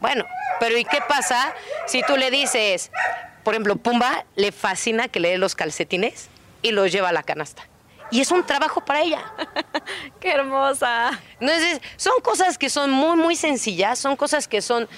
Bueno, 0.00 0.24
pero 0.58 0.78
¿y 0.78 0.84
qué 0.84 0.98
pasa 1.06 1.54
si 1.86 2.02
tú 2.02 2.16
le 2.16 2.30
dices, 2.30 2.90
por 3.44 3.54
ejemplo, 3.54 3.76
Pumba 3.76 4.24
le 4.34 4.50
fascina 4.50 5.08
que 5.08 5.20
le 5.20 5.30
dé 5.30 5.38
los 5.38 5.54
calcetines 5.54 6.28
y 6.62 6.72
los 6.72 6.90
lleva 6.90 7.10
a 7.10 7.12
la 7.12 7.22
canasta? 7.22 7.62
Y 8.10 8.20
es 8.20 8.30
un 8.32 8.44
trabajo 8.44 8.80
para 8.80 9.02
ella. 9.02 9.32
¡Qué 10.20 10.32
hermosa! 10.32 11.20
Entonces, 11.38 11.80
son 11.96 12.20
cosas 12.22 12.58
que 12.58 12.68
son 12.68 12.90
muy, 12.90 13.16
muy 13.16 13.36
sencillas, 13.36 13.98
son 13.98 14.16
cosas 14.16 14.48
que 14.48 14.62
son 14.62 14.88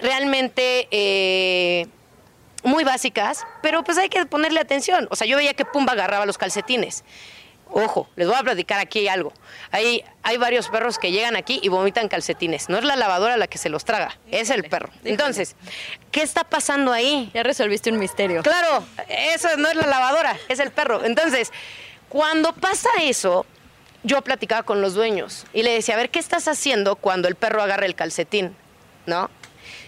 realmente 0.00 0.88
eh, 0.90 1.86
muy 2.62 2.84
básicas, 2.84 3.44
pero 3.62 3.84
pues 3.84 3.98
hay 3.98 4.08
que 4.08 4.24
ponerle 4.26 4.60
atención. 4.60 5.06
O 5.10 5.16
sea, 5.16 5.26
yo 5.26 5.36
veía 5.36 5.54
que 5.54 5.64
Pumba 5.64 5.92
agarraba 5.92 6.24
los 6.24 6.38
calcetines. 6.38 7.04
Ojo, 7.74 8.08
les 8.16 8.28
voy 8.28 8.36
a 8.36 8.42
platicar 8.42 8.78
aquí 8.78 9.08
algo. 9.08 9.32
Hay, 9.70 10.04
hay 10.22 10.36
varios 10.36 10.68
perros 10.68 10.98
que 10.98 11.10
llegan 11.10 11.36
aquí 11.36 11.58
y 11.62 11.68
vomitan 11.68 12.08
calcetines. 12.08 12.68
No 12.68 12.76
es 12.78 12.84
la 12.84 12.96
lavadora 12.96 13.36
la 13.36 13.46
que 13.46 13.56
se 13.56 13.70
los 13.70 13.84
traga, 13.84 14.18
es 14.30 14.50
el 14.50 14.64
perro. 14.64 14.90
Entonces, 15.04 15.56
¿qué 16.10 16.22
está 16.22 16.44
pasando 16.44 16.92
ahí? 16.92 17.30
Ya 17.32 17.42
resolviste 17.42 17.90
un 17.90 17.98
misterio. 17.98 18.42
Claro, 18.42 18.84
eso 19.08 19.48
no 19.56 19.68
es 19.68 19.76
la 19.76 19.86
lavadora, 19.86 20.36
es 20.48 20.58
el 20.58 20.70
perro. 20.70 21.04
Entonces, 21.04 21.50
cuando 22.10 22.52
pasa 22.52 22.90
eso, 23.00 23.46
yo 24.02 24.20
platicaba 24.20 24.64
con 24.64 24.82
los 24.82 24.92
dueños 24.94 25.46
y 25.54 25.62
le 25.62 25.72
decía, 25.72 25.94
a 25.94 25.98
ver, 25.98 26.10
¿qué 26.10 26.18
estás 26.18 26.48
haciendo 26.48 26.96
cuando 26.96 27.26
el 27.28 27.36
perro 27.36 27.62
agarra 27.62 27.86
el 27.86 27.94
calcetín? 27.94 28.54
¿No? 29.06 29.30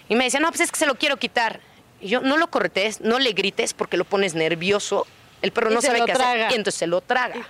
Y 0.09 0.16
me 0.16 0.25
decía, 0.25 0.40
no, 0.40 0.49
pues 0.49 0.62
es 0.62 0.73
que 0.73 0.79
se 0.79 0.87
lo 0.87 0.94
quiero 0.94 1.18
quitar. 1.18 1.61
Y 2.01 2.09
yo, 2.09 2.20
no 2.20 2.37
lo 2.37 2.51
corretes, 2.51 3.01
no 3.01 3.18
le 3.18 3.33
grites 3.33 3.75
porque 3.75 3.97
lo 3.97 4.05
pones 4.05 4.35
nervioso. 4.35 5.07
El 5.42 5.53
perro 5.53 5.70
no 5.70 5.83
sabe 5.83 6.03
qué 6.07 6.12
hacer 6.12 6.51
y 6.51 6.55
entonces 6.55 6.75
se 6.77 6.87
lo 6.87 7.03
traga. 7.03 7.47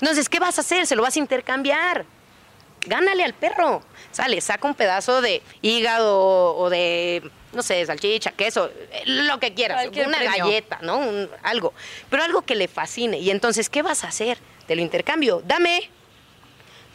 Entonces, 0.00 0.28
¿qué 0.28 0.38
vas 0.38 0.58
a 0.58 0.60
hacer? 0.60 0.86
Se 0.86 0.96
lo 0.96 1.02
vas 1.02 1.16
a 1.16 1.18
intercambiar. 1.18 2.04
Gánale 2.86 3.24
al 3.24 3.34
perro. 3.34 3.82
Sale, 4.12 4.40
saca 4.40 4.66
un 4.66 4.74
pedazo 4.74 5.20
de 5.20 5.42
hígado 5.60 6.56
o 6.56 6.70
de, 6.70 7.30
no 7.52 7.62
sé, 7.62 7.84
salchicha, 7.84 8.32
queso, 8.32 8.70
lo 9.04 9.40
que 9.40 9.54
quieras. 9.54 9.88
una 10.06 10.22
galleta, 10.22 10.78
¿no? 10.82 11.00
algo. 11.42 11.74
Pero 12.08 12.22
algo 12.22 12.42
que 12.42 12.54
le 12.54 12.68
fascine. 12.68 13.18
Y 13.18 13.30
entonces, 13.30 13.68
¿qué 13.68 13.82
vas 13.82 14.04
a 14.04 14.08
hacer? 14.08 14.38
Te 14.66 14.76
lo 14.76 14.82
intercambio. 14.82 15.42
Dame. 15.44 15.90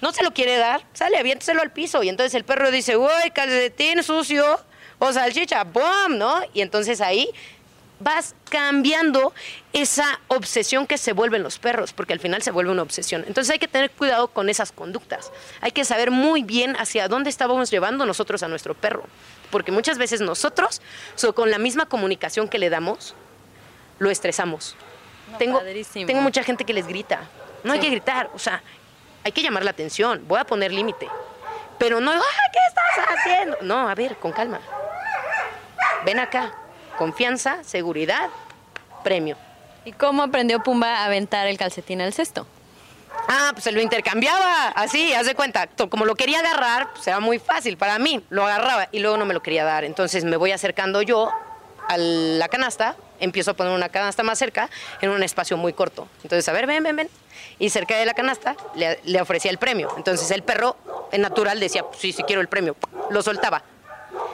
No 0.02 0.12
se 0.13 0.24
lo 0.24 0.32
quiere 0.32 0.58
dar. 0.58 0.82
Sale, 0.94 1.17
aviénteselo 1.17 1.62
al 1.62 1.72
piso. 1.72 2.02
Y 2.02 2.10
entonces 2.10 2.34
el 2.34 2.44
perro 2.44 2.72
dice, 2.72 2.98
uy, 2.98 3.32
calcetín 3.34 4.02
sucio 4.02 4.60
o 4.98 5.13
salchicha, 5.13 5.63
¡bum! 5.63 6.17
¿No? 6.17 6.41
Y 6.54 6.62
entonces 6.62 7.02
ahí 7.02 7.30
vas 8.02 8.36
cambiando 8.50 9.34
esa 9.74 10.20
obsesión 10.28 10.88
que 10.88 10.98
se 10.98 11.14
vuelven 11.14 11.44
los 11.44 11.60
perros, 11.60 11.94
porque 11.94 12.14
al 12.14 12.20
final 12.20 12.42
se 12.42 12.52
vuelve 12.52 12.72
una 12.72 12.82
obsesión. 12.82 13.24
Entonces 13.28 13.52
hay 13.52 13.60
que 13.60 13.68
tener 13.68 13.92
cuidado 13.92 14.28
con 14.28 14.50
esas 14.50 14.72
conductas. 14.72 15.32
Hay 15.62 15.72
que 15.72 15.86
saber 15.86 16.12
muy 16.12 16.44
bien 16.44 16.76
hacia 16.78 17.08
dónde 17.08 17.30
estábamos 17.30 17.72
llevando 17.72 18.06
nosotros 18.06 18.44
a 18.44 18.48
nuestro 18.48 18.74
perro, 18.74 19.04
porque 19.50 19.72
muchas 19.72 19.98
veces 19.98 20.22
nosotros, 20.22 20.82
con 21.36 21.52
la 21.52 21.58
misma 21.58 21.86
comunicación 21.86 22.48
que 22.48 22.60
le 22.60 22.70
damos, 22.70 23.16
lo 24.00 24.10
estresamos. 24.10 24.76
tengo, 25.38 25.62
tengo 25.94 26.22
mucha 26.22 26.44
gente 26.44 26.66
que 26.66 26.74
les 26.74 26.88
grita. 26.88 27.22
No 27.64 27.74
hay 27.74 27.80
que 27.80 27.90
gritar, 27.90 28.30
o 28.34 28.40
sea, 28.40 28.64
hay 29.24 29.32
que 29.32 29.42
llamar 29.42 29.64
la 29.64 29.72
atención. 29.72 30.24
Voy 30.28 30.40
a 30.40 30.46
poner 30.46 30.72
límite. 30.74 31.08
Pero 31.78 32.00
no, 32.00 32.12
¿qué 32.12 32.60
estás 32.68 33.18
haciendo? 33.18 33.58
No, 33.62 33.88
a 33.88 33.96
ver, 33.96 34.16
con 34.18 34.32
calma. 34.32 34.60
Ven 36.06 36.20
acá. 36.20 36.61
Confianza, 37.02 37.64
seguridad, 37.64 38.30
premio. 39.04 39.36
¿Y 39.86 39.92
cómo 39.92 40.22
aprendió 40.22 40.62
Pumba 40.62 40.98
a 40.98 41.06
aventar 41.06 41.48
el 41.48 41.58
calcetín 41.58 42.00
al 42.00 42.14
cesto? 42.14 42.46
Ah, 43.28 43.50
pues 43.54 43.64
se 43.64 43.72
lo 43.72 43.82
intercambiaba, 43.82 44.68
así, 44.68 45.12
haz 45.12 45.26
de 45.26 45.34
cuenta. 45.34 45.66
Como 45.90 46.06
lo 46.06 46.14
quería 46.14 46.42
agarrar, 46.42 46.94
pues 46.94 47.08
era 47.08 47.20
muy 47.20 47.40
fácil 47.40 47.76
para 47.76 47.98
mí. 47.98 48.24
Lo 48.30 48.46
agarraba 48.46 48.88
y 48.92 49.00
luego 49.00 49.18
no 49.18 49.26
me 49.26 49.34
lo 49.34 49.42
quería 49.42 49.64
dar. 49.64 49.84
Entonces 49.84 50.26
me 50.26 50.38
voy 50.38 50.52
acercando 50.52 51.02
yo 51.02 51.32
a 51.88 51.98
la 51.98 52.48
canasta, 52.50 52.96
empiezo 53.20 53.50
a 53.50 53.54
poner 53.56 53.74
una 53.74 53.90
canasta 53.90 54.22
más 54.22 54.38
cerca 54.38 54.70
en 55.02 55.10
un 55.10 55.24
espacio 55.24 55.58
muy 55.58 55.74
corto. 55.74 56.08
Entonces, 56.22 56.48
a 56.50 56.52
ver, 56.52 56.68
ven, 56.68 56.84
ven, 56.84 56.96
ven. 56.98 57.10
Y 57.58 57.72
cerca 57.72 57.98
de 57.98 58.06
la 58.06 58.14
canasta 58.14 58.56
le, 58.76 59.00
le 59.06 59.20
ofrecía 59.20 59.50
el 59.50 59.58
premio. 59.58 59.92
Entonces 59.98 60.30
el 60.30 60.44
perro, 60.44 60.78
en 61.12 61.22
natural, 61.22 61.60
decía, 61.60 61.82
pues, 61.82 61.98
sí, 61.98 62.12
sí 62.12 62.22
quiero 62.22 62.44
el 62.44 62.48
premio. 62.48 62.76
Lo 63.10 63.24
soltaba. 63.24 63.64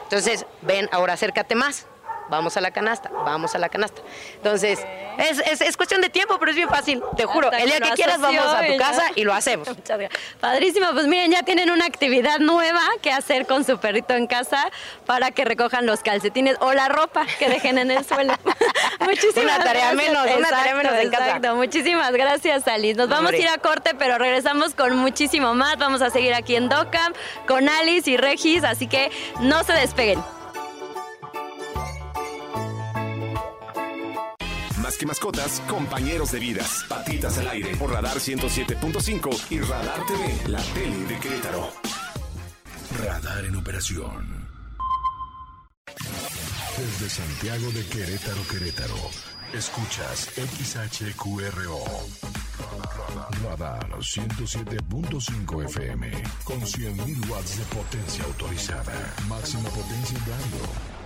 Entonces, 0.03 0.45
ven, 0.63 0.89
ahora 0.91 1.13
acércate 1.13 1.55
más 1.55 1.85
vamos 2.29 2.57
a 2.57 2.61
la 2.61 2.71
canasta, 2.71 3.09
vamos 3.09 3.55
a 3.55 3.59
la 3.59 3.69
canasta. 3.69 4.01
Entonces, 4.35 4.79
es, 5.17 5.61
es, 5.61 5.77
cuestión 5.77 6.01
de 6.01 6.09
tiempo, 6.09 6.37
pero 6.39 6.51
es 6.51 6.57
bien 6.57 6.69
fácil, 6.69 7.01
te 7.15 7.25
juro. 7.25 7.51
el 7.51 7.65
día 7.65 7.79
que 7.79 7.91
quieras 7.91 8.19
vamos 8.19 8.45
a 8.45 8.65
tu 8.65 8.77
casa 8.77 9.03
y 9.15 9.23
lo 9.23 9.33
hacemos. 9.33 9.67
Padrísimo, 10.39 10.87
pues 10.93 11.07
miren, 11.07 11.31
ya 11.31 11.43
tienen 11.43 11.71
una 11.71 11.85
actividad 11.85 12.39
nueva 12.39 12.81
que 13.01 13.11
hacer 13.11 13.47
con 13.47 13.63
su 13.63 13.79
perrito 13.79 14.13
en 14.13 14.27
casa 14.27 14.69
para 15.05 15.31
que 15.31 15.45
recojan 15.45 15.85
los 15.85 16.01
calcetines 16.01 16.57
o 16.59 16.73
la 16.73 16.89
ropa 16.89 17.25
que 17.39 17.49
dejen 17.49 17.77
en 17.77 17.91
el 17.91 18.05
suelo. 18.05 18.33
Muchísimas 18.99 19.55
una 19.55 19.63
tarea 19.63 19.93
menos, 19.93 20.27
una 20.37 20.49
tarea 20.49 20.75
menos 20.75 20.93
en 20.93 21.07
exacto. 21.07 21.55
Muchísimas 21.55 22.11
gracias, 22.11 22.67
Alice. 22.67 22.95
Nos 22.95 23.09
vamos 23.09 23.31
a 23.31 23.37
ir 23.37 23.47
a 23.47 23.57
corte, 23.57 23.91
pero 23.97 24.17
regresamos 24.17 24.73
con 24.73 24.95
muchísimo 24.97 25.53
más. 25.53 25.77
Vamos 25.77 26.01
a 26.01 26.09
seguir 26.09 26.33
aquí 26.33 26.55
en 26.55 26.69
DOCAM 26.69 27.13
con 27.47 27.69
Alice 27.69 28.09
y 28.09 28.17
Regis, 28.17 28.63
así 28.63 28.87
que 28.87 29.11
no 29.39 29.63
se 29.63 29.73
despeguen. 29.73 30.36
Que 34.97 35.05
mascotas, 35.05 35.61
compañeros 35.67 36.31
de 36.31 36.39
vidas. 36.39 36.85
Patitas 36.87 37.37
al 37.37 37.47
aire 37.49 37.75
por 37.75 37.91
Radar 37.91 38.17
107.5 38.17 39.51
y 39.51 39.59
Radar 39.59 40.05
TV, 40.05 40.49
la 40.49 40.61
tele 40.73 40.97
de 41.05 41.19
Querétaro. 41.19 41.69
Radar 43.03 43.45
en 43.45 43.55
operación. 43.55 44.47
Desde 46.77 47.09
Santiago 47.09 47.71
de 47.71 47.85
Querétaro, 47.85 48.41
Querétaro. 48.49 48.95
Escuchas 49.53 50.29
XHQRO. 50.35 51.83
Radar 53.43 53.89
107.5 53.99 55.65
FM 55.65 56.11
con 56.43 56.61
100.000 56.61 57.29
watts 57.29 57.57
de 57.57 57.65
potencia 57.65 58.23
autorizada. 58.25 59.13
Máxima 59.27 59.69
potencia 59.69 60.17
radio 60.19 60.96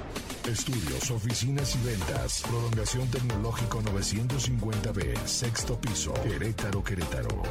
Estudios, 0.47 1.11
oficinas 1.11 1.75
y 1.75 1.85
ventas. 1.85 2.43
Prolongación 2.47 3.07
tecnológico 3.09 3.81
950B, 3.81 5.25
sexto 5.25 5.79
piso, 5.79 6.13
Querétaro, 6.23 6.83
Querétaro. 6.83 7.43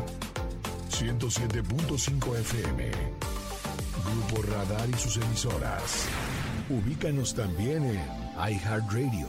107.5 0.91 2.37
FM. 2.41 2.91
Grupo 4.05 4.43
Radar 4.43 4.89
y 4.89 4.99
sus 4.99 5.17
emisoras. 5.17 6.07
Ubícanos 6.69 7.35
también 7.35 7.85
en 7.85 8.03
iHeartRadio, 8.37 9.29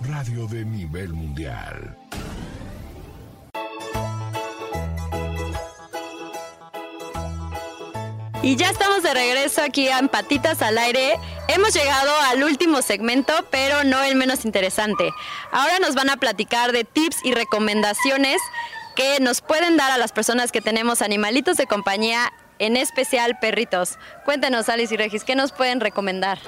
radio 0.00 0.46
de 0.46 0.64
nivel 0.64 1.12
mundial. 1.12 1.96
Y 8.44 8.56
ya 8.56 8.68
estamos 8.68 9.02
de 9.02 9.14
regreso 9.14 9.62
aquí 9.62 9.88
en 9.88 10.08
Patitas 10.10 10.60
al 10.60 10.76
Aire. 10.76 11.18
Hemos 11.48 11.74
llegado 11.74 12.10
al 12.22 12.42
último 12.42 12.80
segmento, 12.80 13.32
pero 13.50 13.84
no 13.84 14.02
el 14.02 14.16
menos 14.16 14.44
interesante. 14.44 15.10
Ahora 15.52 15.78
nos 15.78 15.94
van 15.94 16.08
a 16.08 16.16
platicar 16.16 16.72
de 16.72 16.84
tips 16.84 17.18
y 17.22 17.34
recomendaciones 17.34 18.40
que 18.96 19.20
nos 19.20 19.40
pueden 19.40 19.76
dar 19.76 19.90
a 19.90 19.98
las 19.98 20.12
personas 20.12 20.52
que 20.52 20.62
tenemos 20.62 21.02
animalitos 21.02 21.56
de 21.56 21.66
compañía, 21.66 22.32
en 22.58 22.76
especial 22.76 23.38
perritos. 23.38 23.98
Cuéntenos, 24.24 24.68
Alice 24.68 24.94
y 24.94 24.96
Regis, 24.96 25.24
¿qué 25.24 25.36
nos 25.36 25.52
pueden 25.52 25.80
recomendar? 25.80 26.38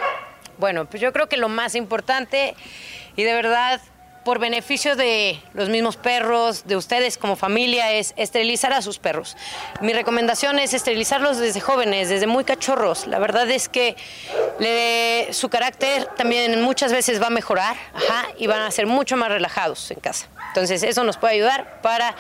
Bueno, 0.59 0.87
pues 0.87 1.03
yo 1.03 1.13
creo 1.13 1.29
que 1.29 1.37
lo 1.37 1.49
más 1.49 1.75
importante 1.75 2.55
y 3.17 3.23
de 3.23 3.35
verdad 3.35 3.81
por 4.27 4.41
beneficio 4.41 4.97
de 4.97 5.41
los 5.55 5.69
mismos 5.69 5.97
perros, 5.97 6.67
de 6.67 6.75
ustedes 6.75 7.17
como 7.17 7.37
familia, 7.37 7.93
es 7.93 8.13
esterilizar 8.17 8.73
a 8.73 8.83
sus 8.83 8.99
perros. 8.99 9.37
Mi 9.81 9.93
recomendación 9.93 10.59
es 10.59 10.75
esterilizarlos 10.75 11.39
desde 11.39 11.61
jóvenes, 11.61 12.09
desde 12.09 12.27
muy 12.27 12.43
cachorros. 12.43 13.07
La 13.07 13.21
verdad 13.21 13.49
es 13.49 13.69
que 13.69 13.95
su 15.33 15.49
carácter 15.49 16.07
también 16.17 16.63
muchas 16.63 16.93
veces 16.93 17.21
va 17.21 17.27
a 17.27 17.31
mejorar 17.31 17.77
y 18.39 18.47
van 18.47 18.63
a 18.63 18.71
ser 18.71 18.87
mucho 18.87 19.17
más 19.17 19.29
relajados 19.29 19.91
en 19.91 20.01
casa. 20.01 20.29
Entonces 20.49 20.83
eso 20.83 21.05
nos 21.05 21.19
puede 21.19 21.35
ayudar 21.35 21.81
para 21.83 22.15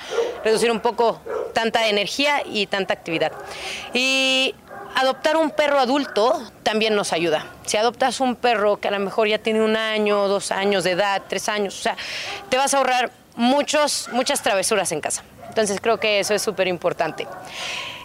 reducir 0.44 0.70
un 0.70 0.80
poco 0.80 1.20
tanta 1.54 1.88
energía 1.88 2.42
y 2.44 2.66
tanta 2.66 2.92
actividad. 2.92 3.32
Y 3.94 4.54
adoptar 4.94 5.36
un 5.36 5.50
perro 5.50 5.78
adulto 5.78 6.42
también 6.62 6.94
nos 6.94 7.12
ayuda. 7.12 7.46
Si 7.64 7.76
adoptas 7.76 8.20
un 8.20 8.36
perro 8.36 8.78
que 8.78 8.88
a 8.88 8.90
lo 8.90 8.98
mejor 8.98 9.28
ya 9.28 9.38
tiene 9.38 9.62
un 9.62 9.76
año, 9.76 10.28
dos 10.28 10.50
años 10.52 10.84
de 10.84 10.92
edad, 10.92 11.22
tres 11.28 11.48
años, 11.48 11.78
o 11.78 11.82
sea, 11.82 11.96
te 12.50 12.58
vas 12.58 12.74
a 12.74 12.78
ahorrar 12.78 13.10
muchos, 13.36 14.08
muchas 14.12 14.42
travesuras 14.42 14.92
en 14.92 15.00
casa. 15.00 15.22
Entonces 15.48 15.80
creo 15.80 15.98
que 15.98 16.20
eso 16.20 16.34
es 16.34 16.42
súper 16.42 16.68
importante. 16.68 17.26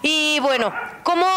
Y 0.02 0.40
bueno, 0.40 0.74
¿cómo 1.04 1.28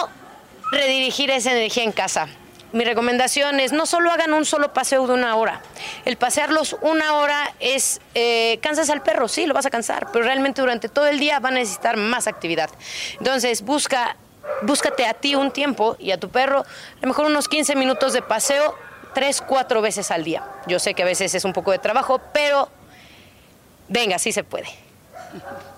redirigir 0.71 1.31
esa 1.31 1.51
energía 1.51 1.83
en 1.83 1.93
casa? 1.93 2.29
Mi 2.75 2.85
recomendación 2.85 3.61
es 3.61 3.71
no 3.71 3.87
solo 3.87 4.11
hagan 4.11 4.35
un 4.35 4.45
solo 4.45 4.73
paseo 4.73 5.07
de 5.07 5.13
una 5.13 5.37
hora. 5.37 5.61
El 6.05 6.17
pasearlos 6.17 6.77
una 6.81 7.15
hora 7.15 7.55
es, 7.61 8.01
eh, 8.17 8.59
cansas 8.63 8.91
al 8.91 9.01
perro, 9.01 9.29
sí, 9.29 9.47
lo 9.47 9.55
vas 9.55 9.65
a 9.65 9.71
cansar, 9.71 10.09
pero 10.13 10.25
realmente 10.25 10.61
durante 10.61 10.89
todo 10.89 11.07
el 11.07 11.21
día 11.21 11.39
van 11.39 11.55
a 11.55 11.61
necesitar 11.61 11.97
más 11.97 12.27
actividad. 12.27 12.69
Entonces 13.21 13.63
busca 13.63 14.17
búscate 14.63 15.07
a 15.07 15.15
ti 15.15 15.37
un 15.37 15.53
tiempo 15.53 15.95
y 16.01 16.11
a 16.11 16.19
tu 16.19 16.31
perro, 16.31 16.63
a 16.63 17.01
lo 17.01 17.07
mejor 17.07 17.27
unos 17.27 17.49
15 17.49 17.77
minutos 17.77 18.13
de 18.13 18.23
paseo, 18.23 18.75
tres, 19.15 19.41
cuatro 19.41 19.81
veces 19.81 20.11
al 20.11 20.25
día. 20.25 20.43
Yo 20.67 20.81
sé 20.81 20.95
que 20.95 21.05
a 21.05 21.07
veces 21.07 21.33
es 21.33 21.45
un 21.45 21.53
poco 21.53 21.71
de 21.71 21.79
trabajo, 21.79 22.21
pero 22.33 22.69
venga, 23.89 24.19
sí 24.19 24.33
se 24.33 24.43
puede. 24.43 24.67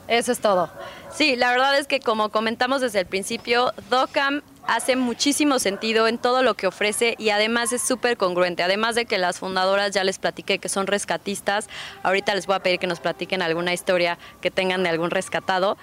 Eso 0.09 0.33
es 0.33 0.41
todo. 0.41 0.71
Sí, 1.15 1.37
la 1.37 1.51
verdad 1.51 1.77
es 1.79 1.87
que 1.87 2.01
como 2.01 2.31
comentamos 2.31 2.81
desde 2.81 3.01
el 3.01 3.07
principio, 3.07 3.75
DOCAM 3.91 4.43
hace 4.67 4.97
muchísimo 4.97 5.59
sentido 5.59 6.09
en 6.09 6.19
todo 6.19 6.43
lo 6.43 6.55
que 6.55 6.67
ofrece 6.67 7.15
y 7.19 7.31
además 7.31 7.73
es 7.73 7.83
súper 7.83 8.17
congruente. 8.17 8.63
Además 8.63 8.95
de 8.95 9.07
que 9.07 9.19
las 9.19 9.39
fundadoras 9.39 9.93
ya 9.93 10.05
les 10.05 10.19
platiqué 10.19 10.59
que 10.59 10.69
son 10.69 10.87
rescatistas, 10.87 11.69
ahorita 12.03 12.35
les 12.35 12.47
voy 12.47 12.57
a 12.57 12.61
pedir 12.61 12.79
que 12.79 12.87
nos 12.87 13.01
platiquen 13.01 13.43
alguna 13.43 13.73
historia 13.73 14.19
que 14.41 14.51
tengan 14.51 14.83
de 14.83 14.89
algún 14.89 15.11
rescatado 15.11 15.77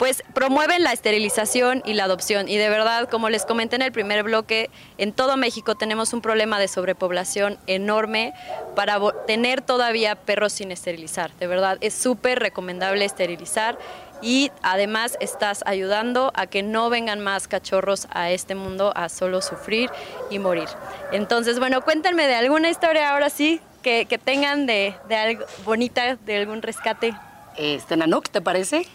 pues 0.00 0.24
promueven 0.32 0.82
la 0.82 0.94
esterilización 0.94 1.82
y 1.84 1.92
la 1.92 2.04
adopción. 2.04 2.48
Y 2.48 2.56
de 2.56 2.70
verdad, 2.70 3.06
como 3.10 3.28
les 3.28 3.44
comenté 3.44 3.76
en 3.76 3.82
el 3.82 3.92
primer 3.92 4.22
bloque, 4.22 4.70
en 4.96 5.12
todo 5.12 5.36
México 5.36 5.74
tenemos 5.74 6.14
un 6.14 6.22
problema 6.22 6.58
de 6.58 6.68
sobrepoblación 6.68 7.58
enorme 7.66 8.32
para 8.74 8.98
tener 9.26 9.60
todavía 9.60 10.14
perros 10.14 10.54
sin 10.54 10.72
esterilizar. 10.72 11.36
De 11.36 11.46
verdad, 11.46 11.76
es 11.82 11.92
súper 11.92 12.38
recomendable 12.38 13.04
esterilizar 13.04 13.78
y 14.22 14.50
además 14.62 15.18
estás 15.20 15.62
ayudando 15.66 16.32
a 16.34 16.46
que 16.46 16.62
no 16.62 16.88
vengan 16.88 17.20
más 17.20 17.46
cachorros 17.46 18.08
a 18.10 18.30
este 18.30 18.54
mundo 18.54 18.94
a 18.96 19.10
solo 19.10 19.42
sufrir 19.42 19.90
y 20.30 20.38
morir. 20.38 20.68
Entonces, 21.12 21.58
bueno, 21.58 21.82
cuéntenme 21.82 22.26
de 22.26 22.36
alguna 22.36 22.70
historia 22.70 23.12
ahora 23.12 23.28
sí 23.28 23.60
que, 23.82 24.06
tengan 24.24 24.64
de, 24.64 24.94
algo 25.14 25.44
bonita, 25.66 26.16
de 26.16 26.38
algún 26.38 26.62
rescate. 26.62 27.12
Este, 27.58 27.98
Nanook, 27.98 28.30
¿te 28.30 28.40
parece? 28.40 28.86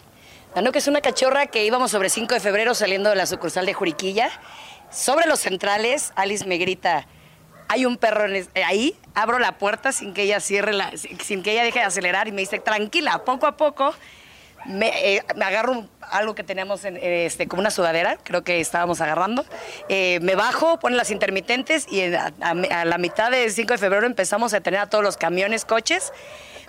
La 0.56 0.72
que 0.72 0.78
es 0.78 0.88
una 0.88 1.02
cachorra 1.02 1.48
que 1.48 1.66
íbamos 1.66 1.90
sobre 1.90 2.08
5 2.08 2.32
de 2.32 2.40
febrero 2.40 2.74
saliendo 2.74 3.10
de 3.10 3.16
la 3.16 3.26
sucursal 3.26 3.66
de 3.66 3.74
Juriquilla. 3.74 4.30
Sobre 4.90 5.26
los 5.26 5.40
centrales, 5.40 6.14
Alice 6.16 6.46
me 6.46 6.56
grita, 6.56 7.06
hay 7.68 7.84
un 7.84 7.98
perro 7.98 8.24
ahí, 8.64 8.96
abro 9.14 9.38
la 9.38 9.58
puerta 9.58 9.92
sin 9.92 10.14
que 10.14 10.22
ella 10.22 10.40
cierre 10.40 10.72
la, 10.72 10.92
sin 10.96 11.42
que 11.42 11.52
ella 11.52 11.62
deje 11.62 11.80
de 11.80 11.84
acelerar 11.84 12.26
y 12.26 12.32
me 12.32 12.40
dice, 12.40 12.58
tranquila, 12.58 13.22
poco 13.22 13.46
a 13.46 13.58
poco 13.58 13.92
me, 14.64 15.16
eh, 15.16 15.22
me 15.36 15.44
agarro 15.44 15.88
algo 16.00 16.34
que 16.34 16.42
teníamos 16.42 16.86
en, 16.86 16.96
este, 16.96 17.46
como 17.48 17.60
una 17.60 17.70
sudadera, 17.70 18.16
creo 18.22 18.42
que 18.42 18.58
estábamos 18.58 19.02
agarrando. 19.02 19.44
Eh, 19.90 20.20
me 20.22 20.36
bajo, 20.36 20.78
pone 20.78 20.96
las 20.96 21.10
intermitentes 21.10 21.86
y 21.92 22.14
a, 22.14 22.32
a, 22.40 22.84
la 22.86 22.96
mitad 22.96 23.30
del 23.30 23.52
5 23.52 23.74
de 23.74 23.78
febrero 23.78 24.06
empezamos 24.06 24.54
a 24.54 24.60
tener 24.62 24.80
a 24.80 24.88
todos 24.88 25.04
los 25.04 25.18
camiones, 25.18 25.66
coches. 25.66 26.14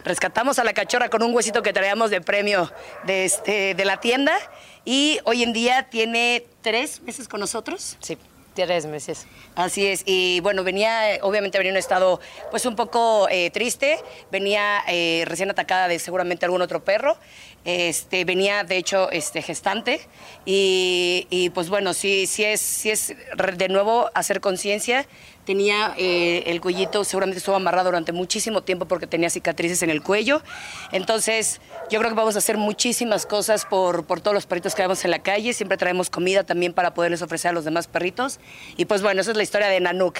Rescatamos 0.03 0.59
a 0.59 0.63
la 0.63 0.73
cachorra 0.73 1.09
con 1.09 1.23
un 1.23 1.33
huesito 1.35 1.61
que 1.61 1.73
traíamos 1.73 2.09
de 2.09 2.21
premio 2.21 2.71
de, 3.05 3.25
este, 3.25 3.75
de 3.75 3.85
la 3.85 3.99
tienda 3.99 4.37
y 4.85 5.19
hoy 5.25 5.43
en 5.43 5.53
día 5.53 5.89
tiene 5.89 6.45
tres 6.61 7.01
meses 7.01 7.27
con 7.27 7.39
nosotros. 7.39 7.97
Sí. 7.99 8.17
Tres 8.65 8.87
meses. 8.87 9.27
Así 9.55 9.85
es, 9.85 10.01
y 10.07 10.39
bueno, 10.39 10.63
venía, 10.63 11.19
obviamente 11.21 11.59
venía 11.59 11.69
en 11.69 11.75
un 11.75 11.79
estado 11.79 12.19
pues 12.49 12.65
un 12.65 12.75
poco 12.75 13.27
eh, 13.29 13.51
triste, 13.51 13.99
venía 14.31 14.81
eh, 14.87 15.25
recién 15.27 15.51
atacada 15.51 15.87
de 15.87 15.99
seguramente 15.99 16.43
algún 16.43 16.63
otro 16.63 16.83
perro, 16.83 17.17
este, 17.67 18.23
venía 18.23 18.63
de 18.63 18.77
hecho 18.77 19.11
este, 19.11 19.41
gestante 19.41 19.99
y, 20.45 21.51
pues 21.53 21.67
bueno, 21.67 21.93
sí, 21.93 22.25
sí, 22.25 22.45
es, 22.45 22.61
sí 22.61 22.89
es 22.89 23.13
de 23.57 23.67
nuevo 23.67 24.09
hacer 24.13 24.39
conciencia 24.39 25.05
tenía 25.43 25.93
eh, 25.97 26.43
el 26.47 26.59
cuellito, 26.59 27.05
seguramente 27.05 27.37
estuvo 27.37 27.55
amarrado 27.55 27.85
durante 27.85 28.11
muchísimo 28.11 28.63
tiempo 28.63 28.85
porque 28.85 29.07
tenía 29.07 29.29
cicatrices 29.29 29.81
en 29.81 29.89
el 29.89 30.03
cuello. 30.03 30.41
Entonces, 30.91 31.61
yo 31.89 31.99
creo 31.99 32.11
que 32.11 32.17
vamos 32.17 32.35
a 32.35 32.39
hacer 32.39 32.57
muchísimas 32.57 33.25
cosas 33.25 33.65
por, 33.65 34.05
por 34.05 34.19
todos 34.19 34.33
los 34.33 34.45
perritos 34.45 34.75
que 34.75 34.81
vemos 34.81 35.05
en 35.05 35.11
la 35.11 35.19
calle. 35.19 35.53
Siempre 35.53 35.77
traemos 35.77 36.09
comida 36.09 36.43
también 36.43 36.73
para 36.73 36.93
poderles 36.93 37.21
ofrecer 37.21 37.51
a 37.51 37.53
los 37.53 37.63
demás 37.63 37.87
perritos. 37.87 38.41
Y 38.75 38.85
pues 38.85 39.01
bueno, 39.01 39.21
esa 39.21 39.31
es 39.31 39.37
la 39.37 39.43
historia 39.43 39.69
de 39.69 39.79
Nanook. 39.79 40.17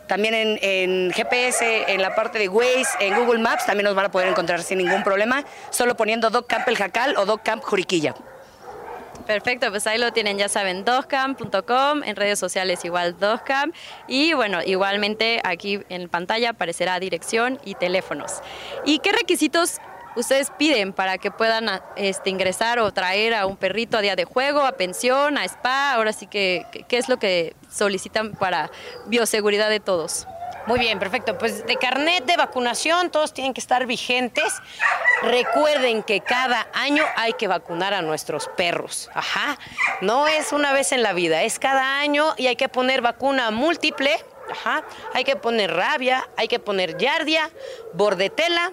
también 0.06 0.58
en, 0.62 1.10
GPS, 1.10 1.92
en 1.92 2.00
la 2.00 2.14
parte 2.14 2.38
de 2.38 2.48
Waze, 2.48 2.88
en 3.00 3.16
Google 3.16 3.40
Maps, 3.40 3.66
también 3.66 3.84
nos 3.84 3.94
van 3.94 4.06
a 4.06 4.10
poder 4.10 4.28
encontrar 4.28 4.62
sin 4.62 4.78
ningún 4.78 5.02
problema, 5.02 5.44
solo 5.70 5.94
poniendo 5.96 6.30
Doc 6.30 6.46
Camp 6.46 6.66
El 6.68 6.76
Jacal 6.76 7.16
o 7.18 7.26
Doc 7.26 7.42
Camp 7.42 7.62
Juriquilla. 7.62 8.14
Perfecto, 9.26 9.70
pues 9.70 9.86
ahí 9.86 9.98
lo 9.98 10.12
tienen, 10.12 10.36
ya 10.36 10.50
saben, 10.50 10.84
docamp.com, 10.84 12.02
en 12.04 12.16
redes 12.16 12.38
sociales 12.38 12.84
igual 12.84 13.18
docamp 13.18 13.74
y 14.06 14.34
bueno, 14.34 14.62
igualmente 14.62 15.40
aquí 15.44 15.80
en 15.88 16.10
pantalla 16.10 16.50
aparecerá 16.50 17.00
dirección 17.00 17.58
y 17.64 17.74
teléfonos. 17.74 18.42
¿Y 18.84 18.98
qué 18.98 19.12
requisitos 19.12 19.80
ustedes 20.16 20.50
piden 20.50 20.92
para 20.92 21.18
que 21.18 21.30
puedan 21.30 21.68
este, 21.96 22.30
ingresar 22.30 22.78
o 22.78 22.92
traer 22.92 23.34
a 23.34 23.46
un 23.46 23.56
perrito 23.56 23.96
a 23.96 24.00
día 24.00 24.16
de 24.16 24.24
juego, 24.24 24.60
a 24.62 24.72
pensión, 24.72 25.38
a 25.38 25.44
spa? 25.44 25.92
Ahora 25.92 26.12
sí 26.12 26.26
que, 26.26 26.66
¿qué 26.88 26.98
es 26.98 27.08
lo 27.08 27.18
que 27.18 27.54
solicitan 27.70 28.32
para 28.32 28.70
bioseguridad 29.06 29.68
de 29.68 29.80
todos? 29.80 30.26
Muy 30.66 30.78
bien, 30.78 30.98
perfecto. 30.98 31.36
Pues 31.36 31.66
de 31.66 31.76
carnet 31.76 32.24
de 32.24 32.36
vacunación, 32.36 33.10
todos 33.10 33.34
tienen 33.34 33.52
que 33.52 33.60
estar 33.60 33.84
vigentes. 33.86 34.62
Recuerden 35.22 36.02
que 36.02 36.20
cada 36.20 36.68
año 36.72 37.04
hay 37.16 37.34
que 37.34 37.48
vacunar 37.48 37.92
a 37.92 38.00
nuestros 38.00 38.48
perros. 38.56 39.10
Ajá. 39.12 39.58
No 40.00 40.26
es 40.26 40.52
una 40.52 40.72
vez 40.72 40.92
en 40.92 41.02
la 41.02 41.12
vida, 41.12 41.42
es 41.42 41.58
cada 41.58 42.00
año 42.00 42.34
y 42.38 42.46
hay 42.46 42.56
que 42.56 42.70
poner 42.70 43.02
vacuna 43.02 43.50
múltiple. 43.50 44.10
Ajá. 44.50 44.84
Hay 45.12 45.24
que 45.24 45.36
poner 45.36 45.70
rabia, 45.70 46.26
hay 46.38 46.48
que 46.48 46.58
poner 46.58 46.96
yardia, 46.96 47.50
bordetela, 47.92 48.72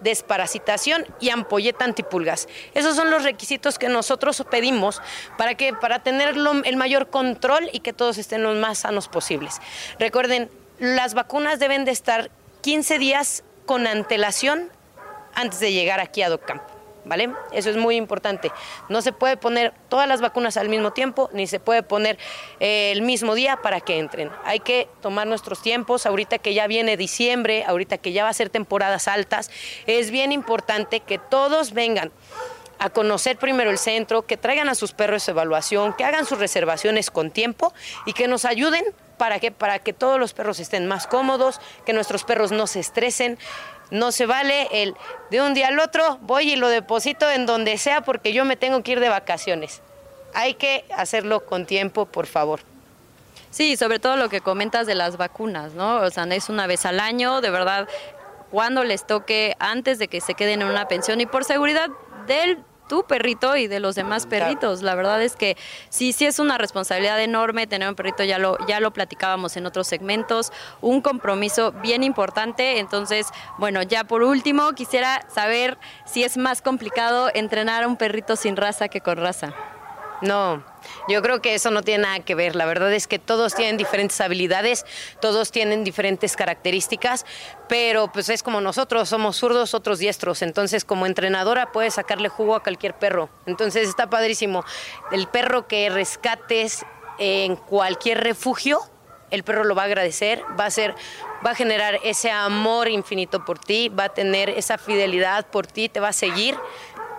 desparasitación 0.00 1.06
y 1.20 1.30
ampolleta 1.30 1.84
antipulgas. 1.84 2.48
Esos 2.74 2.96
son 2.96 3.10
los 3.10 3.22
requisitos 3.22 3.78
que 3.78 3.88
nosotros 3.88 4.44
pedimos 4.50 5.00
para 5.38 5.54
que 5.54 5.72
para 5.72 6.00
tener 6.00 6.34
el 6.64 6.76
mayor 6.76 7.08
control 7.08 7.68
y 7.72 7.80
que 7.80 7.92
todos 7.92 8.18
estén 8.18 8.42
los 8.42 8.56
más 8.56 8.78
sanos 8.78 9.08
posibles. 9.08 9.60
Recuerden, 9.98 10.50
las 10.78 11.14
vacunas 11.14 11.58
deben 11.58 11.84
de 11.84 11.92
estar 11.92 12.30
15 12.62 12.98
días 12.98 13.44
con 13.66 13.86
antelación 13.86 14.70
antes 15.34 15.60
de 15.60 15.72
llegar 15.72 16.00
aquí 16.00 16.22
a 16.22 16.28
DocCamp. 16.28 16.73
¿Vale? 17.04 17.30
Eso 17.52 17.70
es 17.70 17.76
muy 17.76 17.96
importante. 17.96 18.50
No 18.88 19.02
se 19.02 19.12
puede 19.12 19.36
poner 19.36 19.72
todas 19.88 20.08
las 20.08 20.20
vacunas 20.20 20.56
al 20.56 20.68
mismo 20.68 20.92
tiempo, 20.92 21.30
ni 21.32 21.46
se 21.46 21.60
puede 21.60 21.82
poner 21.82 22.18
eh, 22.60 22.92
el 22.92 23.02
mismo 23.02 23.34
día 23.34 23.58
para 23.62 23.80
que 23.80 23.98
entren. 23.98 24.30
Hay 24.44 24.60
que 24.60 24.88
tomar 25.00 25.26
nuestros 25.26 25.62
tiempos, 25.62 26.06
ahorita 26.06 26.38
que 26.38 26.54
ya 26.54 26.66
viene 26.66 26.96
diciembre, 26.96 27.64
ahorita 27.66 27.98
que 27.98 28.12
ya 28.12 28.24
va 28.24 28.30
a 28.30 28.34
ser 28.34 28.50
temporadas 28.50 29.08
altas, 29.08 29.50
es 29.86 30.10
bien 30.10 30.32
importante 30.32 31.00
que 31.00 31.18
todos 31.18 31.72
vengan 31.72 32.12
a 32.78 32.90
conocer 32.90 33.38
primero 33.38 33.70
el 33.70 33.78
centro, 33.78 34.26
que 34.26 34.36
traigan 34.36 34.68
a 34.68 34.74
sus 34.74 34.92
perros 34.92 35.22
su 35.22 35.30
evaluación, 35.30 35.94
que 35.94 36.04
hagan 36.04 36.26
sus 36.26 36.38
reservaciones 36.38 37.10
con 37.10 37.30
tiempo 37.30 37.72
y 38.04 38.12
que 38.12 38.28
nos 38.28 38.44
ayuden 38.44 38.84
para 39.16 39.38
que, 39.38 39.50
para 39.50 39.78
que 39.78 39.92
todos 39.92 40.18
los 40.18 40.34
perros 40.34 40.60
estén 40.60 40.86
más 40.86 41.06
cómodos, 41.06 41.60
que 41.86 41.92
nuestros 41.92 42.24
perros 42.24 42.52
no 42.52 42.66
se 42.66 42.80
estresen. 42.80 43.38
No 43.94 44.10
se 44.10 44.26
vale 44.26 44.66
el 44.72 44.96
de 45.30 45.40
un 45.40 45.54
día 45.54 45.68
al 45.68 45.78
otro 45.78 46.18
voy 46.22 46.52
y 46.52 46.56
lo 46.56 46.68
deposito 46.68 47.30
en 47.30 47.46
donde 47.46 47.78
sea 47.78 48.00
porque 48.00 48.32
yo 48.32 48.44
me 48.44 48.56
tengo 48.56 48.82
que 48.82 48.90
ir 48.90 49.00
de 49.00 49.08
vacaciones. 49.08 49.82
Hay 50.34 50.54
que 50.54 50.84
hacerlo 50.96 51.46
con 51.46 51.64
tiempo, 51.64 52.04
por 52.04 52.26
favor. 52.26 52.58
Sí, 53.50 53.76
sobre 53.76 54.00
todo 54.00 54.16
lo 54.16 54.28
que 54.28 54.40
comentas 54.40 54.88
de 54.88 54.96
las 54.96 55.16
vacunas, 55.16 55.74
¿no? 55.74 55.98
O 55.98 56.10
sea, 56.10 56.24
es 56.24 56.48
una 56.48 56.66
vez 56.66 56.84
al 56.86 56.98
año, 56.98 57.40
de 57.40 57.50
verdad, 57.50 57.88
cuando 58.50 58.82
les 58.82 59.06
toque 59.06 59.54
antes 59.60 60.00
de 60.00 60.08
que 60.08 60.20
se 60.20 60.34
queden 60.34 60.62
en 60.62 60.68
una 60.68 60.88
pensión 60.88 61.20
y 61.20 61.26
por 61.26 61.44
seguridad 61.44 61.88
del 62.26 62.64
tu 62.88 63.04
perrito 63.04 63.56
y 63.56 63.66
de 63.66 63.80
los 63.80 63.94
demás 63.94 64.26
perritos. 64.26 64.82
La 64.82 64.94
verdad 64.94 65.22
es 65.22 65.36
que 65.36 65.56
sí, 65.88 66.12
sí 66.12 66.26
es 66.26 66.38
una 66.38 66.58
responsabilidad 66.58 67.20
enorme 67.20 67.66
tener 67.66 67.88
un 67.88 67.94
perrito, 67.94 68.24
ya 68.24 68.38
lo, 68.38 68.56
ya 68.66 68.80
lo 68.80 68.92
platicábamos 68.92 69.56
en 69.56 69.66
otros 69.66 69.86
segmentos, 69.86 70.52
un 70.80 71.00
compromiso 71.00 71.72
bien 71.72 72.02
importante. 72.02 72.78
Entonces, 72.78 73.26
bueno, 73.58 73.82
ya 73.82 74.04
por 74.04 74.22
último, 74.22 74.72
quisiera 74.72 75.26
saber 75.34 75.78
si 76.04 76.24
es 76.24 76.36
más 76.36 76.62
complicado 76.62 77.30
entrenar 77.34 77.84
a 77.84 77.88
un 77.88 77.96
perrito 77.96 78.36
sin 78.36 78.56
raza 78.56 78.88
que 78.88 79.00
con 79.00 79.16
raza. 79.16 79.54
No, 80.22 80.62
yo 81.08 81.22
creo 81.22 81.42
que 81.42 81.54
eso 81.54 81.70
no 81.70 81.82
tiene 81.82 82.04
nada 82.04 82.20
que 82.20 82.34
ver. 82.34 82.56
La 82.56 82.64
verdad 82.64 82.92
es 82.92 83.06
que 83.06 83.18
todos 83.18 83.54
tienen 83.54 83.76
diferentes 83.76 84.20
habilidades, 84.20 84.86
todos 85.20 85.50
tienen 85.50 85.84
diferentes 85.84 86.36
características, 86.36 87.26
pero 87.68 88.10
pues 88.12 88.28
es 88.28 88.42
como 88.42 88.60
nosotros, 88.60 89.08
somos 89.08 89.36
zurdos, 89.36 89.74
otros 89.74 89.98
diestros. 89.98 90.42
Entonces, 90.42 90.84
como 90.84 91.06
entrenadora 91.06 91.72
puedes 91.72 91.94
sacarle 91.94 92.28
jugo 92.28 92.54
a 92.54 92.62
cualquier 92.62 92.94
perro. 92.94 93.28
Entonces, 93.46 93.88
está 93.88 94.08
padrísimo. 94.08 94.64
El 95.12 95.26
perro 95.26 95.66
que 95.66 95.90
rescates 95.90 96.84
en 97.18 97.56
cualquier 97.56 98.22
refugio, 98.22 98.80
el 99.30 99.42
perro 99.42 99.64
lo 99.64 99.74
va 99.74 99.82
a 99.82 99.86
agradecer, 99.86 100.42
va 100.58 100.66
a 100.66 100.70
ser, 100.70 100.94
va 101.44 101.50
a 101.50 101.54
generar 101.54 101.98
ese 102.04 102.30
amor 102.30 102.88
infinito 102.88 103.44
por 103.44 103.58
ti, 103.58 103.88
va 103.88 104.04
a 104.04 104.08
tener 104.10 104.48
esa 104.50 104.78
fidelidad 104.78 105.46
por 105.46 105.66
ti, 105.66 105.88
te 105.88 106.00
va 106.00 106.08
a 106.08 106.12
seguir 106.12 106.56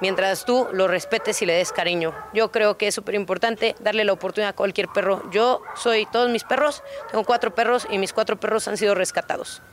mientras 0.06 0.46
tú 0.46 0.68
lo 0.72 0.88
respetes 0.88 1.42
y 1.42 1.46
le 1.48 1.54
des 1.54 1.72
cariño. 1.72 2.14
Yo 2.32 2.52
creo 2.52 2.78
que 2.78 2.86
es 2.90 2.94
súper 2.94 3.16
importante 3.16 3.76
darle 3.80 4.04
la 4.04 4.14
oportunidad 4.14 4.50
a 4.50 4.54
cualquier 4.54 4.88
perro. 4.88 5.24
Yo 5.32 5.62
soy 5.76 6.06
todos 6.06 6.30
mis 6.30 6.44
perros, 6.44 6.84
tengo 7.10 7.24
cuatro 7.24 7.50
perros 7.56 7.88
y 7.90 7.98
mis 7.98 8.14
cuatro 8.14 8.36
perros 8.36 8.68
han 8.68 8.78
sido 8.78 8.94
rescatados. 8.94 9.64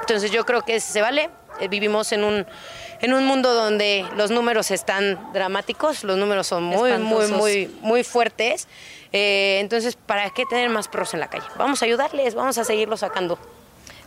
Entonces 0.00 0.32
yo 0.32 0.44
creo 0.44 0.62
que 0.62 0.80
se 0.80 1.00
vale 1.00 1.30
Eh, 1.60 1.68
vivimos 1.68 2.12
en 2.12 2.24
un, 2.24 2.46
en 3.02 3.12
un 3.12 3.24
mundo 3.26 3.52
donde 3.52 4.06
los 4.16 4.30
números 4.30 4.70
están 4.70 5.18
dramáticos, 5.34 6.02
los 6.02 6.16
números 6.16 6.46
son 6.46 6.62
muy, 6.62 6.96
muy, 6.96 7.26
muy, 7.28 7.68
muy 7.82 8.04
fuertes. 8.04 8.68
Eh, 9.12 9.58
entonces, 9.60 9.94
¿para 9.94 10.30
qué 10.30 10.46
tener 10.46 10.70
más 10.70 10.88
perros 10.88 11.12
en 11.12 11.20
la 11.20 11.28
calle? 11.28 11.44
Vamos 11.56 11.82
a 11.82 11.84
ayudarles, 11.84 12.34
vamos 12.34 12.56
a 12.56 12.64
seguirlos 12.64 13.00
sacando. 13.00 13.38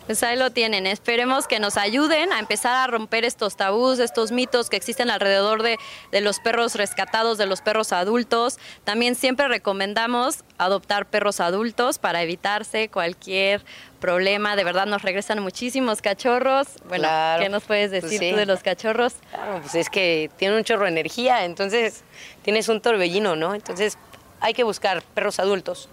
Pues 0.06 0.22
ahí 0.22 0.38
lo 0.38 0.51
tienen. 0.51 0.86
Esperemos 0.86 1.47
que 1.47 1.60
nos 1.60 1.78
ayuden 1.78 2.32
a 2.32 2.39
empezar 2.39 2.76
a 2.76 2.88
romper 2.88 3.26
estos 3.26 3.56
tabús, 3.56 3.99
estos 3.99 4.32
mitos 4.32 4.70
que 4.70 4.78
existen 4.78 5.10
alrededor 5.10 5.64
de, 5.64 5.80
de, 6.12 6.22
los 6.22 6.39
perros 6.39 6.76
rescatados, 6.76 7.38
de 7.38 7.47
los 7.47 7.62
perros 7.62 7.91
adultos. 7.91 8.60
También 8.84 9.16
siempre 9.16 9.47
recomendamos 9.47 10.43
adoptar 10.58 11.08
perros 11.08 11.39
adultos 11.39 11.97
para 11.97 12.22
evitarse 12.22 12.89
cualquier 12.89 13.64
problema. 13.99 14.56
De 14.56 14.64
verdad 14.64 14.86
nos 14.86 15.01
regresan 15.01 15.39
muchísimos 15.41 16.03
cachorros. 16.03 16.68
Bueno, 16.88 17.08
¿qué 17.39 17.49
nos 17.49 17.64
puedes 17.64 17.89
pues 17.89 18.03
decir 18.03 18.32
tú 18.32 18.38
de 18.38 18.45
los 18.45 18.62
cachorros? 18.62 19.16
Claro, 19.32 19.60
pues 19.62 19.74
es 19.74 19.89
que 19.89 20.30
tienen 20.38 20.58
un 20.58 20.64
chorro 20.64 20.84
de 20.84 20.91
energía, 20.91 21.45
entonces 21.45 22.03
tienes 22.43 22.70
un 22.70 22.80
torbellino, 22.80 23.36
¿no? 23.36 23.56
Entonces 23.56 23.97
hay 24.39 24.53
que 24.53 24.64
buscar 24.64 25.01
perros 25.01 25.39
adultos. 25.39 25.89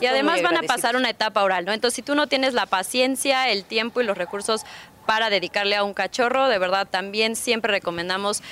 Y 0.00 0.06
además 0.06 0.42
van 0.42 0.56
a 0.56 0.62
pasar 0.62 0.96
una 0.96 1.10
etapa 1.10 1.42
oral, 1.42 1.64
¿no? 1.64 1.72
Entonces, 1.72 1.96
si 1.96 2.02
tú 2.02 2.14
no 2.14 2.26
tienes 2.26 2.54
la 2.54 2.66
paciencia, 2.66 3.48
el 3.48 3.64
tiempo 3.64 4.00
y 4.00 4.04
los 4.04 4.18
recursos 4.18 4.62
para 5.06 5.30
dedicarle 5.30 5.76
a 5.76 5.84
un 5.84 5.94
cachorro, 5.94 6.48
de 6.48 6.58
verdad 6.58 6.86
también 6.90 7.36
siempre 7.36 7.72
recomendamos 7.72 8.42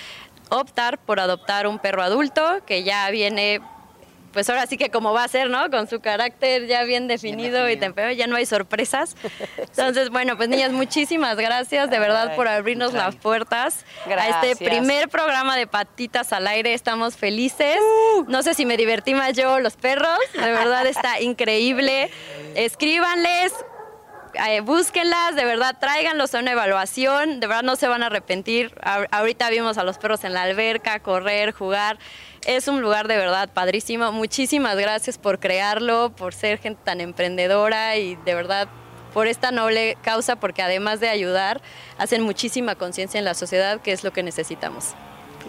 optar 0.51 0.99
por 0.99 1.19
adoptar 1.19 1.67
un 1.67 1.79
perro 1.79 2.03
adulto 2.03 2.61
que 2.67 2.83
ya 2.85 3.09
viene 3.11 3.61
pues 4.33 4.49
ahora 4.51 4.67
sí 4.67 4.77
que 4.77 4.91
como 4.91 5.13
va 5.13 5.25
a 5.25 5.29
ser, 5.29 5.51
¿no? 5.51 5.71
Con 5.71 5.89
su 5.89 6.01
carácter 6.01 6.67
ya 6.67 6.85
bien 6.85 7.09
definido, 7.09 7.69
y 7.69 7.77
temperado, 7.77 8.13
ya 8.15 8.27
no 8.27 8.37
hay 8.37 8.47
sorpresas. 8.47 9.17
Entonces, 9.57 10.11
bueno, 10.11 10.37
pues 10.37 10.49
niñas, 10.49 10.73
muchísimas 10.73 11.37
gracias 11.37 11.91
de 11.91 11.99
verdad 11.99 12.35
por 12.35 12.49
abrirnos 12.49 12.93
las 12.93 13.17
puertas 13.17 13.85
a 14.07 14.29
este 14.29 14.65
primer 14.65 15.09
programa 15.09 15.57
de 15.57 15.67
Patitas 15.67 16.33
al 16.33 16.47
Aire. 16.47 16.75
Estamos 16.75 17.17
felices. 17.17 17.79
Uh. 18.17 18.25
No 18.29 18.43
sé 18.43 18.55
si 18.55 18.67
me 18.67 18.77
divertí 18.77 19.15
más 19.15 19.35
yo 19.35 19.61
los 19.61 19.77
perros, 19.77 20.19
de 20.33 20.41
verdad 20.41 20.87
está 20.87 21.21
increíble. 21.33 22.11
Escríbanles, 22.55 23.53
eh, 24.35 24.61
búsquenlas, 24.61 25.37
de 25.37 25.45
verdad, 25.45 25.77
tráiganlos 25.79 26.35
a 26.35 26.39
una 26.39 26.53
evaluación, 26.53 27.41
de 27.41 27.47
verdad 27.47 27.63
no 27.63 27.77
se 27.77 27.89
van 27.89 28.03
a 28.03 28.07
arrepentir. 28.07 28.75
ahorita 29.11 29.51
vimos 29.51 29.79
a 29.79 29.85
los 29.85 29.99
perros 29.99 30.25
en 30.25 30.33
la 30.33 30.43
alberca, 30.43 31.01
correr, 31.01 31.53
jugar. 31.53 31.99
Es 32.47 32.67
un 32.67 32.81
lugar 32.81 33.07
de 33.07 33.17
verdad 33.17 33.49
padrísimo. 33.53 34.11
Muchísimas 34.11 34.77
gracias 34.77 35.17
por 35.17 35.39
crearlo, 35.39 36.11
por 36.17 36.35
ser 36.35 36.59
gente 36.59 36.81
tan 36.85 37.01
emprendedora 37.01 37.97
y 37.97 38.17
de 38.17 38.35
verdad 38.35 38.69
por 39.15 39.27
esta 39.27 39.53
noble 39.53 39.97
causa, 40.03 40.37
porque 40.37 40.63
además 40.63 40.99
de 40.99 41.09
ayudar, 41.09 41.61
hacen 41.99 42.23
muchísima 42.23 42.75
conciencia 42.75 43.19
en 43.19 43.25
la 43.25 43.35
sociedad, 43.35 43.81
que 43.81 43.93
es 43.93 44.05
lo 44.05 44.13
que 44.13 44.23
necesitamos. 44.23 44.95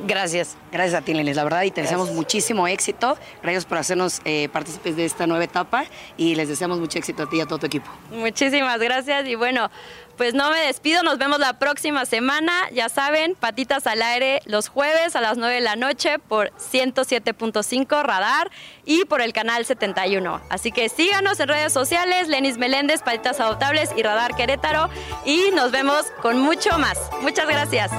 Gracias. 0.05 0.57
Gracias 0.71 1.01
a 1.01 1.05
ti, 1.05 1.13
Lenis, 1.13 1.35
la 1.35 1.43
verdad, 1.43 1.63
y 1.63 1.71
te 1.71 1.81
deseamos 1.81 2.11
muchísimo 2.11 2.67
éxito. 2.67 3.17
Gracias 3.41 3.65
por 3.65 3.77
hacernos 3.77 4.21
eh, 4.25 4.49
partícipes 4.51 4.95
de 4.95 5.05
esta 5.05 5.27
nueva 5.27 5.43
etapa 5.43 5.85
y 6.17 6.35
les 6.35 6.49
deseamos 6.49 6.79
mucho 6.79 6.97
éxito 6.97 7.23
a 7.23 7.29
ti 7.29 7.37
y 7.37 7.41
a 7.41 7.45
todo 7.45 7.59
tu 7.59 7.65
equipo. 7.67 7.89
Muchísimas 8.11 8.79
gracias 8.79 9.27
y 9.27 9.35
bueno, 9.35 9.69
pues 10.17 10.33
no 10.33 10.51
me 10.51 10.59
despido, 10.59 11.03
nos 11.03 11.17
vemos 11.17 11.39
la 11.39 11.59
próxima 11.59 12.05
semana. 12.05 12.51
Ya 12.71 12.89
saben, 12.89 13.35
patitas 13.35 13.87
al 13.87 14.01
aire 14.01 14.41
los 14.45 14.67
jueves 14.67 15.15
a 15.15 15.21
las 15.21 15.37
9 15.37 15.55
de 15.55 15.61
la 15.61 15.75
noche 15.75 16.19
por 16.19 16.51
107.5 16.53 18.03
Radar 18.03 18.51
y 18.85 19.05
por 19.05 19.21
el 19.21 19.33
canal 19.33 19.65
71. 19.65 20.41
Así 20.49 20.71
que 20.71 20.89
síganos 20.89 21.39
en 21.39 21.47
redes 21.47 21.73
sociales, 21.73 22.27
Lenis 22.27 22.57
Meléndez, 22.57 23.01
Patitas 23.01 23.39
Adoptables 23.39 23.91
y 23.95 24.03
Radar 24.03 24.35
Querétaro 24.35 24.89
y 25.25 25.51
nos 25.55 25.71
vemos 25.71 26.05
con 26.21 26.39
mucho 26.39 26.77
más. 26.77 26.97
Muchas 27.21 27.47
gracias. 27.47 27.91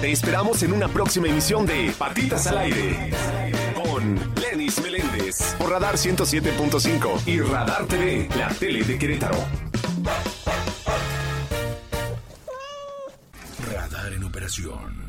Te 0.00 0.10
esperamos 0.10 0.62
en 0.62 0.72
una 0.72 0.88
próxima 0.88 1.28
emisión 1.28 1.66
de 1.66 1.92
Patitas 1.98 2.46
al 2.46 2.58
Aire 2.58 3.10
con 3.74 4.39
Lenis 4.50 4.82
Meléndez 4.82 5.54
por 5.58 5.70
Radar 5.70 5.94
107.5 5.94 7.26
y 7.26 7.40
Radar 7.40 7.86
TV, 7.86 8.28
la 8.36 8.48
tele 8.48 8.82
de 8.82 8.98
Querétaro. 8.98 9.38
Radar 13.72 14.12
en 14.12 14.24
operación. 14.24 14.99